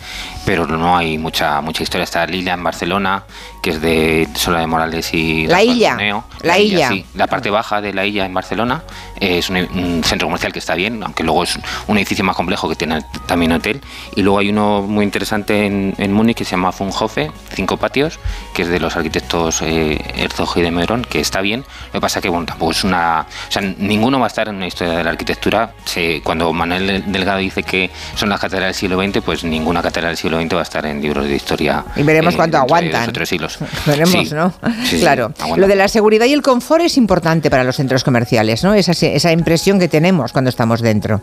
pero 0.44 0.66
no 0.66 0.94
hay 0.94 1.16
mucha 1.16 1.62
mucha 1.62 1.82
historia. 1.82 2.04
Está 2.04 2.26
Lila 2.26 2.52
en 2.52 2.62
Barcelona, 2.62 3.24
que 3.62 3.70
es 3.70 3.80
de 3.80 4.28
Sola 4.34 4.58
de 4.60 4.66
Morales 4.66 5.14
y 5.14 5.46
La 5.46 5.62
Illa. 5.62 5.96
La 6.42 6.58
Illa. 6.58 6.88
sí. 6.88 7.06
La 7.14 7.28
parte 7.28 7.48
baja 7.48 7.80
de 7.80 7.94
la 7.94 8.04
Illa 8.04 8.26
en 8.26 8.34
Barcelona 8.34 8.82
eh, 9.20 9.38
es 9.38 9.48
un, 9.50 9.56
un 9.58 10.02
centro 10.04 10.26
comercial 10.26 10.52
que 10.52 10.58
está 10.58 10.74
bien, 10.74 11.00
aunque 11.02 11.22
luego 11.22 11.44
es 11.44 11.56
un 11.86 11.96
edificio 11.96 12.24
más 12.24 12.34
complejo 12.34 12.68
que 12.68 12.74
tiene 12.74 13.02
también 13.26 13.52
hotel. 13.52 13.80
Y 14.16 14.22
luego 14.22 14.40
hay 14.40 14.48
uno 14.50 14.82
muy 14.82 15.04
interesante 15.04 15.64
en, 15.64 15.94
en 15.96 16.12
Múnich 16.12 16.36
que 16.38 16.44
se 16.44 16.50
llama 16.52 16.72
Funhofe, 16.72 17.30
cinco 17.54 17.76
patios, 17.76 18.18
que 18.52 18.62
es 18.62 18.68
de 18.68 18.80
los 18.80 18.96
arquitectos 18.96 19.62
eh, 19.62 19.96
Herzog 20.16 20.58
y 20.58 20.62
de 20.62 20.70
Meron, 20.72 21.02
que 21.04 21.20
está 21.20 21.40
bien. 21.40 21.60
Lo 21.60 21.92
que 21.92 22.00
pasa 22.00 22.20
que 22.20 22.28
bueno, 22.28 22.46
tampoco 22.46 22.72
es 22.72 22.82
una... 22.82 23.26
O 23.48 23.52
sea, 23.52 23.62
ninguno 23.62 24.18
va 24.18 24.26
a 24.26 24.28
estar 24.28 24.48
en 24.48 24.58
la 24.58 24.66
historia 24.66 24.94
de 24.94 25.04
la 25.04 25.10
arquitectura. 25.10 25.72
Se- 25.84 26.20
cuando 26.22 26.52
Manuel 26.52 27.04
Delgado 27.12 27.38
dice 27.38 27.62
que 27.62 27.90
son 28.16 28.28
las 28.28 28.40
catedrales 28.40 28.74
del 28.76 28.90
siglo 28.90 29.00
XX, 29.00 29.24
pues 29.24 29.44
ninguna 29.44 29.82
catedral 29.82 30.10
del 30.10 30.16
siglo 30.18 30.40
XX 30.40 30.54
va 30.56 30.58
a 30.58 30.62
estar 30.64 30.84
en 30.84 31.00
libros 31.00 31.26
de 31.26 31.36
historia. 31.36 31.84
Y 31.94 32.02
veremos 32.02 32.34
eh, 32.34 32.36
cuánto 32.36 32.56
de 32.56 32.62
aguantan. 32.64 33.08
o 33.08 33.12
tres 33.12 33.28
siglos. 33.28 33.51
Veremos, 33.86 34.28
Sí, 34.28 34.34
¿no? 34.34 34.52
sí, 34.84 34.98
claro. 35.00 35.32
Lo 35.56 35.66
de 35.66 35.76
la 35.76 35.88
seguridad 35.88 36.26
y 36.26 36.32
el 36.32 36.42
confort 36.42 36.82
es 36.84 36.96
importante 36.96 37.50
para 37.50 37.64
los 37.64 37.76
centros 37.76 38.04
comerciales, 38.04 38.62
¿no? 38.64 38.74
Esa, 38.74 38.92
esa 38.92 39.32
impresión 39.32 39.78
que 39.78 39.88
tenemos 39.88 40.32
cuando 40.32 40.48
estamos 40.50 40.80
dentro. 40.80 41.20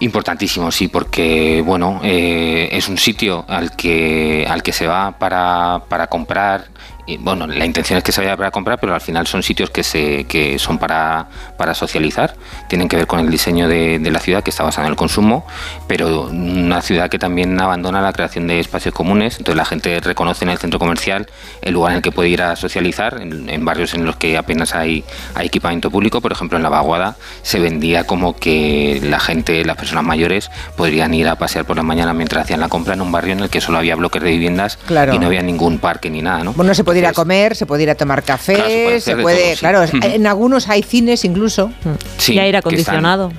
Importantísimo, 0.00 0.70
sí, 0.70 0.88
porque 0.88 1.62
bueno, 1.64 2.00
eh, 2.02 2.68
es 2.72 2.88
un 2.88 2.98
sitio 2.98 3.44
al 3.48 3.74
que 3.76 4.46
al 4.48 4.62
que 4.62 4.72
se 4.72 4.86
va 4.86 5.12
para, 5.18 5.82
para 5.88 6.06
comprar. 6.08 6.66
Y, 7.06 7.18
bueno, 7.18 7.46
la 7.46 7.64
intención 7.64 7.96
es 7.98 8.02
que 8.04 8.10
se 8.12 8.20
vaya 8.20 8.36
para 8.36 8.50
comprar, 8.50 8.78
pero 8.80 8.92
al 8.94 9.00
final 9.00 9.26
son 9.26 9.42
sitios 9.42 9.70
que 9.70 9.82
se 9.84 10.24
que 10.24 10.58
son 10.58 10.78
para, 10.78 11.28
para 11.56 11.72
socializar. 11.74 12.34
Tienen 12.68 12.88
que 12.88 12.96
ver 12.96 13.06
con 13.06 13.20
el 13.20 13.30
diseño 13.30 13.68
de, 13.68 13.98
de 13.98 14.10
la 14.10 14.18
ciudad 14.18 14.42
que 14.42 14.50
está 14.50 14.64
basado 14.64 14.86
en 14.86 14.90
el 14.92 14.96
consumo, 14.96 15.46
pero 15.86 16.22
una 16.28 16.82
ciudad 16.82 17.08
que 17.08 17.18
también 17.18 17.60
abandona 17.60 18.00
la 18.00 18.12
creación 18.12 18.46
de 18.48 18.58
espacios 18.58 18.92
comunes. 18.94 19.38
Entonces 19.38 19.56
la 19.56 19.64
gente 19.64 20.00
reconoce 20.00 20.44
en 20.44 20.50
el 20.50 20.58
centro 20.58 20.78
comercial 20.80 21.26
el 21.62 21.74
lugar 21.74 21.92
en 21.92 21.96
el 21.98 22.02
que 22.02 22.10
puede 22.12 22.28
ir 22.28 22.42
a 22.42 22.56
socializar, 22.56 23.20
en, 23.22 23.48
en 23.48 23.64
barrios 23.64 23.94
en 23.94 24.04
los 24.04 24.16
que 24.16 24.36
apenas 24.36 24.74
hay, 24.74 25.04
hay 25.34 25.46
equipamiento 25.46 25.90
público. 25.90 26.20
Por 26.20 26.32
ejemplo, 26.32 26.56
en 26.56 26.62
la 26.64 26.68
Vaguada 26.70 27.16
se 27.42 27.60
vendía 27.60 28.04
como 28.04 28.34
que 28.36 29.00
la 29.02 29.20
gente, 29.20 29.64
las 29.64 29.76
personas 29.76 30.04
mayores, 30.04 30.50
podrían 30.76 31.14
ir 31.14 31.28
a 31.28 31.36
pasear 31.36 31.64
por 31.64 31.76
la 31.76 31.82
mañana 31.84 32.12
mientras 32.12 32.44
hacían 32.44 32.58
la 32.60 32.68
compra 32.68 32.94
en 32.94 33.00
un 33.00 33.12
barrio 33.12 33.34
en 33.34 33.40
el 33.40 33.48
que 33.50 33.60
solo 33.60 33.78
había 33.78 33.94
bloques 33.94 34.22
de 34.22 34.30
viviendas 34.30 34.76
Claro. 34.86 35.14
y 35.14 35.18
no 35.18 35.26
había 35.26 35.42
ningún 35.42 35.78
parque 35.78 36.10
ni 36.10 36.20
nada, 36.22 36.42
¿no? 36.42 36.52
Bueno, 36.52 36.74
se 36.74 36.82
puede 36.96 37.00
ir 37.00 37.06
a 37.06 37.12
comer, 37.12 37.56
se 37.56 37.66
puede 37.66 37.82
ir 37.84 37.90
a 37.90 37.94
tomar 37.94 38.22
café, 38.22 38.54
Claro, 38.54 38.68
se 39.00 39.16
puede 39.16 39.40
se 39.56 39.60
todo, 39.62 39.70
claro, 39.72 39.82
Ujú. 39.84 39.98
en 40.02 40.26
algunos 40.26 40.68
hay 40.68 40.82
cines 40.82 41.24
incluso. 41.24 41.70
Sí, 42.18 42.34
y 42.34 42.38
aire 42.38 42.58
acondicionado. 42.58 43.32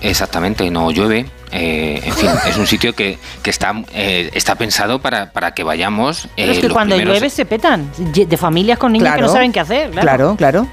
Exactamente, 0.00 0.68
no 0.70 0.90
llueve. 0.90 1.26
eh, 1.52 2.00
en 2.04 2.12
fin, 2.14 2.30
es 2.48 2.56
un 2.56 2.66
sitio 2.66 2.94
que, 2.94 3.18
que 3.42 3.50
está, 3.50 3.74
eh, 3.94 4.30
está 4.34 4.54
pensado 4.56 5.00
para, 5.00 5.30
para 5.32 5.52
que 5.54 5.62
vayamos. 5.62 6.26
Pero 6.34 6.50
es 6.52 6.58
eh, 6.58 6.60
que 6.62 6.68
los 6.68 6.72
cuando 6.74 6.96
primeros- 6.96 7.14
llueve 7.20 7.30
se 7.30 7.44
petan. 7.44 7.90
De 7.98 8.36
familias 8.36 8.78
con 8.78 8.92
niños 8.92 9.14
que 9.14 9.20
no 9.20 9.28
saben 9.28 9.52
qué 9.52 9.60
hacer. 9.60 9.90
Claro, 9.90 10.34
claro. 10.36 10.66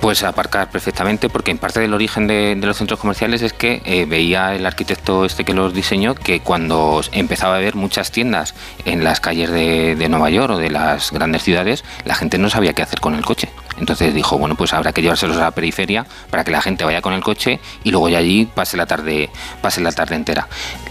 Pues 0.00 0.22
aparcar 0.22 0.70
perfectamente, 0.70 1.28
porque 1.28 1.50
en 1.50 1.58
parte 1.58 1.78
del 1.78 1.92
origen 1.92 2.26
de, 2.26 2.56
los 2.56 2.78
centros 2.78 2.98
comerciales 2.98 3.42
es 3.42 3.52
que 3.52 3.82
eh, 3.84 4.06
veía 4.06 4.54
el 4.54 4.64
arquitecto 4.64 5.26
este 5.26 5.44
que 5.44 5.52
los 5.52 5.74
diseñó 5.74 6.14
que 6.14 6.40
cuando 6.40 7.02
empezaba 7.12 7.54
a 7.54 7.56
haber 7.58 7.74
muchas 7.74 8.10
tiendas 8.10 8.54
en 8.86 9.04
las 9.04 9.20
calles 9.20 9.50
de, 9.50 9.96
de 9.96 10.08
Nueva 10.08 10.30
York 10.30 10.54
o 10.54 10.56
de 10.56 10.70
las 10.70 11.12
grandes 11.12 11.42
ciudades, 11.42 11.84
la 12.06 12.14
gente 12.14 12.38
no 12.38 12.48
sabía 12.48 12.72
qué 12.72 12.80
hacer 12.80 13.00
con 13.00 13.14
el 13.14 13.24
coche. 13.24 13.50
Entonces 13.78 14.14
dijo, 14.14 14.38
bueno, 14.38 14.54
pues 14.54 14.72
habrá 14.72 14.92
que 14.92 15.02
llevárselos 15.02 15.36
a 15.36 15.40
la 15.40 15.50
periferia 15.50 16.06
para 16.30 16.44
que 16.44 16.50
la 16.50 16.62
gente 16.62 16.84
vaya 16.84 17.02
con 17.02 17.12
el 17.12 17.22
coche 17.22 17.60
y 17.84 17.90
luego 17.90 18.08
ya 18.08 18.18
allí 18.18 18.46
pase 18.46 18.76
la 18.76 18.86
tarde, 18.86 19.28
pase 19.60 19.80
la 19.80 19.92
tarde 19.92 20.16
entera. 20.16 20.48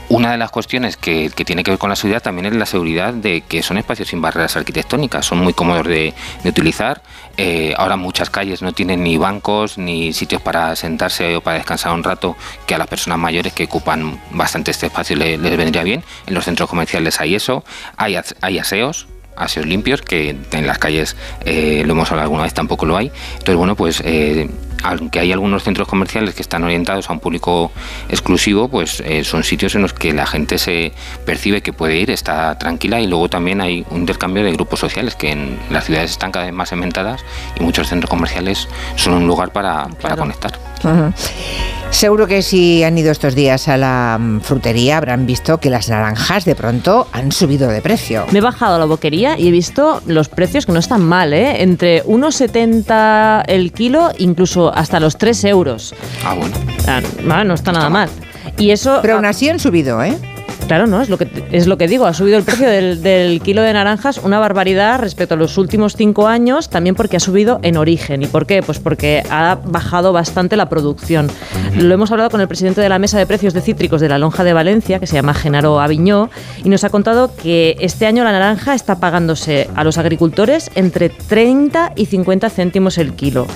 Una 0.10 0.32
de 0.32 0.40
las 0.40 0.50
cuestiones 0.50 0.98
que, 0.98 1.30
tiene 1.30 1.64
que 1.64 1.70
ver 1.70 1.78
con 1.78 1.92
la 1.92 1.96
seguridad 1.96 2.24
también 2.24 2.48
es 2.48 2.56
la 2.56 2.66
seguridad 2.66 3.14
de 3.14 3.42
que 3.42 3.62
son 3.62 3.78
espacios 3.78 4.08
sin 4.08 4.22
barreras 4.24 4.58
arquitectónicas, 4.58 5.24
son 5.24 5.38
muy 5.38 5.54
cómodos 5.54 5.86
de, 5.86 6.16
utilizar. 6.46 7.04
Eh, 7.38 7.76
ahora 7.78 7.96
muchas 7.96 8.32
calles 8.32 8.64
no 8.64 8.72
tienen 8.74 9.04
ni 9.04 9.18
bancos 9.18 9.78
ni 9.78 10.12
sitios 10.14 10.42
para 10.42 10.76
sentarse 10.76 11.36
o 11.36 11.42
para 11.42 11.58
descansar 11.58 11.94
un 11.94 12.04
rato, 12.04 12.36
que 12.66 12.74
a 12.74 12.80
las 12.80 12.88
personas 12.88 13.20
mayores 13.20 13.54
que 13.54 13.66
ocupan 13.66 14.20
bastante 14.32 14.72
este 14.72 14.88
espacio 14.88 15.16
le- 15.16 15.38
les, 15.38 15.56
vendría 15.56 15.84
bien. 15.84 16.04
En 16.26 16.34
los 16.34 16.44
centros 16.44 16.68
comerciales 16.68 17.22
hay 17.22 17.36
eso, 17.36 17.64
hay 17.96 18.16
aseos, 18.58 19.08
aseos 19.36 19.68
limpios, 19.68 20.02
que 20.02 20.36
en 20.52 20.66
las 20.66 20.80
calles, 20.80 21.16
eh, 21.46 21.84
lo 21.86 21.94
hemos 21.94 22.10
hablado 22.10 22.26
alguna 22.26 22.44
vez, 22.44 22.54
tampoco 22.56 22.88
lo 22.88 22.98
hay. 22.98 23.12
Entonces, 23.34 23.56
bueno, 23.58 23.76
pues 23.76 24.02
eh, 24.04 24.50
aunque 24.84 25.20
hay 25.20 25.32
algunos 25.32 25.64
centros 25.64 25.88
comerciales 25.88 26.36
que 26.36 26.42
están 26.42 26.64
orientados 26.64 27.10
a 27.10 27.14
un 27.14 27.20
público 27.20 27.72
exclusivo, 28.10 28.68
pues 28.68 29.02
eh, 29.06 29.24
son 29.24 29.44
sitios 29.44 29.76
en 29.76 29.82
los 29.82 29.94
que 29.94 30.14
la 30.14 30.26
gente 30.26 30.58
se 30.58 30.92
percibe 31.26 31.62
que 31.62 31.74
puede 31.74 31.98
ir, 31.98 32.12
está 32.12 32.58
tranquila 32.58 33.00
y 33.00 33.08
luego 33.08 33.30
también 33.30 33.62
hay 33.62 33.86
un 33.90 34.02
intercambio 34.02 34.44
de 34.44 34.52
grupos 34.52 34.80
sociales 34.80 35.16
que 35.16 35.32
en 35.32 35.60
las 35.70 35.86
ciudades 35.86 36.12
están 36.12 36.32
cada 36.32 36.46
vez 36.46 36.54
más 36.54 36.70
cementadas 36.70 37.24
y 37.60 37.64
muchos 37.64 37.88
centros 37.88 38.10
comerciales 38.10 38.68
son 38.96 39.14
un 39.14 39.28
lugar 39.28 39.52
para, 39.52 39.88
para 40.02 40.16
conectar. 40.16 40.52
Seguro 41.92 42.28
que 42.28 42.44
si 42.44 42.84
han 42.84 42.98
ido 42.98 43.12
estos 43.12 43.34
días 43.34 43.68
a 43.68 43.76
la 43.76 44.18
mm, 44.20 44.42
frutería 44.42 44.98
habrán 44.98 45.26
visto 45.26 45.58
que 45.58 45.70
las 45.70 45.90
naranjas 45.90 46.46
de 46.46 46.56
pronto 46.56 47.08
han 47.12 47.32
subido 47.32 47.68
de 47.68 47.82
precio. 47.82 48.26
Me 48.32 48.40
he 48.40 48.42
bajado 48.42 48.76
a 48.76 48.80
la 48.80 48.86
boquería 48.86 49.38
y 49.40 49.48
he 49.48 49.52
visto 49.52 50.02
los 50.06 50.30
precios 50.30 50.66
que 50.66 50.72
no 50.72 50.80
están 50.80 51.02
mal, 51.02 51.34
¿eh? 51.34 51.64
Entre 51.64 52.04
1,70 52.06 53.44
el 53.48 53.72
kilo, 53.74 54.12
incluso 54.20 54.69
hasta 54.74 55.00
los 55.00 55.18
3 55.18 55.44
euros. 55.46 55.94
Ah, 56.24 56.34
bueno. 56.34 56.56
Ah, 56.88 57.44
no 57.44 57.54
está 57.54 57.72
nada 57.72 57.90
mal. 57.90 58.10
Y 58.58 58.72
eso. 58.72 59.00
Pero 59.02 59.16
aún 59.16 59.26
así 59.26 59.50
han 59.50 59.60
subido, 59.60 60.04
¿eh? 60.04 60.18
Claro, 60.70 60.86
no, 60.86 61.02
es 61.02 61.10
lo 61.10 61.18
que 61.18 61.28
es 61.52 61.66
lo 61.66 61.80
que 61.80 61.88
digo. 61.88 62.06
Ha 62.06 62.14
subido 62.14 62.38
el 62.38 62.44
precio 62.44 62.70
del, 62.70 63.02
del 63.02 63.42
kilo 63.42 63.64
de 63.64 63.74
naranjas 63.74 64.20
una 64.20 64.38
barbaridad 64.38 65.00
respecto 65.00 65.34
a 65.34 65.38
los 65.38 65.58
últimos 65.58 65.96
cinco 65.96 66.28
años, 66.28 66.70
también 66.70 66.94
porque 66.94 67.18
ha 67.18 67.20
subido 67.20 67.60
en 67.64 67.76
origen. 67.76 68.22
¿Y 68.22 68.28
por 68.28 68.46
qué? 68.46 68.62
Pues 68.62 68.78
porque 68.78 69.24
ha 69.32 69.58
bajado 69.66 70.14
bastante 70.14 70.56
la 70.56 70.70
producción. 70.70 71.28
Lo 71.76 71.92
hemos 71.92 72.12
hablado 72.12 72.30
con 72.30 72.40
el 72.40 72.48
presidente 72.48 72.82
de 72.82 72.90
la 72.90 73.00
mesa 73.00 73.18
de 73.18 73.26
precios 73.26 73.56
de 73.56 73.62
cítricos 73.62 74.00
de 74.00 74.10
la 74.10 74.20
Lonja 74.20 74.44
de 74.44 74.54
Valencia, 74.54 75.00
que 75.00 75.08
se 75.08 75.16
llama 75.16 75.34
Genaro 75.34 75.80
Aviñó, 75.80 76.30
y 76.64 76.70
nos 76.70 76.84
ha 76.84 76.92
contado 76.92 77.36
que 77.36 77.76
este 77.80 78.06
año 78.06 78.24
la 78.24 78.32
naranja 78.32 78.76
está 78.76 79.00
pagándose 79.00 79.68
a 79.74 79.84
los 79.84 79.98
agricultores 79.98 80.70
entre 80.76 81.10
30 81.10 81.94
y 81.96 82.06
50 82.06 82.48
céntimos 82.52 83.00
el 83.00 83.14
kilo. 83.14 83.48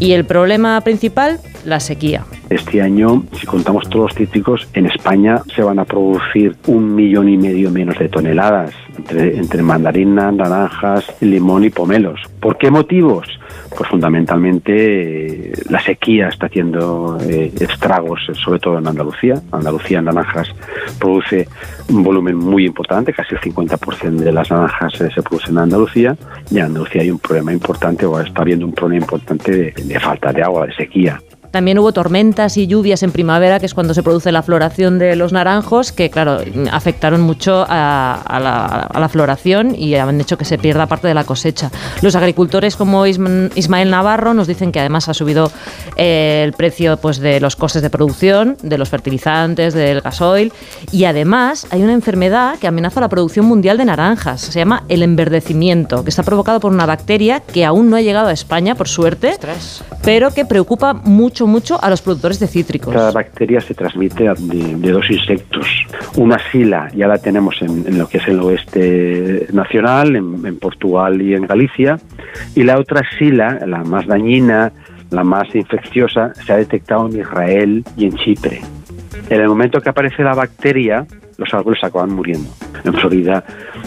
Y 0.00 0.12
el 0.12 0.24
problema 0.24 0.80
principal, 0.80 1.38
la 1.66 1.80
sequía. 1.80 2.24
Este 2.52 2.82
año, 2.82 3.24
si 3.32 3.46
contamos 3.46 3.88
todos 3.88 4.10
los 4.10 4.14
cítricos, 4.14 4.68
en 4.74 4.84
España 4.84 5.40
se 5.56 5.62
van 5.62 5.78
a 5.78 5.86
producir 5.86 6.54
un 6.66 6.94
millón 6.94 7.30
y 7.30 7.38
medio 7.38 7.70
menos 7.70 7.98
de 7.98 8.10
toneladas 8.10 8.74
entre, 8.94 9.38
entre 9.38 9.62
mandarinas, 9.62 10.34
naranjas, 10.34 11.06
limón 11.22 11.64
y 11.64 11.70
pomelos. 11.70 12.20
¿Por 12.40 12.58
qué 12.58 12.70
motivos? 12.70 13.26
Pues 13.74 13.88
fundamentalmente 13.88 15.50
eh, 15.50 15.52
la 15.70 15.80
sequía 15.80 16.28
está 16.28 16.44
haciendo 16.44 17.16
eh, 17.22 17.50
estragos, 17.58 18.20
sobre 18.44 18.60
todo 18.60 18.78
en 18.78 18.86
Andalucía. 18.86 19.40
Andalucía 19.50 20.00
en 20.00 20.04
naranjas 20.04 20.48
produce 20.98 21.48
un 21.88 22.02
volumen 22.02 22.36
muy 22.36 22.66
importante, 22.66 23.14
casi 23.14 23.34
el 23.34 23.40
50% 23.40 24.10
de 24.10 24.30
las 24.30 24.50
naranjas 24.50 25.00
eh, 25.00 25.08
se 25.14 25.22
producen 25.22 25.52
en 25.52 25.58
Andalucía. 25.58 26.18
Y 26.50 26.58
en 26.58 26.64
Andalucía 26.64 27.00
hay 27.00 27.10
un 27.10 27.18
problema 27.18 27.50
importante, 27.50 28.04
o 28.04 28.20
está 28.20 28.42
habiendo 28.42 28.66
un 28.66 28.72
problema 28.72 29.04
importante 29.04 29.72
de 29.72 30.00
falta 30.00 30.34
de 30.34 30.42
agua, 30.42 30.66
de 30.66 30.74
sequía. 30.74 31.18
También 31.52 31.78
hubo 31.78 31.92
tormentas 31.92 32.56
y 32.56 32.66
lluvias 32.66 33.04
en 33.04 33.12
primavera, 33.12 33.60
que 33.60 33.66
es 33.66 33.74
cuando 33.74 33.94
se 33.94 34.02
produce 34.02 34.32
la 34.32 34.42
floración 34.42 34.98
de 34.98 35.14
los 35.14 35.32
naranjos, 35.32 35.92
que 35.92 36.10
claro, 36.10 36.38
afectaron 36.72 37.20
mucho 37.20 37.64
a, 37.68 38.14
a 38.14 38.40
la, 38.40 38.64
a 38.64 38.98
la 38.98 39.08
floración 39.08 39.74
y 39.76 39.94
han 39.94 40.20
hecho 40.20 40.36
que 40.36 40.44
se 40.44 40.58
pierda 40.58 40.86
parte 40.86 41.06
de 41.08 41.14
la 41.14 41.24
cosecha. 41.24 41.70
Los 42.00 42.16
agricultores 42.16 42.74
como 42.74 43.06
Isma- 43.06 43.50
Ismael 43.54 43.90
Navarro 43.90 44.34
nos 44.34 44.46
dicen 44.48 44.72
que 44.72 44.80
además 44.80 45.08
ha 45.08 45.14
subido 45.14 45.52
eh, 45.96 46.42
el 46.44 46.54
precio 46.54 46.96
pues, 46.96 47.18
de 47.20 47.38
los 47.38 47.54
costes 47.54 47.82
de 47.82 47.90
producción, 47.90 48.56
de 48.62 48.78
los 48.78 48.88
fertilizantes, 48.88 49.74
del 49.74 50.00
gasoil 50.00 50.52
y 50.90 51.04
además 51.04 51.66
hay 51.70 51.82
una 51.82 51.92
enfermedad 51.92 52.58
que 52.58 52.66
amenaza 52.66 53.00
la 53.00 53.08
producción 53.08 53.44
mundial 53.46 53.76
de 53.76 53.84
naranjas. 53.84 54.40
Se 54.40 54.58
llama 54.58 54.84
el 54.88 55.02
enverdecimiento, 55.02 56.02
que 56.02 56.10
está 56.10 56.22
provocado 56.22 56.60
por 56.60 56.72
una 56.72 56.86
bacteria 56.86 57.40
que 57.40 57.64
aún 57.66 57.90
no 57.90 57.96
ha 57.96 58.00
llegado 58.00 58.28
a 58.28 58.32
España, 58.32 58.74
por 58.74 58.88
suerte, 58.88 59.36
pero 60.02 60.30
que 60.30 60.44
preocupa 60.46 60.94
mucho, 60.94 61.41
mucho 61.46 61.82
a 61.82 61.90
los 61.90 62.02
productores 62.02 62.38
de 62.40 62.46
cítricos. 62.46 62.92
Cada 62.92 63.10
bacteria 63.10 63.60
se 63.60 63.74
transmite 63.74 64.24
de, 64.24 64.76
de 64.76 64.90
dos 64.90 65.10
insectos. 65.10 65.66
Una 66.16 66.38
sila 66.50 66.88
ya 66.94 67.06
la 67.06 67.18
tenemos 67.18 67.60
en, 67.62 67.86
en 67.86 67.98
lo 67.98 68.08
que 68.08 68.18
es 68.18 68.28
el 68.28 68.40
oeste 68.40 69.46
nacional, 69.52 70.16
en, 70.16 70.46
en 70.46 70.58
Portugal 70.58 71.20
y 71.20 71.34
en 71.34 71.46
Galicia, 71.46 71.98
y 72.54 72.62
la 72.62 72.78
otra 72.78 73.02
sila, 73.18 73.60
la 73.66 73.84
más 73.84 74.06
dañina, 74.06 74.72
la 75.10 75.24
más 75.24 75.54
infecciosa, 75.54 76.32
se 76.34 76.52
ha 76.52 76.56
detectado 76.56 77.06
en 77.08 77.20
Israel 77.20 77.84
y 77.96 78.06
en 78.06 78.16
Chipre. 78.16 78.60
En 79.28 79.40
el 79.40 79.48
momento 79.48 79.80
que 79.80 79.90
aparece 79.90 80.22
la 80.22 80.34
bacteria, 80.34 81.06
los 81.38 81.52
árboles 81.54 81.82
acaban 81.84 82.10
muriendo. 82.10 82.48
En 82.84 82.94
Florida 82.94 83.44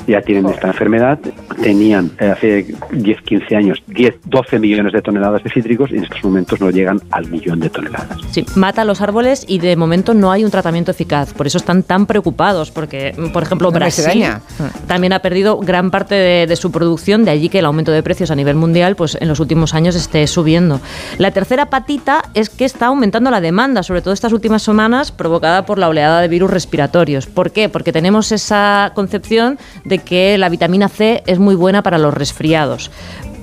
ya 0.07 0.21
tienen 0.21 0.45
esta 0.47 0.67
enfermedad, 0.67 1.19
tenían 1.61 2.11
eh, 2.19 2.27
hace 2.27 2.75
10, 2.91 3.21
15 3.21 3.55
años 3.55 3.83
10, 3.87 4.15
12 4.25 4.59
millones 4.59 4.93
de 4.93 5.01
toneladas 5.01 5.43
de 5.43 5.49
cítricos 5.49 5.91
y 5.91 5.97
en 5.97 6.03
estos 6.03 6.23
momentos 6.23 6.59
no 6.59 6.69
llegan 6.69 7.01
al 7.11 7.27
millón 7.27 7.59
de 7.59 7.69
toneladas. 7.69 8.17
Sí, 8.31 8.45
mata 8.55 8.83
los 8.85 9.01
árboles 9.01 9.45
y 9.47 9.59
de 9.59 9.75
momento 9.75 10.13
no 10.13 10.31
hay 10.31 10.43
un 10.43 10.51
tratamiento 10.51 10.91
eficaz. 10.91 11.33
Por 11.33 11.47
eso 11.47 11.57
están 11.57 11.83
tan 11.83 12.05
preocupados, 12.05 12.71
porque, 12.71 13.13
mm, 13.17 13.31
por 13.31 13.43
ejemplo, 13.43 13.69
No 13.69 13.75
Brasil 13.75 14.05
extraña. 14.05 14.41
también 14.87 15.13
ha 15.13 15.19
perdido 15.19 15.57
gran 15.59 15.91
parte 15.91 16.15
de, 16.15 16.47
de 16.47 16.55
su 16.55 16.71
producción, 16.71 17.25
de 17.25 17.31
allí 17.31 17.49
que 17.49 17.59
el 17.59 17.65
aumento 17.65 17.91
de 17.91 18.03
precios 18.03 18.31
a 18.31 18.35
nivel 18.35 18.55
mundial 18.55 18.95
pues, 18.95 19.17
en 19.19 19.27
los 19.27 19.39
últimos 19.39 19.73
años 19.73 19.95
esté 19.95 20.25
subiendo. 20.27 20.81
La 21.17 21.31
tercera 21.31 21.69
patita 21.69 22.23
es 22.33 22.49
que 22.49 22.65
está 22.65 22.87
aumentando 22.87 23.31
la 23.31 23.41
demanda, 23.41 23.83
sobre 23.83 24.01
todo 24.01 24.13
estas 24.13 24.33
últimas 24.33 24.63
semanas, 24.63 25.11
provocada 25.11 25.65
por 25.65 25.77
la 25.77 25.89
oleada 25.89 26.21
de 26.21 26.27
virus 26.27 26.49
respiratorios. 26.49 27.27
¿Por 27.27 27.51
qué? 27.51 27.69
Porque 27.69 27.91
tenemos 27.91 28.31
esa 28.31 28.91
concepción 28.95 29.57
de 29.83 29.99
que 29.99 30.37
la 30.37 30.49
vitamina 30.49 30.89
C 30.89 31.23
es 31.25 31.39
muy 31.39 31.44
buena 31.53 31.83
para 31.83 31.99
los 31.99 32.15
resfriados. 32.15 32.89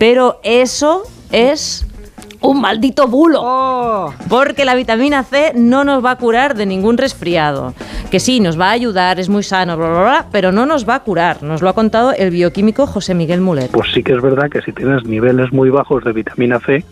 Pero 0.00 0.40
eso 0.42 1.04
es 1.30 1.86
un 2.40 2.60
maldito 2.60 3.06
bulo. 3.06 4.12
Porque 4.28 4.64
la 4.64 4.74
vitamina 4.74 5.22
C 5.22 5.52
no 5.54 5.84
nos 5.84 6.04
va 6.04 6.12
a 6.12 6.16
curar 6.16 6.56
de 6.56 6.66
ningún 6.66 6.98
resfriado. 6.98 7.74
Que 8.10 8.20
sí, 8.20 8.40
nos 8.40 8.60
va 8.60 8.68
a 8.68 8.72
ayudar, 8.72 9.20
es 9.20 9.28
muy 9.28 9.42
sano, 9.42 9.76
bla, 9.76 9.88
bla, 9.88 10.02
bla, 10.02 10.26
pero 10.30 10.52
no 10.52 10.66
nos 10.66 10.86
va 10.86 10.96
a 10.96 11.00
curar. 11.04 11.42
Nos 11.42 11.62
lo 11.62 11.68
ha 11.68 11.72
contado 11.72 12.12
el 12.12 12.30
bioquímico 12.30 12.86
José 12.86 13.14
Miguel 13.14 13.40
Mulet. 13.40 13.70
Pues 13.70 13.92
sí 13.94 14.02
que 14.02 14.12
es 14.12 14.20
verdad 14.20 14.50
que 14.50 14.60
si 14.60 14.72
tienes 14.72 15.04
niveles 15.04 15.52
muy 15.52 15.70
bajos 15.70 16.04
de 16.04 16.12
vitamina 16.12 16.58
C, 16.60 16.84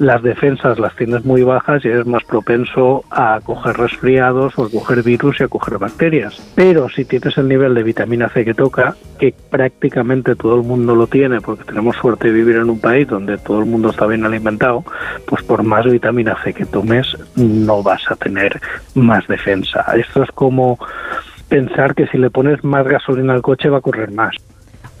las 0.00 0.22
defensas 0.22 0.78
las 0.78 0.96
tienes 0.96 1.26
muy 1.26 1.42
bajas 1.42 1.84
y 1.84 1.88
eres 1.88 2.06
más 2.06 2.24
propenso 2.24 3.04
a 3.10 3.38
coger 3.44 3.76
resfriados 3.76 4.58
o 4.58 4.64
a 4.64 4.70
coger 4.70 5.02
virus 5.02 5.40
y 5.40 5.42
a 5.44 5.48
coger 5.48 5.76
bacterias. 5.76 6.40
Pero 6.54 6.88
si 6.88 7.04
tienes 7.04 7.36
el 7.36 7.48
nivel 7.48 7.74
de 7.74 7.82
vitamina 7.82 8.30
C 8.30 8.46
que 8.46 8.54
toca, 8.54 8.96
que 9.18 9.34
prácticamente 9.50 10.36
todo 10.36 10.56
el 10.56 10.62
mundo 10.62 10.94
lo 10.94 11.06
tiene, 11.06 11.42
porque 11.42 11.64
tenemos 11.64 11.96
suerte 11.96 12.28
de 12.28 12.34
vivir 12.34 12.56
en 12.56 12.70
un 12.70 12.80
país 12.80 13.06
donde 13.08 13.36
todo 13.36 13.58
el 13.60 13.66
mundo 13.66 13.90
está 13.90 14.06
bien 14.06 14.24
alimentado, 14.24 14.84
pues 15.26 15.42
por 15.42 15.62
más 15.64 15.84
vitamina 15.84 16.34
C 16.42 16.54
que 16.54 16.64
tomes 16.64 17.14
no 17.36 17.82
vas 17.82 18.10
a 18.10 18.16
tener 18.16 18.58
más 18.94 19.28
defensa. 19.28 19.84
Esto 19.94 20.22
es 20.22 20.30
como 20.30 20.78
pensar 21.50 21.94
que 21.94 22.06
si 22.06 22.16
le 22.16 22.30
pones 22.30 22.64
más 22.64 22.88
gasolina 22.88 23.34
al 23.34 23.42
coche 23.42 23.68
va 23.68 23.78
a 23.78 23.82
correr 23.82 24.10
más. 24.12 24.34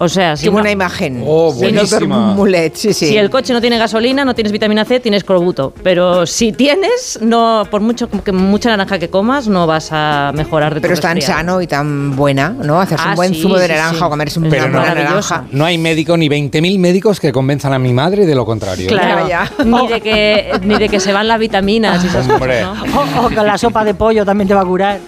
O 0.02 0.08
sea, 0.08 0.34
si 0.34 0.44
Qué 0.44 0.48
buena 0.50 0.68
no- 0.68 0.72
imagen. 0.72 1.22
Oh, 1.26 1.52
buenísima. 1.52 2.32
Mulet, 2.32 2.74
sí, 2.74 2.94
sí. 2.94 3.08
Si 3.08 3.18
el 3.18 3.28
coche 3.28 3.52
no 3.52 3.60
tiene 3.60 3.76
gasolina, 3.76 4.24
no 4.24 4.34
tienes 4.34 4.50
vitamina 4.50 4.86
C, 4.86 4.98
tienes 4.98 5.24
corbuto. 5.24 5.74
Pero 5.82 6.24
si 6.26 6.52
tienes, 6.52 7.18
no, 7.20 7.66
por 7.70 7.82
mucho 7.82 8.08
que 8.08 8.32
mucha 8.32 8.70
naranja 8.70 8.98
que 8.98 9.10
comas, 9.10 9.46
no 9.46 9.66
vas 9.66 9.90
a 9.92 10.32
mejorar 10.34 10.72
de 10.72 10.80
tu 10.80 10.82
Pero 10.82 10.94
es 10.94 11.00
tan 11.02 11.16
resfriado. 11.16 11.38
sano 11.40 11.60
y 11.60 11.66
tan 11.66 12.16
buena, 12.16 12.48
¿no? 12.48 12.80
Hacerse 12.80 13.04
Ah, 13.06 13.10
un 13.10 13.16
buen 13.16 13.34
sí, 13.34 13.42
zumo 13.42 13.58
de 13.58 13.68
naranja 13.68 13.96
sí. 13.98 14.02
o 14.02 14.08
comerse 14.08 14.38
una 14.38 14.48
Pero 14.48 14.68
no, 14.68 14.78
buena 14.80 14.94
naranja. 14.94 15.44
no 15.52 15.64
hay 15.66 15.76
médico 15.76 16.16
ni 16.16 16.30
20.000 16.30 16.78
médicos 16.78 17.20
que 17.20 17.30
convenzan 17.30 17.74
a 17.74 17.78
mi 17.78 17.92
madre 17.92 18.24
de 18.24 18.34
lo 18.34 18.46
contrario. 18.46 18.88
Claro, 18.88 19.28
Ya, 19.28 19.50
Ni, 19.66 19.86
de 19.86 20.00
que, 20.00 20.52
ni 20.62 20.76
de 20.78 20.88
que 20.88 20.98
se 20.98 21.12
van 21.12 21.28
las 21.28 21.38
vitaminas 21.38 22.02
y 22.02 22.06
esas 22.06 22.26
Hombre. 22.26 22.62
cosas, 22.62 22.86
¿no? 22.94 23.20
O, 23.22 23.26
o 23.26 23.28
que 23.28 23.34
la 23.36 23.58
sopa 23.58 23.84
de 23.84 23.92
pollo 23.92 24.24
también 24.24 24.48
te 24.48 24.54
va 24.54 24.62
a 24.62 24.64
curar. 24.64 24.98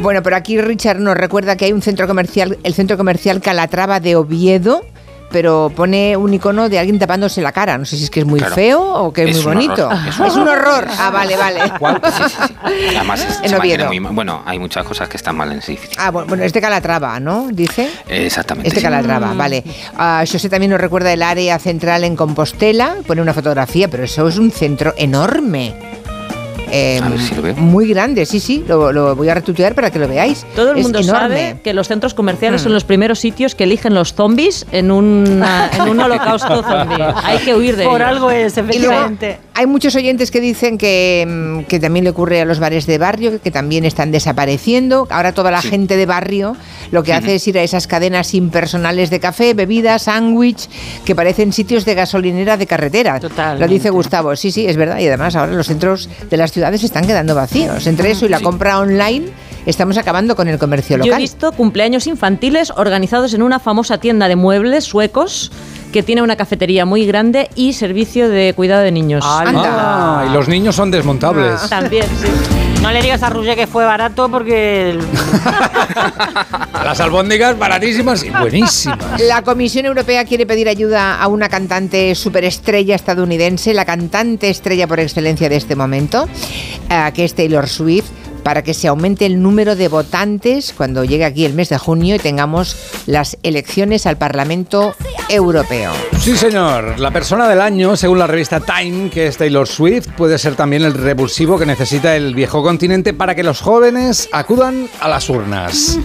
Bueno, 0.00 0.22
pero 0.22 0.36
aquí 0.36 0.60
Richard 0.60 0.98
nos 0.98 1.16
recuerda 1.16 1.56
que 1.56 1.66
hay 1.66 1.72
un 1.72 1.82
centro 1.82 2.06
comercial, 2.08 2.58
el 2.64 2.74
centro 2.74 2.96
comercial 2.96 3.40
Calatrava 3.40 4.00
de 4.00 4.16
Oviedo, 4.16 4.84
pero 5.30 5.70
pone 5.74 6.16
un 6.16 6.34
icono 6.34 6.68
de 6.68 6.78
alguien 6.78 6.98
tapándose 6.98 7.40
la 7.40 7.52
cara. 7.52 7.78
No 7.78 7.84
sé 7.84 7.96
si 7.96 8.04
es 8.04 8.10
que 8.10 8.20
es 8.20 8.26
muy 8.26 8.38
Claro. 8.40 8.54
feo 8.54 8.82
o 8.82 9.12
que 9.12 9.24
es, 9.24 9.36
Es 9.38 9.46
muy 9.46 9.54
bonito. 9.54 9.86
horror, 9.86 10.08
Es, 10.08 10.20
es 10.20 10.34
un 10.36 10.48
horror. 10.48 10.86
Ah, 10.98 11.10
vale, 11.10 11.36
vale. 11.36 11.60
Sí, 12.16 12.22
sí, 12.26 12.34
sí. 12.48 12.96
Además, 12.96 13.24
es- 13.42 13.50
En 13.50 13.54
Oviedo. 13.58 13.86
muy 13.86 14.00
mal. 14.00 14.12
Bueno, 14.12 14.42
hay 14.44 14.58
muchas 14.58 14.84
cosas 14.84 15.08
que 15.08 15.16
están 15.16 15.36
mal 15.36 15.52
en 15.52 15.62
sí. 15.62 15.78
Ah, 15.96 16.10
bueno, 16.10 16.26
bueno, 16.28 16.42
es 16.44 16.52
de 16.52 16.60
Calatrava, 16.60 17.18
¿no? 17.20 17.48
Dice. 17.52 17.88
Exactamente. 18.08 18.68
Este 18.68 18.80
sí. 18.80 18.84
Calatrava, 18.84 19.32
vale. 19.34 19.62
Ah, 19.96 20.24
José 20.30 20.48
también 20.48 20.70
nos 20.72 20.80
recuerda 20.80 21.12
el 21.12 21.22
área 21.22 21.58
central 21.58 22.02
en 22.04 22.16
Compostela, 22.16 22.96
pone 23.06 23.22
una 23.22 23.32
fotografía, 23.34 23.88
pero 23.88 24.02
eso 24.04 24.26
es 24.28 24.36
un 24.36 24.50
centro 24.50 24.92
enorme. 24.98 25.74
Eh, 26.74 27.00
A 27.02 27.08
ver 27.10 27.20
si. 27.20 27.34
Muy 27.60 27.86
grande, 27.86 28.24
sí, 28.24 28.40
sí, 28.40 28.64
lo, 28.66 28.92
lo 28.92 29.14
voy 29.14 29.28
a 29.28 29.34
retuitear 29.34 29.74
para 29.74 29.90
que 29.90 29.98
lo 29.98 30.08
veáis. 30.08 30.46
Todo 30.56 30.72
el 30.72 30.78
Es 30.78 30.82
mundo 30.84 31.00
enorme. 31.00 31.20
sabe 31.20 31.60
que 31.62 31.74
los 31.74 31.86
centros 31.86 32.14
comerciales 32.14 32.62
Hmm. 32.62 32.64
son 32.64 32.72
los 32.72 32.84
primeros 32.84 33.18
sitios 33.18 33.54
que 33.54 33.64
eligen 33.64 33.92
los 33.94 34.14
zombies 34.14 34.64
en, 34.72 34.90
una- 34.90 35.70
en 35.76 35.82
un 35.82 36.00
holocausto 36.00 36.62
zombie. 36.62 36.96
Hay 37.24 37.38
que 37.40 37.54
huir 37.54 37.76
de 37.76 37.84
Por 37.84 38.00
ellos. 38.00 38.08
algo 38.08 38.30
es, 38.30 38.54
Y 38.56 38.60
luego 38.60 38.70
efectivamente. 38.70 39.38
hay 39.52 39.66
muchos 39.66 39.94
oyentes 39.96 40.30
que 40.30 40.40
dicen 40.40 40.78
que, 40.78 41.26
mm, 41.28 41.64
que 41.68 41.78
también 41.78 42.04
le 42.04 42.10
ocurre 42.10 42.40
a 42.40 42.46
los 42.46 42.58
bares 42.58 42.86
de 42.86 42.96
barrio, 42.96 43.38
que 43.42 43.50
también 43.50 43.84
están 43.84 44.10
desapareciendo. 44.10 45.06
Ahora 45.10 45.32
toda 45.32 45.50
la 45.50 45.60
Sí. 45.60 45.68
gente 45.68 45.98
de 45.98 46.06
barrio 46.06 46.56
lo 46.90 47.02
que 47.02 47.12
hace 47.12 47.34
es 47.34 47.46
ir 47.48 47.58
a 47.58 47.62
esas 47.62 47.86
cadenas 47.86 48.32
impersonales 48.32 49.10
de 49.10 49.20
café, 49.20 49.52
bebidas, 49.52 50.02
sándwich, 50.04 50.68
que 51.04 51.14
parecen 51.14 51.52
sitios 51.52 51.84
de 51.84 51.94
gasolinera 51.94 52.56
de 52.56 52.66
carretera. 52.66 53.20
Totalmente. 53.20 53.60
Lo 53.66 53.70
dice 53.70 53.90
Gustavo. 53.90 54.34
Sí, 54.36 54.50
sí, 54.50 54.66
es 54.66 54.78
verdad. 54.78 54.98
Y 55.00 55.06
además 55.06 55.36
ahora 55.36 55.52
los 55.52 55.66
centros 55.66 56.08
de 56.30 56.36
las 56.38 56.50
ciudades 56.50 56.61
están 56.70 57.06
quedando 57.06 57.34
vacíos. 57.34 57.86
Entre 57.86 58.10
eso 58.10 58.26
y 58.26 58.28
la 58.28 58.38
Sí. 58.38 58.44
compra 58.44 58.78
online, 58.78 59.26
estamos 59.66 59.96
acabando 59.98 60.36
con 60.36 60.48
el 60.48 60.58
comercio 60.58 60.96
Yo 60.98 61.02
he 61.04 61.06
local. 61.06 61.20
visto 61.20 61.52
cumpleaños 61.52 62.06
infantiles 62.06 62.72
organizados 62.76 63.34
en 63.34 63.42
una 63.42 63.58
famosa 63.58 63.98
tienda 63.98 64.28
de 64.28 64.36
muebles 64.36 64.84
suecos 64.84 65.50
que 65.92 66.02
tiene 66.02 66.22
una 66.22 66.36
cafetería 66.36 66.86
muy 66.86 67.04
grande 67.06 67.50
y 67.54 67.74
servicio 67.74 68.28
de 68.28 68.54
cuidado 68.54 68.82
de 68.82 68.92
niños. 68.92 69.24
Anda. 69.26 69.62
Ah, 70.22 70.26
y 70.28 70.32
los 70.32 70.48
niños 70.48 70.74
son 70.76 70.90
desmontables. 70.90 71.68
También, 71.68 72.06
sí. 72.20 72.71
No 72.82 72.90
le 72.90 73.00
digas 73.00 73.22
a 73.22 73.30
Roger 73.30 73.54
que 73.56 73.66
fue 73.68 73.84
barato 73.84 74.28
porque 74.28 74.90
el- 74.90 74.98
Las 76.84 76.98
albóndigas 77.00 77.56
baratísimas 77.56 78.24
y 78.24 78.30
buenísimas. 78.30 78.98
La 79.20 79.42
Comisión 79.42 79.86
Europea 79.86 80.24
quiere 80.24 80.46
pedir 80.46 80.68
ayuda 80.68 81.20
a 81.22 81.28
una 81.28 81.48
cantante 81.48 82.14
superestrella 82.16 82.96
estadounidense, 82.96 83.72
la 83.72 83.84
cantante 83.84 84.50
estrella 84.50 84.88
por 84.88 84.98
excelencia 84.98 85.48
de 85.48 85.56
este 85.56 85.76
momento, 85.76 86.28
eh, 86.90 87.10
que 87.14 87.24
es 87.24 87.34
Taylor 87.34 87.68
Swift, 87.68 88.10
para 88.42 88.62
que 88.62 88.74
se 88.74 88.88
aumente 88.88 89.26
el 89.26 89.42
número 89.42 89.76
de 89.76 89.88
votantes 89.88 90.72
cuando 90.76 91.04
llegue 91.04 91.24
aquí 91.24 91.44
el 91.44 91.54
mes 91.54 91.68
de 91.68 91.78
junio 91.78 92.16
y 92.16 92.18
tengamos 92.18 92.76
las 93.06 93.36
elecciones 93.42 94.06
al 94.06 94.16
Parlamento 94.16 94.94
Europeo. 95.28 95.92
Sí, 96.18 96.36
señor. 96.36 96.98
La 96.98 97.10
persona 97.10 97.48
del 97.48 97.60
año, 97.60 97.96
según 97.96 98.18
la 98.18 98.26
revista 98.26 98.60
Time, 98.60 99.10
que 99.10 99.26
es 99.26 99.36
Taylor 99.36 99.66
Swift, 99.66 100.08
puede 100.16 100.38
ser 100.38 100.54
también 100.54 100.82
el 100.82 100.94
revulsivo 100.94 101.58
que 101.58 101.66
necesita 101.66 102.16
el 102.16 102.34
viejo 102.34 102.62
continente 102.62 103.14
para 103.14 103.34
que 103.34 103.42
los 103.42 103.60
jóvenes 103.60 104.28
acudan 104.32 104.88
a 105.00 105.08
las 105.08 105.28
urnas. 105.28 105.98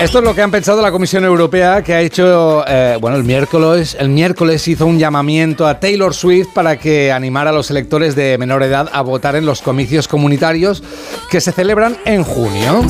Esto 0.00 0.18
es 0.18 0.24
lo 0.24 0.34
que 0.34 0.42
han 0.42 0.50
pensado 0.50 0.80
la 0.80 0.90
Comisión 0.90 1.24
Europea, 1.24 1.82
que 1.82 1.94
ha 1.94 2.00
hecho, 2.00 2.64
eh, 2.66 2.96
bueno, 3.00 3.16
el 3.16 3.24
miércoles, 3.24 3.96
el 3.98 4.08
miércoles 4.08 4.66
hizo 4.66 4.86
un 4.86 4.98
llamamiento 4.98 5.66
a 5.66 5.78
Taylor 5.78 6.14
Swift 6.14 6.48
para 6.54 6.78
que 6.78 7.12
animara 7.12 7.50
a 7.50 7.52
los 7.52 7.70
electores 7.70 8.14
de 8.14 8.38
menor 8.38 8.62
edad 8.62 8.88
a 8.92 9.02
votar 9.02 9.36
en 9.36 9.44
los 9.44 9.60
comicios 9.60 10.08
comunitarios 10.08 10.82
que 11.30 11.40
se 11.40 11.52
celebran 11.52 11.96
en 12.04 12.24
junio. 12.24 12.84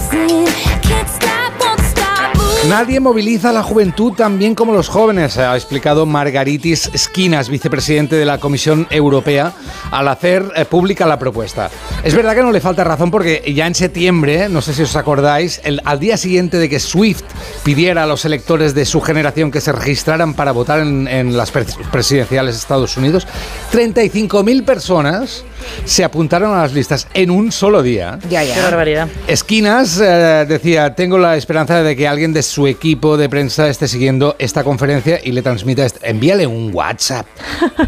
Nadie 2.68 3.00
moviliza 3.00 3.50
a 3.50 3.52
la 3.54 3.62
juventud 3.62 4.12
tan 4.12 4.38
bien 4.38 4.54
como 4.54 4.74
los 4.74 4.88
jóvenes, 4.90 5.38
ha 5.38 5.56
explicado 5.56 6.04
Margaritis 6.04 6.90
Skinas, 6.94 7.48
vicepresidente 7.48 8.16
de 8.16 8.26
la 8.26 8.36
Comisión 8.38 8.86
Europea, 8.90 9.54
al 9.90 10.06
hacer 10.08 10.44
eh, 10.54 10.66
pública 10.66 11.06
la 11.06 11.18
propuesta. 11.18 11.70
Es 12.04 12.14
verdad 12.14 12.34
que 12.34 12.42
no 12.42 12.52
le 12.52 12.60
falta 12.60 12.84
razón 12.84 13.10
porque 13.10 13.50
ya 13.56 13.66
en 13.66 13.74
septiembre, 13.74 14.50
no 14.50 14.60
sé 14.60 14.74
si 14.74 14.82
os 14.82 14.94
acordáis, 14.94 15.62
al 15.84 15.98
día 16.00 16.18
siguiente 16.18 16.58
de 16.58 16.68
que 16.68 16.80
Swift 16.80 17.22
pidiera 17.64 18.02
a 18.02 18.06
los 18.06 18.26
electores 18.26 18.74
de 18.74 18.84
su 18.84 19.00
generación 19.00 19.50
que 19.50 19.62
se 19.62 19.72
registraran 19.72 20.34
para 20.34 20.52
votar 20.52 20.80
en, 20.80 21.08
en 21.08 21.38
las 21.38 21.52
pres- 21.54 21.76
presidenciales 21.90 22.54
de 22.56 22.58
Estados 22.60 22.94
Unidos, 22.98 23.26
35.000 23.72 24.64
personas 24.66 25.44
se 25.84 26.04
apuntaron 26.04 26.54
a 26.54 26.62
las 26.62 26.72
listas 26.72 27.06
en 27.14 27.30
un 27.30 27.52
solo 27.52 27.82
día. 27.82 28.18
Ya, 28.28 28.42
ya. 28.42 28.54
Qué 28.54 28.60
barbaridad. 28.62 29.08
Esquinas 29.26 30.00
eh, 30.00 30.46
decía, 30.48 30.94
tengo 30.94 31.18
la 31.18 31.36
esperanza 31.36 31.82
de 31.82 31.96
que 31.96 32.06
alguien 32.08 32.32
de 32.32 32.42
su 32.42 32.66
equipo 32.66 33.16
de 33.16 33.28
prensa 33.28 33.68
esté 33.68 33.88
siguiendo 33.88 34.36
esta 34.38 34.64
conferencia 34.64 35.20
y 35.22 35.32
le 35.32 35.42
transmita, 35.42 35.84
esto. 35.84 36.00
envíale 36.02 36.46
un 36.46 36.70
WhatsApp, 36.72 37.26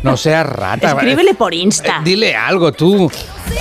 no 0.02 0.16
seas 0.16 0.46
rata. 0.46 0.88
Escríbele 0.88 1.34
por 1.34 1.54
Insta. 1.54 1.98
Eh, 1.98 2.02
dile 2.04 2.34
algo 2.34 2.72
tú. 2.72 3.10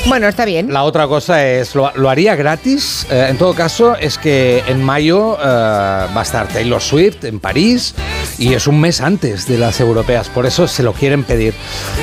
Bueno, 0.07 0.27
está 0.27 0.45
bien. 0.45 0.73
La 0.73 0.83
otra 0.83 1.07
cosa 1.07 1.45
es, 1.45 1.75
¿lo, 1.75 1.91
lo 1.95 2.09
haría 2.09 2.35
gratis? 2.35 3.05
Eh, 3.09 3.27
en 3.29 3.37
todo 3.37 3.53
caso, 3.53 3.95
es 3.95 4.17
que 4.17 4.63
en 4.67 4.83
mayo 4.83 5.37
eh, 5.39 5.43
va 5.45 6.19
a 6.19 6.23
estar 6.23 6.47
Taylor 6.47 6.81
Swift 6.81 7.23
en 7.23 7.39
París 7.39 7.93
y 8.37 8.53
es 8.53 8.67
un 8.67 8.79
mes 8.79 9.01
antes 9.01 9.47
de 9.47 9.57
las 9.57 9.79
europeas, 9.79 10.29
por 10.29 10.45
eso 10.45 10.67
se 10.67 10.81
lo 10.83 10.93
quieren 10.93 11.23
pedir. 11.23 11.53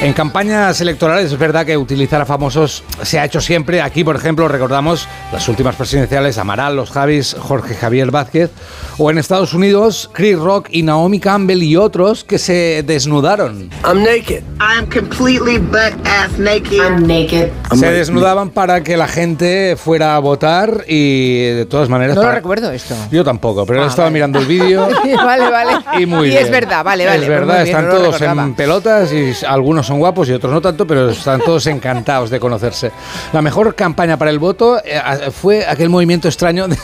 En 0.01 0.13
campañas 0.13 0.81
electorales 0.81 1.33
es 1.33 1.39
verdad 1.39 1.67
que 1.67 1.77
utilizar 1.77 2.21
a 2.21 2.27
famosos 2.27 2.85
se 3.03 3.19
ha 3.19 3.25
hecho 3.25 3.41
siempre. 3.41 3.83
Aquí, 3.83 4.05
por 4.05 4.17
ejemplo, 4.17 4.47
recordamos 4.47 5.09
las 5.33 5.49
últimas 5.49 5.75
presidenciales, 5.75 6.39
Amaral, 6.39 6.77
los 6.77 6.91
Javis, 6.91 7.35
Jorge 7.39 7.75
Javier 7.75 8.11
Vázquez, 8.11 8.51
o 8.99 9.11
en 9.11 9.19
Estados 9.19 9.55
Unidos, 9.55 10.11
Chris 10.13 10.39
Rock 10.39 10.69
y 10.71 10.83
Naomi 10.83 11.19
Campbell 11.21 11.63
y 11.63 11.77
otros 11.77 12.25
que 12.25 12.39
se 12.39 12.83
desnudaron. 12.87 13.71
I'm 13.85 14.03
naked. 14.03 14.43
I'm 14.61 14.87
completely 14.89 15.59
butt 15.59 15.95
ass 16.05 16.39
naked. 16.39 16.81
I'm 16.81 17.07
naked. 17.07 17.51
Se 17.79 17.91
desnudaban 17.93 18.51
para 18.51 18.83
que 18.83 18.97
la 18.97 19.09
gente 19.09 19.77
fuera 19.77 20.17
a 20.17 20.19
votar 20.19 20.85
y 20.89 21.45
de 21.51 21.67
todas 21.67 21.89
maneras... 21.89 22.15
No 22.17 22.23
lo 22.23 22.29
para- 22.29 22.37
recuerdo 22.37 22.71
esto. 22.73 22.95
Yo 23.11 23.25
tampoco, 23.25 23.65
pero 23.67 23.83
Ah, 23.83 23.85
he 23.85 23.89
estado 23.89 24.05
vale. 24.07 24.15
mirando 24.15 24.39
el 24.41 24.47
vídeo 24.47 24.89
vale, 25.17 25.51
vale. 25.51 25.73
y 25.99 26.07
muy 26.07 26.29
y 26.29 26.31
bien. 26.31 26.43
es 26.45 26.51
verdad, 26.51 26.85
vale, 26.85 27.05
vale. 27.07 27.19
Es 27.19 27.27
pues 27.27 27.39
verdad, 27.39 27.55
bien, 27.65 27.67
están 27.69 27.87
no 27.89 27.93
lo 27.95 27.99
todos 28.11 28.21
en 28.23 28.55
pelotas 28.55 29.13
y 29.13 29.33
algunos 29.47 29.87
son 29.87 29.99
guapos 29.99 30.29
y 30.29 30.33
otros 30.33 30.53
no 30.53 30.61
tanto, 30.61 30.87
pero 30.87 31.11
están 31.11 31.41
todos 31.41 31.67
encantados 31.67 32.31
de 32.31 32.41
conocerse. 32.41 32.91
La 33.33 33.43
mejor 33.43 33.75
campaña 33.75 34.17
para 34.17 34.31
el 34.31 34.39
voto 34.39 34.79
eh, 34.85 35.01
fue 35.33 35.67
aquel 35.67 35.89
movimiento 35.89 36.29
extraño 36.29 36.69
de, 36.69 36.77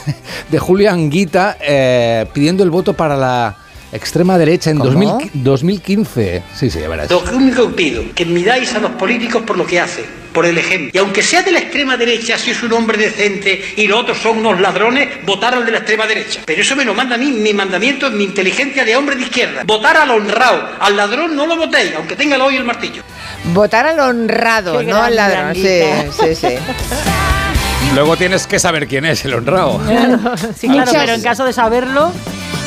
de 0.49 0.59
Julio 0.59 0.91
Anguita 0.91 1.57
eh, 1.61 2.25
pidiendo 2.33 2.63
el 2.63 2.69
voto 2.69 2.93
para 2.93 3.15
la 3.17 3.55
extrema 3.91 4.37
derecha 4.37 4.71
en 4.71 4.77
¿Cómo? 4.79 4.91
2000 4.91 5.31
2015. 5.33 6.43
Sí, 6.53 6.69
sí, 6.69 6.79
ya 6.79 6.89
verás. 6.89 7.09
Lo 7.09 7.21
único 7.35 7.67
que 7.69 7.73
pido, 7.73 8.03
que 8.13 8.25
miráis 8.25 8.73
a 8.75 8.79
los 8.79 8.91
políticos 8.91 9.43
por 9.45 9.57
lo 9.57 9.65
que 9.65 9.79
hacen, 9.79 10.05
por 10.35 10.45
el 10.45 10.57
ejemplo. 10.59 10.91
Y 10.93 10.97
aunque 10.99 11.23
sea 11.23 11.41
de 11.41 11.51
la 11.51 11.59
extrema 11.59 11.97
derecha, 11.97 12.37
si 12.37 12.51
es 12.51 12.61
un 12.61 12.73
hombre 12.73 12.97
decente 12.97 13.73
y 13.77 13.87
los 13.87 14.01
otros 14.01 14.19
son 14.19 14.37
unos 14.39 14.59
ladrones, 14.59 15.09
votar 15.25 15.55
al 15.55 15.65
de 15.65 15.71
la 15.71 15.77
extrema 15.79 16.05
derecha. 16.05 16.41
Pero 16.45 16.61
eso 16.61 16.75
me 16.75 16.85
lo 16.85 16.93
manda 16.93 17.15
a 17.15 17.17
mí, 17.17 17.31
mi 17.31 17.53
mandamiento, 17.53 18.11
mi 18.11 18.25
inteligencia 18.25 18.85
de 18.85 18.95
hombre 18.95 19.15
de 19.15 19.23
izquierda. 19.23 19.63
Votar 19.65 19.97
al 19.97 20.11
honrado, 20.11 20.69
al 20.79 20.95
ladrón 20.95 21.35
no 21.35 21.47
lo 21.47 21.55
votéis, 21.55 21.93
aunque 21.95 22.15
tenga 22.15 22.35
el 22.35 22.41
hoy 22.41 22.53
y 22.53 22.57
el 22.57 22.65
martillo. 22.65 23.01
Votar 23.45 23.87
al 23.87 23.99
honrado, 23.99 24.79
Qué 24.79 24.85
no 24.85 25.01
al 25.01 25.15
ladrón. 25.15 25.55
Sí, 25.55 25.81
sí, 26.19 26.35
sí. 26.35 26.55
Luego 27.93 28.17
tienes 28.17 28.45
que 28.47 28.59
saber 28.59 28.87
quién 28.87 29.05
es 29.05 29.23
el 29.25 29.33
honrado. 29.35 29.79
Sí, 30.59 30.67
claro, 30.67 30.85
Muchas- 30.91 31.01
pero 31.03 31.13
en 31.13 31.21
caso 31.21 31.45
de 31.45 31.53
saberlo, 31.53 32.11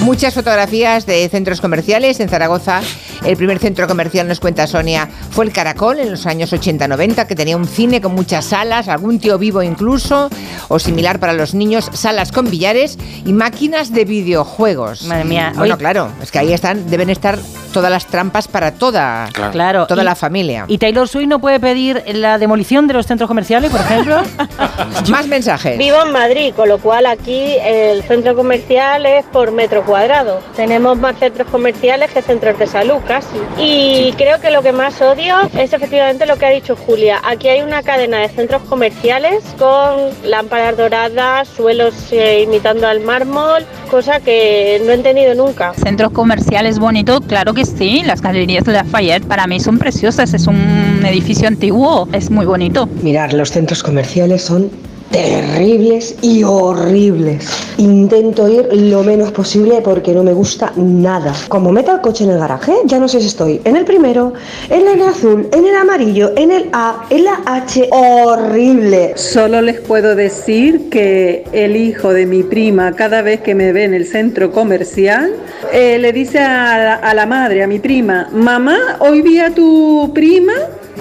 Muchas 0.01 0.33
fotografías 0.33 1.07
de 1.07 1.29
centros 1.29 1.61
comerciales 1.61 2.21
en 2.21 2.29
Zaragoza. 2.29 2.81
El 3.25 3.37
primer 3.37 3.59
centro 3.59 3.87
comercial, 3.89 4.29
nos 4.29 4.39
cuenta 4.41 4.67
Sonia, 4.69 5.09
fue 5.33 5.45
el 5.45 5.53
Caracol 5.53 5.99
en 5.99 6.13
los 6.13 6.25
años 6.27 6.53
80-90, 6.53 7.27
que 7.27 7.35
tenía 7.35 7.57
un 7.57 7.67
cine 7.67 8.01
con 8.01 8.15
muchas 8.15 8.45
salas, 8.47 8.89
algún 8.89 9.19
tío 9.19 9.39
vivo 9.39 9.61
incluso, 9.63 10.31
o 10.69 10.79
similar 10.79 11.19
para 11.19 11.33
los 11.33 11.53
niños, 11.53 11.91
salas 11.93 12.31
con 12.33 12.49
billares 12.49 12.97
y 13.27 13.33
máquinas 13.33 13.93
de 13.93 14.05
videojuegos. 14.05 15.03
Madre 15.03 15.25
mía, 15.25 15.53
Bueno, 15.57 15.75
hoy- 15.75 15.79
claro, 15.81 16.11
es 16.23 16.31
que 16.31 16.39
ahí 16.39 16.53
están, 16.53 16.89
deben 16.89 17.11
estar 17.11 17.39
todas 17.73 17.91
las 17.91 18.07
trampas 18.07 18.47
para 18.49 18.73
toda, 18.73 19.29
Claro. 19.53 19.87
toda 19.89 20.03
Y- 20.03 20.05
la 20.05 20.15
familia. 20.15 20.65
¿y 20.69 20.79
Taylor 20.79 21.09
Swift 21.09 21.29
no 21.29 21.41
puede 21.41 21.59
pedir 21.61 22.03
la 22.15 22.39
demolición 22.39 22.87
de 22.87 22.95
los 22.95 23.07
centros 23.07 23.27
comerciales, 23.29 23.71
por 23.71 23.81
ejemplo? 23.81 24.17
Más 25.11 25.27
mensajes. 25.27 25.77
Vivo 25.77 25.97
en 26.07 26.13
Madrid, 26.13 26.53
con 26.55 26.69
lo 26.69 26.79
cual 26.79 27.05
aquí 27.07 27.57
el 27.63 28.03
centro 28.05 28.35
comercial 28.37 29.05
es 29.07 29.25
por 29.27 29.51
metro 29.51 29.83
cuadrado. 29.89 30.41
Tenemos 30.55 30.99
más 30.99 31.19
centros 31.19 31.49
comerciales 31.49 32.11
que 32.11 32.21
centros 32.21 32.59
de 32.59 32.67
salud 32.67 32.97
casi. 33.07 33.39
Y 33.59 34.13
creo 34.19 34.39
que 34.39 34.51
lo 34.51 34.63
que 34.63 34.73
más 34.73 35.01
odio 35.01 35.35
es 35.59 35.73
efectivamente 35.73 36.27
lo 36.27 36.37
que 36.37 36.45
ha 36.45 36.51
dicho 36.51 36.77
Julia. 36.77 37.21
Aquí 37.25 37.49
hay 37.49 37.63
una 37.63 37.83
cadena 37.83 38.19
de 38.19 38.29
centros 38.29 38.63
comerciales 38.69 39.43
con 39.59 40.11
lámparas 40.25 40.77
doradas, 40.77 41.49
suelos 41.49 41.95
eh, 42.13 42.43
imitando 42.43 42.87
al 42.87 43.01
mármol, 43.01 43.65
cosa 43.91 44.21
que 44.21 44.81
no 44.85 44.91
he 44.93 44.95
entendido 44.95 45.35
nunca. 45.35 45.73
Centros 45.73 46.13
comerciales 46.13 46.79
bonitos, 46.79 47.23
claro 47.27 47.55
que 47.55 47.65
sí. 47.65 48.03
Las 48.05 48.21
galerías 48.21 48.65
de 48.65 48.73
Lafayette 48.75 49.25
para 49.25 49.47
mí 49.47 49.59
son 49.59 49.79
preciosas. 49.79 50.35
Es 50.35 50.47
un 50.47 51.03
edificio 51.07 51.49
antiguo, 51.49 52.07
es 52.13 52.31
muy 52.31 52.45
bonito. 52.45 52.87
Mirar, 53.03 53.33
los 53.33 53.51
centros 53.51 53.83
comerciales 53.83 54.43
son 54.43 54.71
terribles 55.11 56.17
y 56.23 56.43
horribles. 56.43 57.49
Intento 57.79 58.49
ir 58.49 58.69
lo 58.73 59.03
menos 59.03 59.33
posible 59.33 59.81
porque 59.83 60.13
no 60.13 60.23
me 60.23 60.33
gusta 60.33 60.73
nada. 60.77 61.33
Como 61.49 61.73
meta 61.73 61.93
el 61.93 62.01
coche 62.01 62.25
en 62.25 62.31
el 62.31 62.39
garaje, 62.39 62.75
ya 62.85 62.99
no 62.99 63.09
sé 63.09 63.21
si 63.21 63.29
estoy 63.29 63.61
en 63.65 63.77
el 63.77 63.85
primero, 63.85 64.33
en 64.69 64.87
el 64.89 65.03
azul, 65.03 65.49
en 65.53 65.67
el 65.67 65.75
amarillo, 65.75 66.33
en 66.37 66.51
el 66.51 66.69
A, 66.73 67.05
en 67.11 67.25
la 67.25 67.41
H. 67.47 67.89
Horrible. 67.93 69.13
Solo 69.17 69.63
les 69.63 69.81
puedo 69.81 70.15
decir 70.15 70.89
que 70.91 71.45
el 71.53 71.77
hijo 71.77 72.13
de 72.13 72.27
mi 72.27 72.43
prima, 72.43 72.93
cada 72.93 73.23
vez 73.23 73.41
que 73.41 73.55
me 73.55 73.73
ve 73.73 73.85
en 73.85 73.95
el 73.95 74.07
centro 74.07 74.53
comercial, 74.53 75.35
eh, 75.73 75.99
le 75.99 76.13
dice 76.13 76.39
a 76.39 76.79
la, 76.79 76.95
a 76.95 77.15
la 77.15 77.27
madre, 77.27 77.63
a 77.63 77.67
mi 77.67 77.79
prima, 77.79 78.29
mamá, 78.33 78.97
hoy 79.01 79.23
vi 79.23 79.39
a 79.39 79.55
tu 79.55 80.11
prima. 80.15 80.53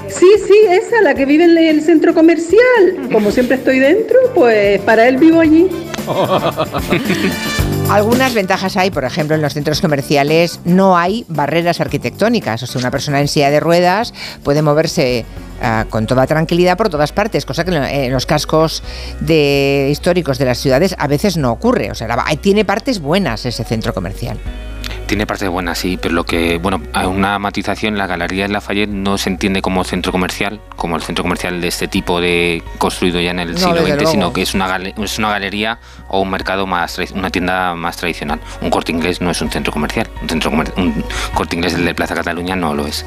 Sí, 0.08 0.26
sí, 0.48 0.54
esa, 0.70 1.02
la 1.02 1.14
que 1.16 1.26
vive 1.26 1.44
en 1.46 1.58
el 1.58 1.82
centro 1.82 2.14
comercial. 2.14 3.10
Como 3.12 3.32
siempre 3.32 3.58
estoy 3.58 3.80
dentro, 3.80 4.18
pues 4.36 4.80
para 4.82 5.08
él 5.08 5.18
vivo 5.18 5.40
allí. 5.40 5.68
Algunas 7.90 8.34
ventajas 8.34 8.76
hay, 8.76 8.92
por 8.92 9.06
ejemplo, 9.06 9.36
en 9.36 9.42
los 9.42 9.54
centros 9.54 9.80
comerciales 9.80 10.60
no 10.66 10.98
hay 10.98 11.26
barreras 11.30 11.80
arquitectónicas. 11.80 12.62
O 12.64 12.68
sea, 12.68 12.80
una 12.80 12.92
persona 12.92 13.22
en 13.22 13.28
silla 13.30 13.50
de 13.50 13.62
ruedas 13.62 14.14
puede 14.44 14.62
moverse 14.62 15.24
ah, 15.62 15.86
con 15.90 16.06
toda 16.06 16.28
tranquilidad 16.28 16.76
por 16.76 16.90
todas 16.90 17.14
partes, 17.14 17.46
cosa 17.46 17.64
que 17.64 17.72
en 17.72 17.80
lo- 17.80 17.86
en 17.88 18.12
los 18.12 18.26
cascos 18.26 18.84
históricos 19.90 20.38
de 20.38 20.46
las 20.46 20.58
ciudades 20.58 20.96
a 21.00 21.08
veces 21.08 21.38
no 21.38 21.52
ocurre. 21.52 21.90
O 21.92 21.96
sea, 21.96 22.08
tiene 22.42 22.66
partes 22.66 23.00
buenas 23.00 23.46
ese 23.46 23.64
centro 23.64 23.94
comercial. 23.94 24.38
Tiene 25.08 25.26
partes 25.26 25.48
buenas, 25.48 25.78
sí, 25.80 25.98
pero 26.02 26.14
lo 26.14 26.26
que, 26.26 26.58
bueno, 26.58 26.82
hay 26.94 27.06
una 27.06 27.40
matización, 27.40 27.98
la 27.98 28.08
Galería 28.08 28.44
de 28.46 28.50
Lafayette 28.54 28.90
no 28.90 29.18
se 29.18 29.30
entiende 29.30 29.62
como 29.62 29.86
centro 29.86 30.12
comercial, 30.12 30.60
como 30.76 30.98
el 30.98 31.02
centro 31.02 31.24
comercial 31.24 31.62
de 31.62 31.70
este 31.70 31.88
tipo 31.88 32.20
de 32.20 32.62
construido 32.78 33.22
ya 33.22 33.32
en 33.32 33.40
el 33.40 33.54
No, 33.54 33.58
siglo 33.58 33.86
XX, 33.88 34.10
sino 34.12 34.34
que 34.34 34.42
es 34.42 34.54
una, 34.54 34.76
es 34.76 35.18
una 35.18 35.30
galería 35.30 35.80
o 36.10 36.20
un 36.20 36.30
mercado 36.30 36.68
más, 36.68 37.00
una 37.14 37.30
tienda 37.30 37.74
más 37.74 37.96
tradicional. 37.96 38.42
Un 38.62 38.70
corte 38.70 38.92
inglés 38.92 39.22
no 39.22 39.32
es 39.32 39.42
un 39.42 39.50
centro 39.50 39.72
comercial, 39.72 40.10
un, 40.22 40.28
centro 40.28 40.52
comer- 40.52 40.74
un 40.76 41.02
corte 41.34 41.56
inglés, 41.56 41.74
el 41.76 41.86
de 41.86 41.96
Plaza 41.96 42.14
Cataluña, 42.14 42.58
no 42.58 42.74
lo 42.74 42.86
es. 42.86 43.06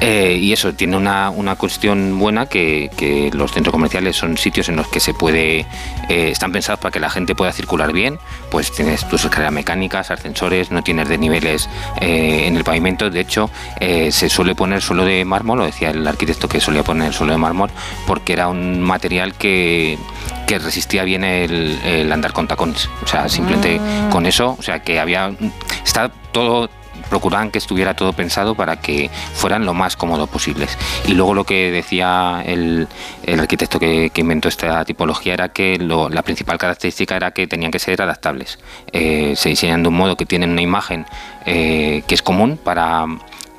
Eh, 0.00 0.38
y 0.40 0.52
eso 0.52 0.72
tiene 0.74 0.96
una, 0.96 1.30
una 1.30 1.56
cuestión 1.56 2.16
buena 2.16 2.46
que, 2.46 2.90
que 2.96 3.28
los 3.34 3.50
centros 3.50 3.72
comerciales 3.72 4.14
son 4.16 4.36
sitios 4.38 4.68
en 4.68 4.76
los 4.76 4.86
que 4.86 5.00
se 5.00 5.14
puede, 5.14 5.66
eh, 6.08 6.30
están 6.30 6.52
pensados 6.52 6.78
para 6.80 6.92
que 6.92 7.00
la 7.00 7.10
gente 7.10 7.34
pueda 7.34 7.52
circular 7.52 7.92
bien, 7.92 8.20
pues 8.52 8.70
tienes 8.70 9.08
tus 9.08 9.24
escaleras 9.24 9.52
mecánicas, 9.52 10.12
ascensores, 10.12 10.70
no 10.70 10.84
tienes 10.84 11.08
eh, 12.00 12.46
en 12.46 12.56
el 12.56 12.64
pavimento, 12.64 13.10
de 13.10 13.20
hecho 13.20 13.50
eh, 13.78 14.12
se 14.12 14.28
suele 14.28 14.54
poner 14.54 14.82
suelo 14.82 15.04
de 15.04 15.24
mármol, 15.24 15.58
lo 15.58 15.64
decía 15.64 15.90
el 15.90 16.06
arquitecto 16.06 16.48
que 16.48 16.60
solía 16.60 16.82
poner 16.82 17.12
suelo 17.12 17.32
de 17.32 17.38
mármol, 17.38 17.70
porque 18.06 18.32
era 18.32 18.48
un 18.48 18.80
material 18.80 19.34
que 19.34 19.98
que 20.46 20.58
resistía 20.58 21.04
bien 21.04 21.22
el, 21.22 21.78
el 21.84 22.10
andar 22.12 22.32
con 22.32 22.48
tacones. 22.48 22.90
O 23.04 23.06
sea, 23.06 23.28
simplemente 23.28 23.78
Ah. 23.80 24.08
con 24.10 24.26
eso, 24.26 24.56
o 24.58 24.62
sea, 24.62 24.80
que 24.80 24.98
había. 24.98 25.32
Está 25.84 26.10
todo 26.32 26.68
procuraban 27.08 27.50
que 27.50 27.58
estuviera 27.58 27.94
todo 27.94 28.12
pensado 28.12 28.54
para 28.54 28.76
que 28.80 29.10
fueran 29.34 29.64
lo 29.64 29.74
más 29.74 29.96
cómodo 29.96 30.26
posibles. 30.26 30.76
Y 31.06 31.14
luego 31.14 31.34
lo 31.34 31.44
que 31.44 31.70
decía 31.70 32.42
el, 32.44 32.88
el 33.24 33.40
arquitecto 33.40 33.78
que, 33.78 34.10
inventó 34.20 34.48
esta 34.48 34.84
tipología 34.84 35.32
era 35.34 35.48
que 35.48 35.78
lo- 35.78 36.08
la 36.10 36.22
principal 36.22 36.58
característica 36.58 37.16
era 37.16 37.30
que 37.30 37.46
tenían 37.46 37.70
que 37.70 37.78
ser 37.78 38.02
adaptables. 38.02 38.58
Eh, 38.92 39.34
se 39.36 39.48
diseñan 39.48 39.82
de 39.82 39.88
un 39.88 39.96
modo 39.96 40.16
que 40.16 40.26
tienen 40.26 40.50
una 40.50 40.60
imagen 40.62 41.06
eh, 41.46 42.02
que 42.06 42.14
es 42.14 42.22
común 42.22 42.58
para 42.62 43.06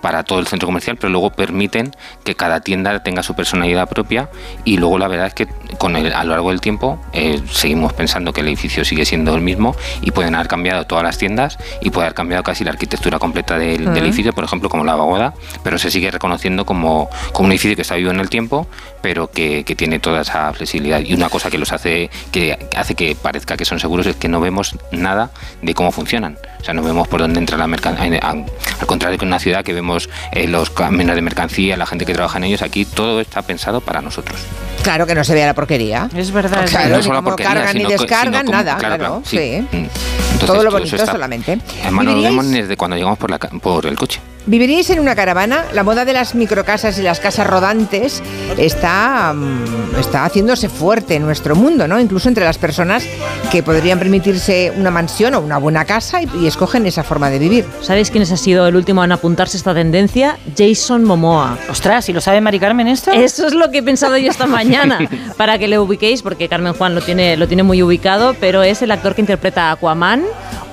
para 0.01 0.23
todo 0.23 0.39
el 0.39 0.47
centro 0.47 0.67
comercial, 0.67 0.97
pero 0.97 1.09
luego 1.09 1.31
permiten 1.31 1.91
que 2.23 2.35
cada 2.35 2.61
tienda 2.61 3.03
tenga 3.03 3.23
su 3.23 3.35
personalidad 3.35 3.87
propia 3.87 4.29
y 4.65 4.77
luego 4.77 4.97
la 4.97 5.07
verdad 5.07 5.27
es 5.27 5.33
que 5.33 5.47
con 5.77 5.95
el, 5.95 6.11
a 6.13 6.23
lo 6.23 6.31
largo 6.31 6.49
del 6.49 6.61
tiempo 6.61 6.99
eh, 7.13 7.41
seguimos 7.49 7.93
pensando 7.93 8.33
que 8.33 8.41
el 8.41 8.47
edificio 8.47 8.83
sigue 8.83 9.05
siendo 9.05 9.35
el 9.35 9.41
mismo 9.41 9.75
y 10.01 10.11
pueden 10.11 10.35
haber 10.35 10.47
cambiado 10.47 10.85
todas 10.85 11.03
las 11.03 11.17
tiendas 11.17 11.57
y 11.81 11.89
puede 11.89 12.07
haber 12.07 12.15
cambiado 12.15 12.43
casi 12.43 12.63
la 12.63 12.71
arquitectura 12.71 13.19
completa 13.19 13.57
del, 13.57 13.87
edificio, 14.01 14.33
por 14.33 14.43
ejemplo 14.43 14.69
como 14.69 14.83
la 14.83 14.95
Vagoda, 14.95 15.33
pero 15.63 15.77
se 15.77 15.91
sigue 15.91 16.09
reconociendo 16.09 16.65
como, 16.65 17.09
como 17.33 17.47
un 17.47 17.51
edificio 17.51 17.75
que 17.75 17.83
está 17.83 17.95
vivo 17.95 18.11
en 18.11 18.19
el 18.19 18.29
tiempo, 18.29 18.67
pero 19.01 19.29
que, 19.31 19.63
que 19.63 19.75
tiene 19.75 19.99
toda 19.99 20.21
esa 20.21 20.51
flexibilidad. 20.53 20.99
Y 20.99 21.13
una 21.13 21.29
cosa 21.29 21.49
que 21.49 21.57
los 21.57 21.71
hace 21.71 22.09
que 22.31 22.57
hace 22.75 22.95
que 22.95 23.15
parezca 23.15 23.57
que 23.57 23.65
son 23.65 23.79
seguros 23.79 24.05
es 24.07 24.15
que 24.15 24.27
no 24.27 24.39
vemos 24.41 24.75
nada 24.91 25.31
de 25.61 25.73
cómo 25.73 25.91
funcionan. 25.91 26.37
O 26.59 26.63
sea, 26.63 26.73
no 26.73 26.83
vemos 26.83 27.07
por 27.07 27.21
dónde 27.21 27.39
entra 27.39 27.57
la 27.57 27.67
mercancía. 27.67 28.19
Al 28.21 28.45
contrario 28.87 29.17
que 29.17 29.25
en 29.25 29.29
una 29.29 29.39
ciudad 29.39 29.63
que 29.63 29.73
vemos 29.73 30.09
eh, 30.31 30.47
los 30.47 30.69
camiones 30.69 31.15
de 31.15 31.21
mercancía, 31.21 31.75
la 31.77 31.85
gente 31.85 32.05
que 32.05 32.13
trabaja 32.13 32.37
en 32.37 32.43
ellos, 32.45 32.61
aquí 32.61 32.85
todo 32.85 33.19
está 33.21 33.41
pensado 33.41 33.81
para 33.81 34.01
nosotros. 34.01 34.39
Claro 34.83 35.05
que 35.07 35.15
no 35.15 35.23
se 35.23 35.33
vea 35.33 35.45
la 35.47 35.53
porquería. 35.53 36.09
Es 36.15 36.31
verdad. 36.31 36.67
Claro, 36.69 36.89
No 36.89 36.97
ni 36.97 37.03
solo 37.03 37.15
cómo 37.17 37.29
porquería, 37.29 37.53
cargan 37.53 37.77
ni 37.77 37.85
descargan, 37.85 38.45
nada, 38.45 38.77
claro, 38.77 38.97
claro. 38.97 38.97
claro, 38.97 39.21
sí. 39.25 39.37
sí. 39.37 39.77
Mm. 39.77 39.87
Entonces, 40.33 40.47
Todo 40.47 40.63
lo 40.63 40.71
bonito 40.71 41.05
solamente. 41.05 41.59
Además, 41.83 42.05
no 42.05 42.11
lo 42.11 42.17
¿Viviríais- 42.17 42.23
vemos 42.23 42.49
desde 42.49 42.77
cuando 42.77 42.95
llegamos 42.97 43.19
por, 43.19 43.29
la, 43.29 43.37
ca- 43.39 43.49
por 43.61 43.85
el 43.85 43.95
coche. 43.97 44.19
¿Viviríais 44.47 44.89
en 44.89 44.99
una 44.99 45.15
caravana? 45.15 45.65
La 45.73 45.83
moda 45.83 46.03
de 46.03 46.13
las 46.13 46.33
microcasas 46.33 46.97
y 46.97 47.03
las 47.03 47.19
casas 47.19 47.45
rodantes 47.45 48.23
está, 48.57 49.33
mm, 49.33 49.99
está 49.99 50.25
haciéndose 50.25 50.67
fuerte 50.67 51.15
en 51.15 51.23
nuestro 51.23 51.55
mundo, 51.55 51.87
¿no? 51.87 51.99
Incluso 51.99 52.27
entre 52.27 52.43
las 52.43 52.57
personas 52.57 53.05
que 53.51 53.61
podrían 53.61 53.99
permitirse 53.99 54.73
una 54.75 54.89
mansión 54.89 55.35
o 55.35 55.41
una 55.41 55.59
buena 55.59 55.85
casa 55.85 56.23
y, 56.23 56.29
y 56.41 56.47
escogen 56.47 56.87
esa 56.87 57.03
forma 57.03 57.29
de 57.29 57.37
vivir. 57.37 57.65
¿Sabéis 57.81 58.09
quién 58.09 58.23
ha 58.23 58.37
sido 58.37 58.67
el 58.67 58.75
último 58.75 59.03
en 59.03 59.11
apuntarse 59.11 59.57
a 59.57 59.59
esta 59.59 59.73
tendencia? 59.75 60.39
Jason 60.57 61.03
Momoa. 61.03 61.59
Ostras, 61.69 62.09
¿y 62.09 62.13
lo 62.13 62.19
sabe 62.19 62.41
Mari 62.41 62.59
Carmen 62.59 62.87
esto? 62.87 63.11
Eso 63.11 63.45
es 63.45 63.53
lo 63.53 63.69
que 63.69 63.79
he 63.79 63.83
pensado 63.83 64.17
yo 64.17 64.31
esta 64.31 64.47
mañana, 64.47 65.07
para 65.37 65.59
que 65.59 65.67
le 65.67 65.77
ubiquéis, 65.77 66.23
porque 66.23 66.49
Carmen 66.49 66.73
Juan 66.73 66.95
lo 66.95 67.01
tiene, 67.01 67.37
lo 67.37 67.47
tiene 67.47 67.61
muy 67.61 67.83
ubicado, 67.83 68.35
pero 68.39 68.63
es 68.63 68.81
el 68.81 68.89
actor 68.89 69.13
que 69.13 69.21
interpreta 69.21 69.69
a 69.69 69.73
Aquaman 69.73 70.23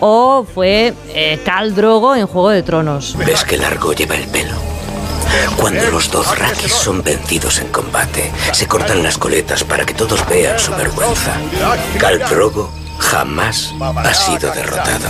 o 0.01 0.45
fue 0.45 0.95
eh, 1.09 1.41
Khal 1.45 1.75
Drogo 1.75 2.15
en 2.15 2.27
Juego 2.27 2.51
de 2.51 2.63
Tronos. 2.63 3.17
¿Ves 3.19 3.45
qué 3.45 3.58
largo 3.59 3.93
lleva 3.93 4.17
el 4.17 4.27
pelo? 4.29 4.55
Cuando 5.57 5.91
los 5.91 6.11
dos 6.11 6.39
Rakis 6.39 6.73
son 6.73 7.03
vencidos 7.03 7.59
en 7.59 7.69
combate, 7.69 8.33
se 8.53 8.67
cortan 8.67 9.03
las 9.03 9.19
coletas 9.19 9.65
para 9.65 9.85
que 9.85 9.95
todos 9.95 10.27
vean 10.29 10.59
su 10.59 10.73
vergüenza. 10.73 11.35
Khal 11.99 12.19
Drogo 12.31 12.71
jamás 12.99 13.73
ha 13.81 14.15
sido 14.15 14.53
derrotado. 14.53 15.09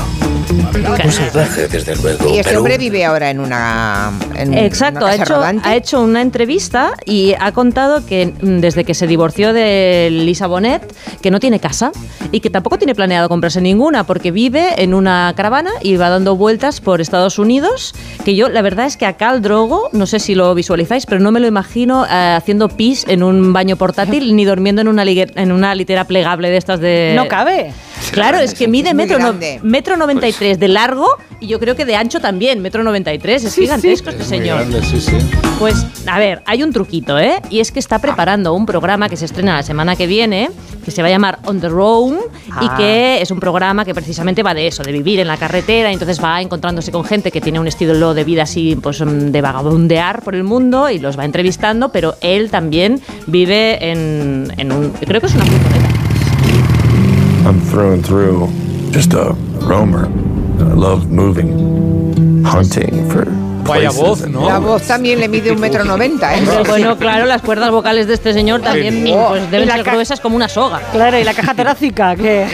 Un 1.05 1.13
salvaje, 1.13 1.69
desde 1.69 1.97
luego, 1.97 2.35
Y 2.35 2.39
este 2.39 2.57
hombre 2.57 2.79
vive 2.79 3.05
ahora 3.05 3.31
en 3.31 3.41
una, 3.41 4.13
en 4.35 4.55
Exacto, 4.55 5.05
una 5.05 5.15
ha 5.15 5.17
casa 5.19 5.23
hecho, 5.25 5.35
rodante. 5.35 5.69
ha 5.69 5.77
hecho 5.77 6.01
una 6.03 6.23
entrevista 6.23 6.93
y 7.05 7.35
ha 7.39 7.53
contado 7.53 8.05
que 8.07 8.27
mm, 8.27 8.61
desde 8.61 8.85
que 8.85 8.95
se 8.95 9.07
divorció 9.07 9.53
de 9.53 10.09
Lisa 10.11 10.47
Bonet, 10.47 10.95
que 11.21 11.31
no 11.31 11.41
tiene 11.41 11.61
casa 11.61 11.93
y 12.33 12.41
que 12.41 12.51
tampoco 12.51 12.79
tiene 12.79 12.95
planeado 12.95 13.29
comprarse 13.29 13.61
ninguna 13.61 14.05
porque 14.05 14.31
vive 14.31 14.83
en 14.83 14.95
una 14.95 15.33
caravana 15.37 15.71
y 15.83 15.97
va 15.97 16.09
dando 16.09 16.37
vueltas 16.37 16.81
por 16.81 17.01
Estados 17.01 17.39
Unidos, 17.39 17.95
que 18.25 18.35
yo 18.35 18.49
la 18.49 18.63
verdad 18.63 18.87
es 18.87 18.97
que 18.97 19.07
a 19.07 19.17
Cal 19.17 19.43
Drogo, 19.43 19.91
no 19.93 20.07
sé 20.07 20.19
si 20.19 20.35
lo 20.35 20.55
visualizáis, 20.55 21.07
pero 21.07 21.21
no 21.21 21.31
me 21.33 21.41
lo 21.41 21.47
imagino 21.47 22.07
eh, 22.07 22.35
haciendo 22.37 22.69
pis 22.69 23.05
en 23.09 23.23
un 23.23 23.53
baño 23.53 23.77
portátil 23.77 24.35
ni 24.35 24.45
durmiendo 24.45 24.81
en 24.81 24.89
una, 24.89 25.03
en 25.05 25.53
una 25.53 25.75
litera 25.75 26.05
plegable 26.05 26.51
de 26.51 26.57
estas 26.57 26.81
de... 26.81 27.13
No 27.17 27.29
cabe. 27.29 27.73
Claro, 28.19 28.39
es 28.39 28.55
que 28.55 28.67
mide 28.69 28.95
metro, 28.95 29.19
no- 29.19 29.35
metro 29.63 29.97
93 29.97 30.59
de 30.59 30.69
largo 30.69 31.07
y 31.41 31.47
yo 31.47 31.61
creo 31.61 31.77
que 31.77 31.85
de 31.85 31.95
ancho 31.97 32.21
también, 32.21 32.61
metro 32.61 32.83
93. 32.83 33.45
Es 33.45 33.53
Sí, 33.53 33.63
gigantesco 33.63 34.11
sí. 34.11 34.17
este 34.19 34.25
señor. 34.29 34.59
grande, 34.59 34.83
sí, 34.83 35.01
sí. 35.01 35.13
Pues, 35.59 35.87
a 36.07 36.19
ver, 36.19 36.43
hay 36.47 36.63
un 36.63 36.73
truquito, 36.73 37.19
¿eh? 37.19 37.41
Y 37.51 37.61
es 37.61 37.71
que 37.73 37.79
está 37.79 37.99
preparando 38.01 38.55
un 38.55 38.67
programa 38.67 39.09
que 39.09 39.17
se 39.17 39.25
estrena 39.25 39.55
la 39.57 39.63
semana 39.63 39.95
que 39.97 40.07
viene, 40.07 40.51
que 40.85 40.91
se 40.91 41.03
va 41.03 41.09
a 41.09 41.11
llamar 41.11 41.39
On 41.45 41.61
the 41.61 41.69
Road, 41.69 42.15
y 42.15 42.51
Ah. 42.53 42.75
que 42.77 43.21
es 43.23 43.31
un 43.31 43.39
programa 43.41 43.85
que 43.85 43.95
precisamente 43.95 44.43
va 44.43 44.55
de 44.55 44.67
eso, 44.69 44.83
de 44.83 44.93
vivir 44.93 45.21
en 45.21 45.27
la 45.29 45.37
carretera, 45.37 45.91
y 45.91 45.95
entonces 45.95 46.23
va 46.23 46.41
encontrándose 46.41 46.91
con 46.93 47.05
gente 47.05 47.31
que 47.31 47.41
tiene 47.41 47.61
un 47.61 47.67
estilo 47.69 48.15
de 48.15 48.25
vida 48.25 48.43
así, 48.45 48.77
pues 48.81 49.03
de 49.05 49.41
vagabundear 49.41 50.23
por 50.23 50.35
el 50.35 50.45
mundo, 50.45 50.91
y 50.91 50.99
los 50.99 51.19
va 51.19 51.25
entrevistando, 51.25 51.91
pero 51.93 52.17
él 52.21 52.51
también 52.51 53.01
vive 53.27 53.91
en, 53.91 54.53
en 54.57 54.73
un... 54.73 54.91
Creo 54.91 55.21
que 55.21 55.27
es 55.27 55.35
una 55.35 55.45
furgoneta. 55.45 55.89
I'm 57.47 57.61
through 57.71 57.93
and 57.95 58.05
through 58.05 58.49
just 58.93 59.15
a 59.15 59.35
roamer. 59.61 60.09
I 60.61 60.75
love 60.75 61.09
moving, 61.11 62.45
hunting 62.45 63.09
for 63.11 63.27
Vaya 63.65 63.91
voz. 63.91 64.21
La 64.31 64.59
voz 64.59 64.83
también 64.83 65.21
le 65.21 65.29
mide 65.29 65.53
un 65.53 65.61
metro 65.61 65.85
noventa, 65.85 66.35
¿eh? 66.35 66.43
Bueno, 66.67 66.97
claro, 66.97 67.27
las 67.27 67.43
cuerdas 67.43 67.71
vocales 67.71 68.07
de 68.07 68.15
este 68.15 68.33
señor 68.33 68.63
también 68.63 69.05
Oh. 69.15 69.29
pues, 69.29 69.51
deben 69.51 69.67
Y 69.69 69.71
la 69.71 69.77
ser 69.77 69.85
gruesas 69.93 70.21
como 70.21 70.37
una 70.37 70.49
soga. 70.49 70.81
Claro, 70.93 71.19
y 71.19 71.25
la 71.25 71.35
caja 71.35 71.55
torácica, 71.55 72.17
que 72.17 72.47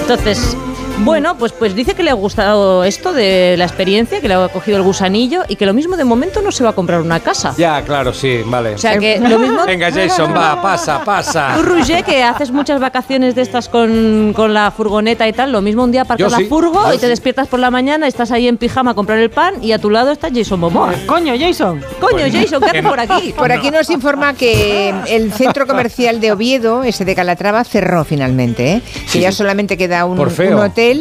Entonces, 0.00 0.56
bueno, 1.04 1.36
pues, 1.36 1.52
pues 1.52 1.74
dice 1.74 1.94
que 1.94 2.02
le 2.02 2.10
ha 2.10 2.14
gustado 2.14 2.84
esto 2.84 3.12
de 3.12 3.56
la 3.58 3.64
experiencia, 3.64 4.20
que 4.20 4.28
le 4.28 4.34
ha 4.34 4.48
cogido 4.48 4.76
el 4.76 4.82
gusanillo 4.82 5.42
y 5.48 5.56
que 5.56 5.66
lo 5.66 5.74
mismo 5.74 5.96
de 5.96 6.04
momento 6.04 6.42
no 6.42 6.52
se 6.52 6.64
va 6.64 6.70
a 6.70 6.72
comprar 6.74 7.00
una 7.00 7.20
casa. 7.20 7.54
Ya, 7.56 7.82
claro, 7.82 8.12
sí, 8.12 8.40
vale. 8.46 8.74
O 8.74 8.78
sea 8.78 8.98
que 8.98 9.18
lo 9.18 9.38
mismo... 9.38 9.64
Venga, 9.66 9.90
Jason, 9.90 10.32
va, 10.34 10.60
pasa, 10.62 11.02
pasa. 11.04 11.54
Tú, 11.56 11.62
Roger, 11.62 12.04
que 12.04 12.22
haces 12.22 12.50
muchas 12.50 12.80
vacaciones 12.80 13.34
de 13.34 13.42
estas 13.42 13.68
con, 13.68 14.32
con 14.34 14.54
la 14.54 14.70
furgoneta 14.70 15.26
y 15.26 15.32
tal, 15.32 15.52
lo 15.52 15.60
mismo 15.60 15.84
un 15.84 15.92
día 15.92 16.02
aparcas 16.02 16.26
Yo 16.26 16.30
la 16.30 16.38
sí, 16.38 16.44
furgo 16.46 16.92
y 16.92 16.96
te 16.96 17.06
sí. 17.06 17.08
despiertas 17.08 17.48
por 17.48 17.60
la 17.60 17.70
mañana, 17.70 18.06
estás 18.06 18.30
ahí 18.30 18.46
en 18.48 18.56
pijama 18.56 18.92
a 18.92 18.94
comprar 18.94 19.18
el 19.18 19.30
pan 19.30 19.54
y 19.62 19.72
a 19.72 19.78
tu 19.78 19.90
lado 19.90 20.12
está 20.12 20.28
Jason 20.32 20.60
Momoa. 20.60 20.94
Coño, 21.06 21.34
Jason. 21.38 21.82
Coño, 22.00 22.24
Jason, 22.30 22.60
¿qué 22.62 22.70
haces 22.70 22.82
por 22.82 23.00
aquí? 23.00 23.32
Por 23.36 23.50
aquí 23.52 23.70
nos 23.70 23.90
informa 23.90 24.34
que 24.34 24.94
el 25.08 25.32
centro 25.32 25.66
comercial 25.66 26.20
de 26.20 26.32
Oviedo, 26.32 26.84
ese 26.84 27.04
de 27.04 27.14
Calatrava, 27.14 27.64
cerró 27.64 28.04
finalmente, 28.04 28.74
¿eh? 28.74 28.82
que 29.12 29.20
ya 29.20 29.32
solamente 29.32 29.76
queda 29.76 30.04
un, 30.04 30.16
Por 30.16 30.30
feo. 30.30 30.56
un 30.56 30.64
hotel 30.64 30.91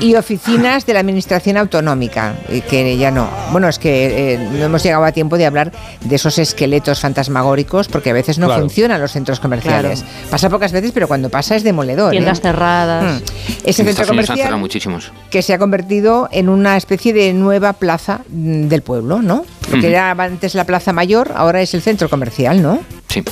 y 0.00 0.14
oficinas 0.14 0.86
de 0.86 0.94
la 0.94 1.00
administración 1.00 1.56
autonómica, 1.56 2.34
que 2.68 2.96
ya 2.96 3.10
no. 3.10 3.28
Bueno, 3.52 3.68
es 3.68 3.78
que 3.78 4.34
eh, 4.34 4.38
no 4.38 4.64
hemos 4.64 4.82
llegado 4.82 5.04
a 5.04 5.12
tiempo 5.12 5.36
de 5.38 5.46
hablar 5.46 5.72
de 6.00 6.14
esos 6.16 6.38
esqueletos 6.38 7.00
fantasmagóricos, 7.00 7.88
porque 7.88 8.10
a 8.10 8.12
veces 8.12 8.38
no 8.38 8.46
Claro. 8.46 8.62
funcionan 8.62 9.00
los 9.00 9.12
centros 9.12 9.40
comerciales. 9.40 10.04
Pasa 10.30 10.48
pocas 10.50 10.72
veces, 10.72 10.92
pero 10.92 11.08
cuando 11.08 11.28
pasa 11.28 11.56
es 11.56 11.62
demoledor. 11.62 12.12
¿eh? 12.12 12.18
Tiendas 12.18 12.40
cerradas. 12.40 13.20
Mm. 13.20 13.24
Ese 13.64 13.82
En 13.82 13.88
centro 13.88 14.06
comercial 14.06 14.56
muchísimos. 14.58 15.12
que 15.30 15.42
se 15.42 15.52
ha 15.54 15.58
convertido 15.58 16.28
en 16.32 16.48
una 16.48 16.76
especie 16.76 17.12
de 17.12 17.32
nueva 17.32 17.72
plaza 17.74 18.20
mm, 18.28 18.68
del 18.68 18.82
pueblo, 18.82 19.22
¿no? 19.22 19.44
Lo 19.72 19.80
que 19.80 19.88
era 19.88 20.10
antes 20.10 20.54
la 20.54 20.64
plaza 20.64 20.92
mayor, 20.92 21.32
ahora 21.34 21.62
es 21.62 21.72
el 21.74 21.82
centro 21.82 22.08
comercial, 22.08 22.60
¿no? 22.62 22.80
Sí, 23.08 23.22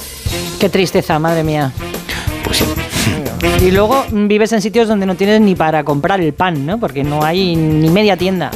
Qué 0.58 0.68
tristeza, 0.68 1.18
madre 1.18 1.42
mía. 1.42 1.72
pues 2.44 2.58
sí. 2.58 2.64
Y 3.60 3.70
luego 3.70 4.04
mm, 4.10 4.26
vives 4.26 4.52
en 4.52 4.60
sitios 4.60 4.88
donde 4.88 5.06
no 5.06 5.14
tienes 5.14 5.40
ni 5.40 5.54
para 5.54 5.84
comprar 5.84 6.20
el 6.20 6.32
pan, 6.32 6.66
¿no? 6.66 6.78
Porque 6.78 7.04
no 7.04 7.24
hay 7.24 7.56
ni 7.56 7.88
media 7.88 8.16
tienda. 8.16 8.50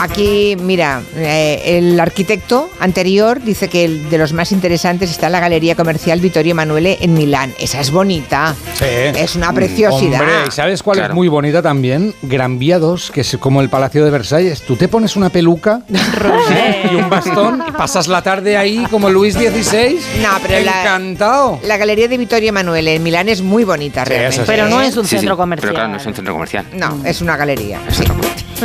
Aquí, 0.00 0.56
mira, 0.60 1.02
eh, 1.16 1.62
el 1.78 1.98
arquitecto 1.98 2.70
anterior 2.80 3.42
dice 3.42 3.68
que 3.68 3.84
el 3.84 4.08
de 4.10 4.18
los 4.18 4.32
más 4.32 4.52
interesantes 4.52 5.10
está 5.10 5.28
la 5.28 5.40
Galería 5.40 5.74
Comercial 5.74 6.20
Vittorio 6.20 6.52
Emanuele 6.52 6.98
en 7.00 7.14
Milán. 7.14 7.52
Esa 7.58 7.80
es 7.80 7.90
bonita. 7.90 8.54
Sí. 8.78 8.84
Es 8.84 9.34
una 9.34 9.52
preciosidad. 9.52 10.20
Hombre, 10.20 10.34
¿y 10.46 10.50
sabes 10.50 10.82
cuál 10.82 10.98
Claro. 10.98 11.12
es 11.12 11.16
muy 11.16 11.28
bonita 11.28 11.62
también? 11.62 12.14
Gran 12.22 12.58
Vía 12.58 12.78
2, 12.78 13.10
que 13.10 13.22
es 13.22 13.36
como 13.40 13.60
el 13.60 13.68
Palacio 13.68 14.04
de 14.04 14.10
Versalles. 14.10 14.62
Tú 14.62 14.76
te 14.76 14.88
pones 14.88 15.16
una 15.16 15.30
peluca 15.30 15.82
y 16.92 16.94
un 16.94 17.10
bastón 17.10 17.62
y 17.68 17.72
pasas 17.72 18.06
la 18.08 18.22
tarde 18.22 18.56
ahí 18.56 18.84
como 18.90 19.10
Luis 19.10 19.34
XVI. 19.34 19.98
No, 20.22 20.28
pero 20.46 20.64
la- 20.64 20.80
Encantado. 20.82 21.58
La 21.64 21.76
Galería 21.76 22.08
de 22.08 22.16
Vittorio 22.18 22.50
Emanuele 22.50 22.94
en 22.94 23.02
Milán 23.02 23.28
es 23.28 23.42
muy 23.42 23.64
bonita 23.64 24.04
Sí, 24.04 24.10
realmente. 24.10 24.36
sí. 24.36 24.42
Pero 24.46 24.68
no 24.68 24.80
es 24.80 24.96
un 24.96 25.04
Sí, 25.04 25.10
sí, 25.10 25.16
centro 25.18 25.36
comercial. 25.36 25.68
Pero 25.72 25.74
claro, 25.74 25.90
no 25.90 25.96
es 25.96 26.06
un 26.06 26.14
centro 26.14 26.32
comercial. 26.34 26.66
No, 26.74 27.00
es 27.04 27.20
una 27.20 27.36
galería. 27.36 27.80
Es. 27.88 27.98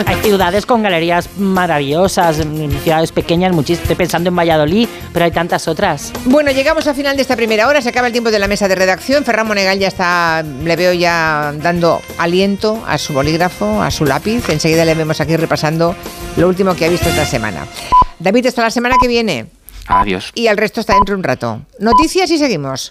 Hay 0.06 0.16
ciudades 0.24 0.66
con 0.66 0.82
galerías 0.82 1.30
maravillosas, 1.38 2.40
en 2.40 2.72
ciudades 2.82 3.12
pequeñas, 3.12 3.54
muchísimas. 3.54 3.84
Estoy 3.84 3.96
pensando 3.96 4.30
en 4.30 4.36
Valladolid, 4.36 4.88
pero 5.12 5.26
hay 5.26 5.32
tantas 5.32 5.68
otras. 5.68 6.12
Bueno, 6.26 6.52
llegamos 6.52 6.88
al 6.88 6.96
final 6.96 7.16
de 7.16 7.22
esta 7.22 7.36
primera 7.36 7.68
hora, 7.68 7.82
se 7.82 7.90
acaba 7.90 8.08
el 8.08 8.14
tiempo 8.14 8.32
de 8.32 8.40
la 8.40 8.48
mesa 8.48 8.68
de 8.68 8.76
redacción. 8.76 9.24
Ferran 9.24 9.48
Monegal 9.48 9.78
ya 9.78 9.88
está, 9.88 10.44
le 10.44 10.76
veo 10.76 10.94
ya 10.94 11.54
dando 11.58 12.02
aliento 12.18 12.84
a 12.88 12.98
su 12.98 13.14
bolígrafo, 13.14 13.84
a 13.84 13.92
su 13.92 14.06
lápiz. 14.06 14.50
Enseguida 14.50 14.84
le 14.84 14.96
vemos 14.96 15.22
aquí 15.22 15.38
repasando 15.38 15.96
lo 16.38 16.48
último 16.48 16.76
que 16.76 16.86
ha 16.86 16.90
visto 16.90 17.10
esta 17.10 17.26
semana. 17.26 17.68
David, 18.18 18.48
hasta 18.48 18.64
la 18.64 18.72
semana 18.72 18.96
que 19.00 19.08
viene 19.08 19.46
Adiós. 19.88 20.32
y 20.34 20.48
al 20.48 20.58
resto 20.58 20.80
está 20.82 20.94
dentro 20.94 21.14
de 21.14 21.20
un 21.20 21.24
rato. 21.24 21.62
Noticias 21.80 22.32
y 22.32 22.38
seguimos. 22.40 22.90